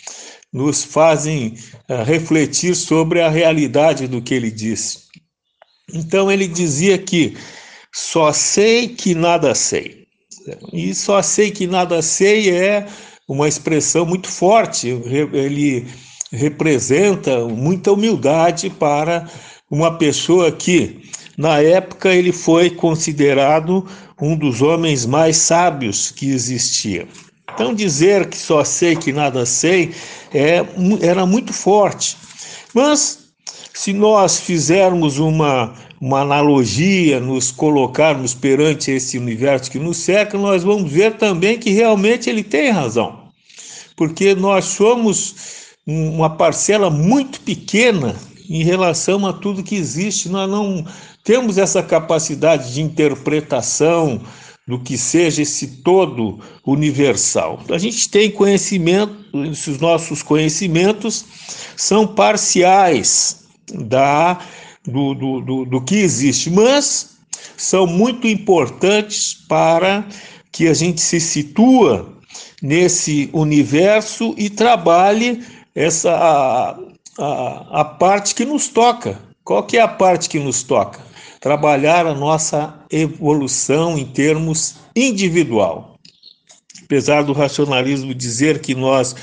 nos 0.53 0.85
fazem 0.85 1.55
uh, 1.89 2.03
refletir 2.05 2.75
sobre 2.75 3.21
a 3.21 3.29
realidade 3.29 4.07
do 4.07 4.23
que 4.23 4.35
ele 4.35 4.51
disse. 4.51 5.05
Então 5.93 6.31
ele 6.31 6.47
dizia 6.47 6.97
que 6.99 7.37
só 7.93 8.33
sei 8.33 8.89
que 8.89 9.15
nada 9.15 9.55
sei. 9.55 10.05
E 10.73 10.95
só 10.95 11.23
sei 11.23 11.51
que 11.51 11.67
nada 11.67 12.03
sei 12.03 12.51
é 12.51 12.87
uma 13.29 13.49
expressão 13.49 14.05
muito 14.05 14.29
forte. 14.29 14.89
Ele 14.89 15.87
representa 16.33 17.47
muita 17.47 17.93
humildade 17.93 18.71
para 18.71 19.29
uma 19.71 19.97
pessoa 19.97 20.51
que 20.53 21.05
na 21.37 21.61
época, 21.61 22.15
ele 22.15 22.33
foi 22.33 22.71
considerado 22.71 23.87
um 24.21 24.37
dos 24.37 24.63
homens 24.63 25.05
mais 25.05 25.37
sábios 25.37 26.11
que 26.11 26.31
existia. 26.31 27.09
Então, 27.53 27.75
dizer 27.75 28.29
que 28.29 28.37
só 28.37 28.65
sei 28.65 28.97
que 28.97 29.13
nada 29.13 29.45
sei 29.45 29.93
é, 30.33 30.65
era 31.01 31.27
muito 31.27 31.53
forte. 31.53 32.17
Mas, 32.73 33.19
se 33.73 33.93
nós 33.93 34.39
fizermos 34.39 35.19
uma, 35.19 35.75
uma 36.05 36.21
analogia, 36.21 37.19
nos 37.19 37.51
colocarmos 37.51 38.35
perante 38.35 38.91
esse 38.91 39.17
universo 39.17 39.71
que 39.71 39.79
nos 39.79 39.97
cerca, 39.97 40.37
nós 40.37 40.63
vamos 40.63 40.93
ver 40.93 41.15
também 41.17 41.59
que 41.59 41.71
realmente 41.71 42.29
ele 42.29 42.43
tem 42.43 42.69
razão. 42.69 43.21
Porque 43.97 44.35
nós 44.35 44.67
somos 44.67 45.35
uma 45.87 46.29
parcela 46.29 46.91
muito 46.91 47.41
pequena 47.41 48.15
em 48.51 48.63
relação 48.63 49.27
a 49.27 49.33
tudo 49.33 49.63
que 49.63 49.77
existe. 49.77 50.29
Nós 50.29 50.47
não 50.47 50.85
temos 51.25 51.57
essa 51.57 51.83
capacidade 51.83 52.75
de 52.75 52.83
interpretação 52.83 54.21
do 54.69 54.79
que 54.79 54.99
seja 54.99 55.41
esse 55.41 55.79
todo 55.79 56.39
universal. 56.67 57.63
A 57.71 57.79
gente 57.79 58.11
tem 58.11 58.31
conhecimento, 58.31 59.43
esses 59.51 59.79
nossos 59.79 60.23
conhecimentos 60.23 61.25
são 61.75 62.07
parciais 62.07 63.47
da, 63.73 64.39
do, 64.87 65.15
do, 65.15 65.41
do, 65.41 65.65
do 65.65 65.81
que 65.83 65.97
existe, 65.97 66.51
mas 66.51 67.17
são 67.57 67.87
muito 67.87 68.27
importantes 68.27 69.35
para 69.49 70.07
que 70.53 70.69
a 70.69 70.75
gente 70.75 71.01
se 71.01 71.21
situa 71.21 72.13
nesse 72.63 73.29
universo 73.33 74.35
e 74.37 74.49
trabalhe 74.49 75.45
essa 75.75 76.11
a, 76.11 76.79
a, 77.19 77.81
a 77.81 77.85
parte 77.85 78.35
que 78.35 78.45
nos 78.45 78.69
toca. 78.69 79.21
Qual 79.43 79.63
que 79.63 79.77
é 79.77 79.81
a 79.81 79.89
parte 79.89 80.29
que 80.29 80.39
nos 80.39 80.63
toca? 80.63 81.01
trabalhar 81.45 82.07
a 82.07 82.15
nossa 82.15 82.75
evolução 82.91 83.99
em 83.99 84.07
termos 84.07 84.77
individual. 84.97 85.99
Apesar 86.83 87.23
do 87.23 87.35
racionalismo 87.35 88.15
dizer 88.15 88.63
que 88.63 88.75
nós 88.75 89.15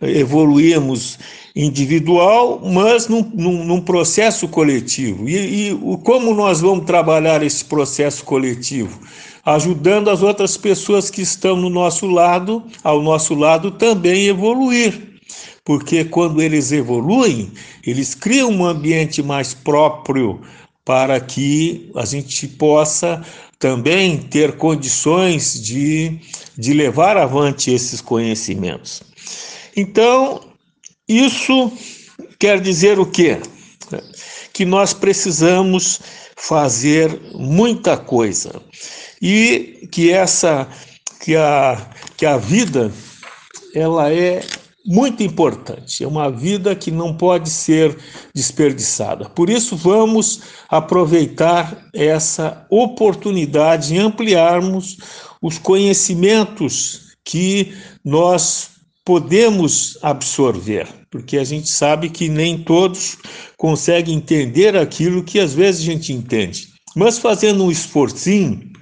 evoluímos 0.00 1.18
individual, 1.54 2.60
mas 2.64 3.06
num, 3.06 3.22
num, 3.32 3.64
num 3.64 3.80
processo 3.80 4.48
coletivo. 4.48 5.28
E, 5.28 5.70
e 5.70 5.78
como 6.02 6.34
nós 6.34 6.60
vamos 6.60 6.84
trabalhar 6.84 7.42
esse 7.42 7.64
processo 7.64 8.24
coletivo? 8.24 8.98
Ajudando 9.44 10.10
as 10.10 10.22
outras 10.22 10.56
pessoas 10.56 11.10
que 11.10 11.22
estão 11.22 11.56
no 11.56 11.70
nosso 11.70 12.06
lado, 12.06 12.62
ao 12.82 13.02
nosso 13.02 13.34
lado 13.34 13.70
também 13.70 14.26
evoluir. 14.26 15.20
Porque 15.64 16.04
quando 16.04 16.42
eles 16.42 16.72
evoluem, 16.72 17.52
eles 17.86 18.14
criam 18.14 18.50
um 18.50 18.64
ambiente 18.64 19.22
mais 19.22 19.54
próprio 19.54 20.40
para 20.84 21.18
que 21.20 21.90
a 21.94 22.04
gente 22.04 22.46
possa 22.48 23.24
também 23.58 24.18
ter 24.18 24.56
condições 24.56 25.62
de, 25.62 26.18
de 26.58 26.74
levar 26.74 27.16
avante 27.16 27.70
esses 27.70 28.00
conhecimentos. 28.00 29.02
Então, 29.74 30.40
isso 31.08 31.72
quer 32.38 32.60
dizer 32.60 32.98
o 32.98 33.06
quê? 33.06 33.40
Que 34.52 34.64
nós 34.64 34.92
precisamos 34.92 36.00
fazer 36.36 37.20
muita 37.34 37.96
coisa 37.96 38.62
e 39.20 39.88
que 39.90 40.10
essa 40.10 40.68
que 41.20 41.36
a 41.36 41.90
que 42.16 42.26
a 42.26 42.36
vida 42.36 42.92
ela 43.74 44.12
é 44.12 44.40
muito 44.86 45.22
importante, 45.22 46.04
é 46.04 46.06
uma 46.06 46.30
vida 46.30 46.76
que 46.76 46.90
não 46.90 47.16
pode 47.16 47.48
ser 47.48 47.96
desperdiçada. 48.34 49.30
Por 49.30 49.48
isso, 49.48 49.74
vamos 49.76 50.42
aproveitar 50.68 51.88
essa 51.94 52.66
oportunidade 52.68 53.94
e 53.94 53.98
ampliarmos 53.98 54.98
os 55.40 55.58
conhecimentos 55.58 57.16
que 57.24 57.74
nós 58.04 58.73
podemos 59.04 59.98
absorver, 60.02 60.88
porque 61.10 61.36
a 61.36 61.44
gente 61.44 61.68
sabe 61.68 62.08
que 62.08 62.28
nem 62.28 62.58
todos 62.58 63.16
conseguem 63.56 64.16
entender 64.16 64.76
aquilo 64.76 65.22
que 65.22 65.38
às 65.38 65.52
vezes 65.52 65.82
a 65.82 65.84
gente 65.84 66.12
entende. 66.12 66.68
Mas 66.96 67.18
fazendo 67.18 67.64
um 67.64 67.70
esforcinho, 67.70 68.72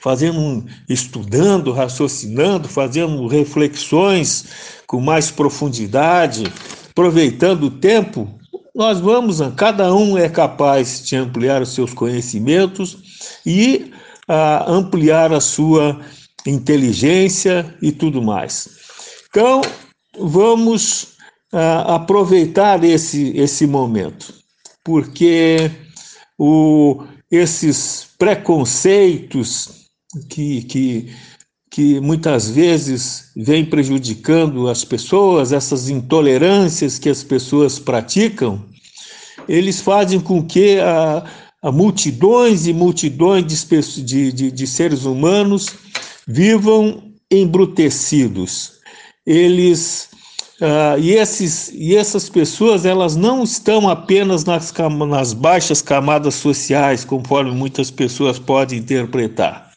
fazendo 0.00 0.38
um, 0.38 0.64
estudando, 0.88 1.72
raciocinando, 1.72 2.68
fazendo 2.68 3.26
reflexões 3.26 4.44
com 4.86 5.00
mais 5.00 5.30
profundidade, 5.30 6.44
aproveitando 6.90 7.64
o 7.64 7.70
tempo, 7.70 8.38
nós 8.74 9.00
vamos, 9.00 9.38
cada 9.56 9.94
um 9.94 10.18
é 10.18 10.28
capaz 10.28 11.04
de 11.04 11.16
ampliar 11.16 11.62
os 11.62 11.74
seus 11.74 11.92
conhecimentos 11.92 13.38
e 13.44 13.90
a, 14.28 14.70
ampliar 14.70 15.32
a 15.32 15.40
sua 15.40 16.00
inteligência 16.46 17.74
e 17.80 17.90
tudo 17.90 18.22
mais. 18.22 18.73
Então, 19.34 19.62
vamos 20.16 21.16
uh, 21.52 21.88
aproveitar 21.88 22.84
esse, 22.84 23.36
esse 23.36 23.66
momento, 23.66 24.32
porque 24.84 25.72
o, 26.38 27.02
esses 27.28 28.06
preconceitos 28.16 29.88
que, 30.30 30.62
que, 30.62 31.12
que 31.68 31.98
muitas 31.98 32.48
vezes 32.48 33.32
vêm 33.36 33.64
prejudicando 33.64 34.68
as 34.68 34.84
pessoas, 34.84 35.50
essas 35.50 35.88
intolerâncias 35.88 36.96
que 36.96 37.08
as 37.08 37.24
pessoas 37.24 37.76
praticam, 37.76 38.64
eles 39.48 39.80
fazem 39.80 40.20
com 40.20 40.46
que 40.46 40.78
a, 40.78 41.24
a 41.60 41.72
multidões 41.72 42.68
e 42.68 42.72
multidões 42.72 43.44
de, 43.44 44.04
de, 44.04 44.32
de, 44.32 44.50
de 44.52 44.66
seres 44.68 45.04
humanos 45.04 45.70
vivam 46.24 47.12
embrutecidos, 47.28 48.73
eles 49.26 50.08
uh, 50.60 50.98
e, 50.98 51.12
esses, 51.12 51.70
e 51.72 51.96
essas 51.96 52.28
pessoas 52.28 52.84
elas 52.84 53.16
não 53.16 53.42
estão 53.42 53.88
apenas 53.88 54.44
nas, 54.44 54.72
nas 55.08 55.32
baixas 55.32 55.80
camadas 55.80 56.34
sociais, 56.34 57.04
conforme 57.04 57.50
muitas 57.50 57.90
pessoas 57.90 58.38
podem 58.38 58.78
interpretar. 58.78 59.72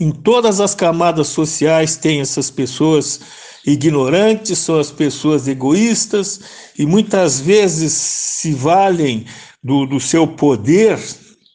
Em 0.00 0.10
todas 0.10 0.60
as 0.60 0.74
camadas 0.74 1.28
sociais 1.28 1.96
tem 1.96 2.20
essas 2.20 2.50
pessoas 2.50 3.20
ignorantes, 3.66 4.58
são 4.58 4.78
as 4.78 4.90
pessoas 4.90 5.48
egoístas 5.48 6.40
e 6.78 6.86
muitas 6.86 7.40
vezes 7.40 7.92
se 7.92 8.52
valem 8.52 9.26
do, 9.62 9.86
do 9.86 9.98
seu 9.98 10.26
poder 10.26 10.98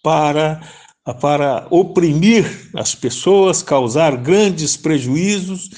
para, 0.04 0.62
para 1.22 1.66
oprimir 1.70 2.70
as 2.76 2.94
pessoas, 2.94 3.64
causar 3.64 4.18
grandes 4.18 4.76
prejuízos 4.76 5.70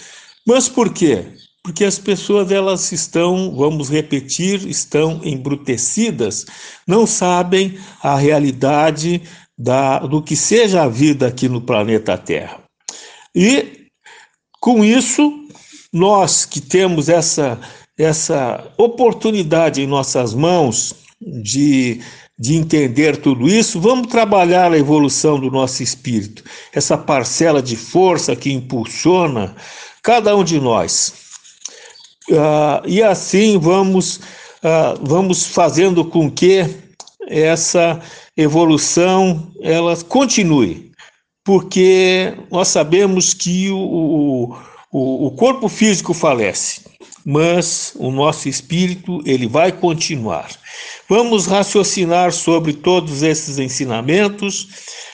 mas 0.46 0.70
por 0.70 0.94
quê? 0.94 1.26
Porque 1.64 1.84
as 1.84 1.98
pessoas 1.98 2.52
elas 2.52 2.92
estão, 2.92 3.56
vamos 3.56 3.90
repetir, 3.90 4.68
estão 4.68 5.20
embrutecidas, 5.24 6.46
não 6.88 7.08
sabem 7.08 7.78
a 8.04 8.16
realidade 8.16 9.24
da, 9.58 10.00
do 10.00 10.22
que 10.22 10.36
seja 10.36 10.84
a 10.84 10.88
vida 10.88 11.28
aqui 11.28 11.50
no 11.50 11.62
planeta 11.62 12.18
Terra. 12.18 12.60
E 13.34 13.88
com 14.60 14.84
isso, 14.84 15.48
nós 15.92 16.46
que 16.46 16.62
temos 16.62 17.10
essa, 17.10 17.60
essa 17.98 18.72
oportunidade 18.78 19.82
em 19.82 19.88
nossas 19.88 20.34
mãos 20.34 20.96
de, 21.22 22.02
de 22.38 22.56
entender 22.56 23.18
tudo 23.18 23.48
isso, 23.48 23.80
vamos 23.80 24.08
trabalhar 24.08 24.72
a 24.72 24.78
evolução 24.78 25.40
do 25.40 25.50
nosso 25.50 25.82
espírito, 25.82 26.44
essa 26.74 26.98
parcela 26.98 27.62
de 27.62 27.76
força 27.76 28.36
que 28.36 28.52
impulsiona 28.52 29.56
cada 30.06 30.36
um 30.36 30.44
de 30.44 30.60
nós. 30.60 31.14
Uh, 32.30 32.88
e 32.88 33.02
assim 33.02 33.58
vamos, 33.58 34.18
uh, 34.18 35.00
vamos 35.02 35.48
fazendo 35.48 36.06
com 36.06 36.30
que 36.30 36.64
essa 37.28 38.00
evolução 38.38 39.52
ela 39.62 39.96
continue, 40.04 40.92
porque 41.44 42.36
nós 42.52 42.68
sabemos 42.68 43.34
que 43.34 43.72
o, 43.72 44.56
o, 44.92 45.28
o 45.28 45.32
corpo 45.32 45.68
físico 45.68 46.14
falece, 46.14 46.82
mas 47.26 47.94
o 47.96 48.12
nosso 48.12 48.48
espírito 48.48 49.24
ele 49.26 49.48
vai 49.48 49.72
continuar. 49.72 50.50
Vamos 51.10 51.48
raciocinar 51.48 52.32
sobre 52.32 52.74
todos 52.74 53.24
esses 53.24 53.58
ensinamentos 53.58 54.68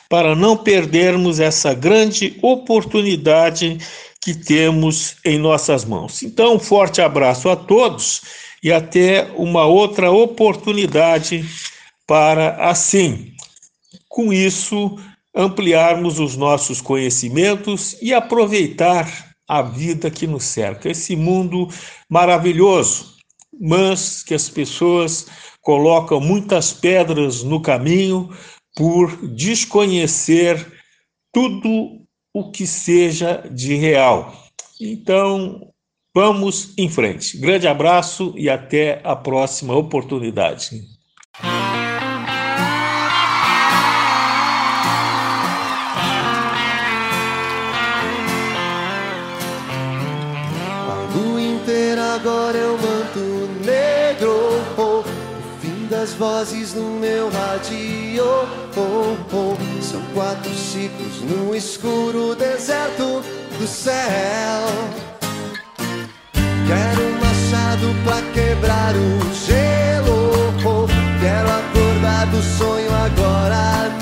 para 0.10 0.36
não 0.36 0.58
perdermos 0.58 1.40
essa 1.40 1.74
grande 1.74 2.38
oportunidade 2.42 3.78
que 4.22 4.36
temos 4.36 5.16
em 5.26 5.40
nossas 5.40 5.84
mãos. 5.84 6.22
Então, 6.22 6.56
um 6.56 6.60
forte 6.60 7.02
abraço 7.02 7.50
a 7.50 7.56
todos 7.56 8.22
e 8.64 8.72
até 8.72 9.32
uma 9.36 9.66
outra 9.66 10.12
oportunidade 10.12 11.44
para, 12.06 12.70
assim, 12.70 13.34
com 14.08 14.32
isso, 14.32 14.98
ampliarmos 15.34 16.20
os 16.20 16.36
nossos 16.38 16.82
conhecimentos 16.82 17.96
e 18.02 18.14
aproveitar 18.14 19.32
a 19.48 19.62
vida 19.62 20.12
que 20.12 20.28
nos 20.28 20.44
cerca, 20.44 20.90
esse 20.90 21.16
mundo 21.16 21.68
maravilhoso, 22.10 23.16
mas 23.60 24.24
que 24.24 24.34
as 24.34 24.50
pessoas 24.50 25.28
colocam 25.62 26.20
muitas 26.20 26.72
pedras 26.72 27.44
no 27.44 27.62
caminho 27.62 28.30
por 28.76 29.16
desconhecer 29.28 30.72
tudo 31.34 32.01
o 32.34 32.52
que 32.52 32.66
seja 32.66 33.44
de 33.52 33.76
real. 33.76 34.34
Então, 34.80 35.72
vamos 36.16 36.74
em 36.78 36.90
frente. 36.90 37.38
Grande 37.38 37.68
abraço 37.68 38.34
e 38.38 38.50
até 38.50 39.02
a 39.04 39.16
próxima 39.16 39.76
oportunidade. 39.76 40.82
A 50.90 51.08
lua 51.16 51.42
inteira 51.42 52.16
agora 52.16 52.58
o 52.72 52.78
manto 52.78 53.20
negro. 53.66 54.32
Oh, 54.78 55.00
o 55.00 55.04
fim 55.60 55.88
das 55.88 56.14
vozes 56.14 56.74
no 56.74 57.00
meu 57.00 57.30
rádio. 57.30 58.24
Oh, 58.76 59.18
oh. 59.36 59.81
São 59.92 60.02
quatro 60.14 60.50
ciclos 60.54 61.22
no 61.24 61.54
escuro 61.54 62.34
deserto 62.34 63.22
do 63.60 63.68
céu. 63.68 64.64
Quero 66.66 67.02
um 67.02 67.20
machado 67.20 67.94
pra 68.06 68.22
quebrar 68.32 68.96
o 68.96 69.34
gelo. 69.34 70.32
Quero 71.20 71.50
acordar 71.50 72.26
do 72.28 72.42
sonho 72.42 72.90
agora 72.96 74.01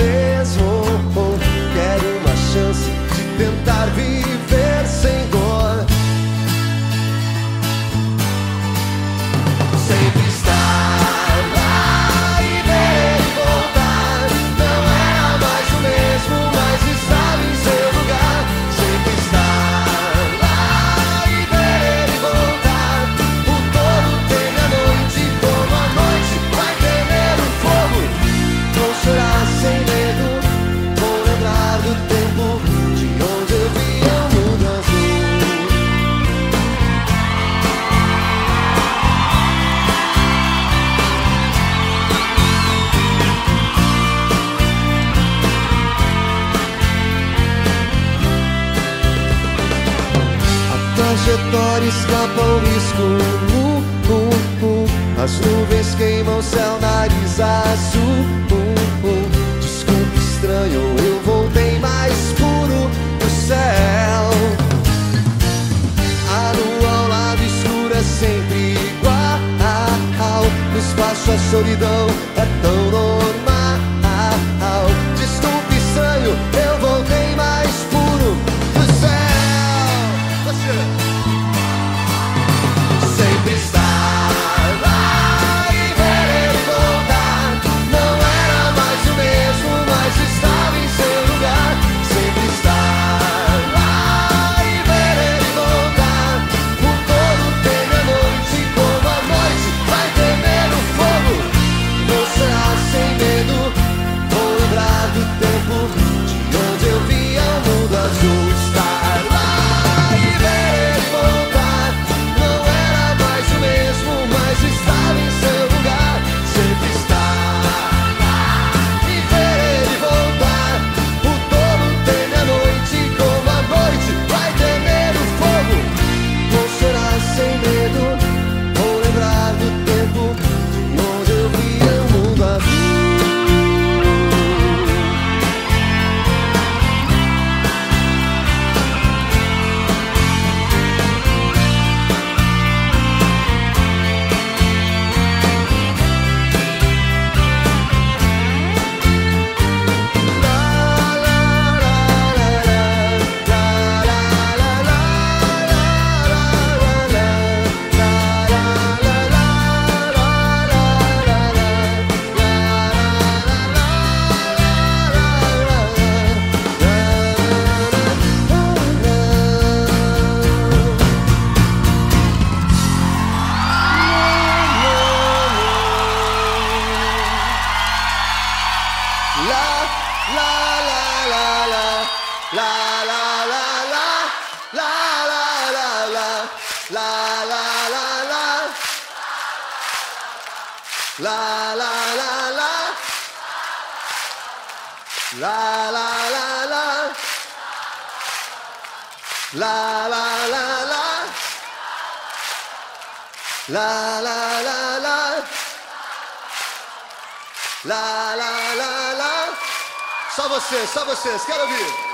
vocês, 210.59 210.89
só 210.89 211.05
vocês, 211.05 211.45
quero 211.45 211.61
ouvir. 211.63 212.08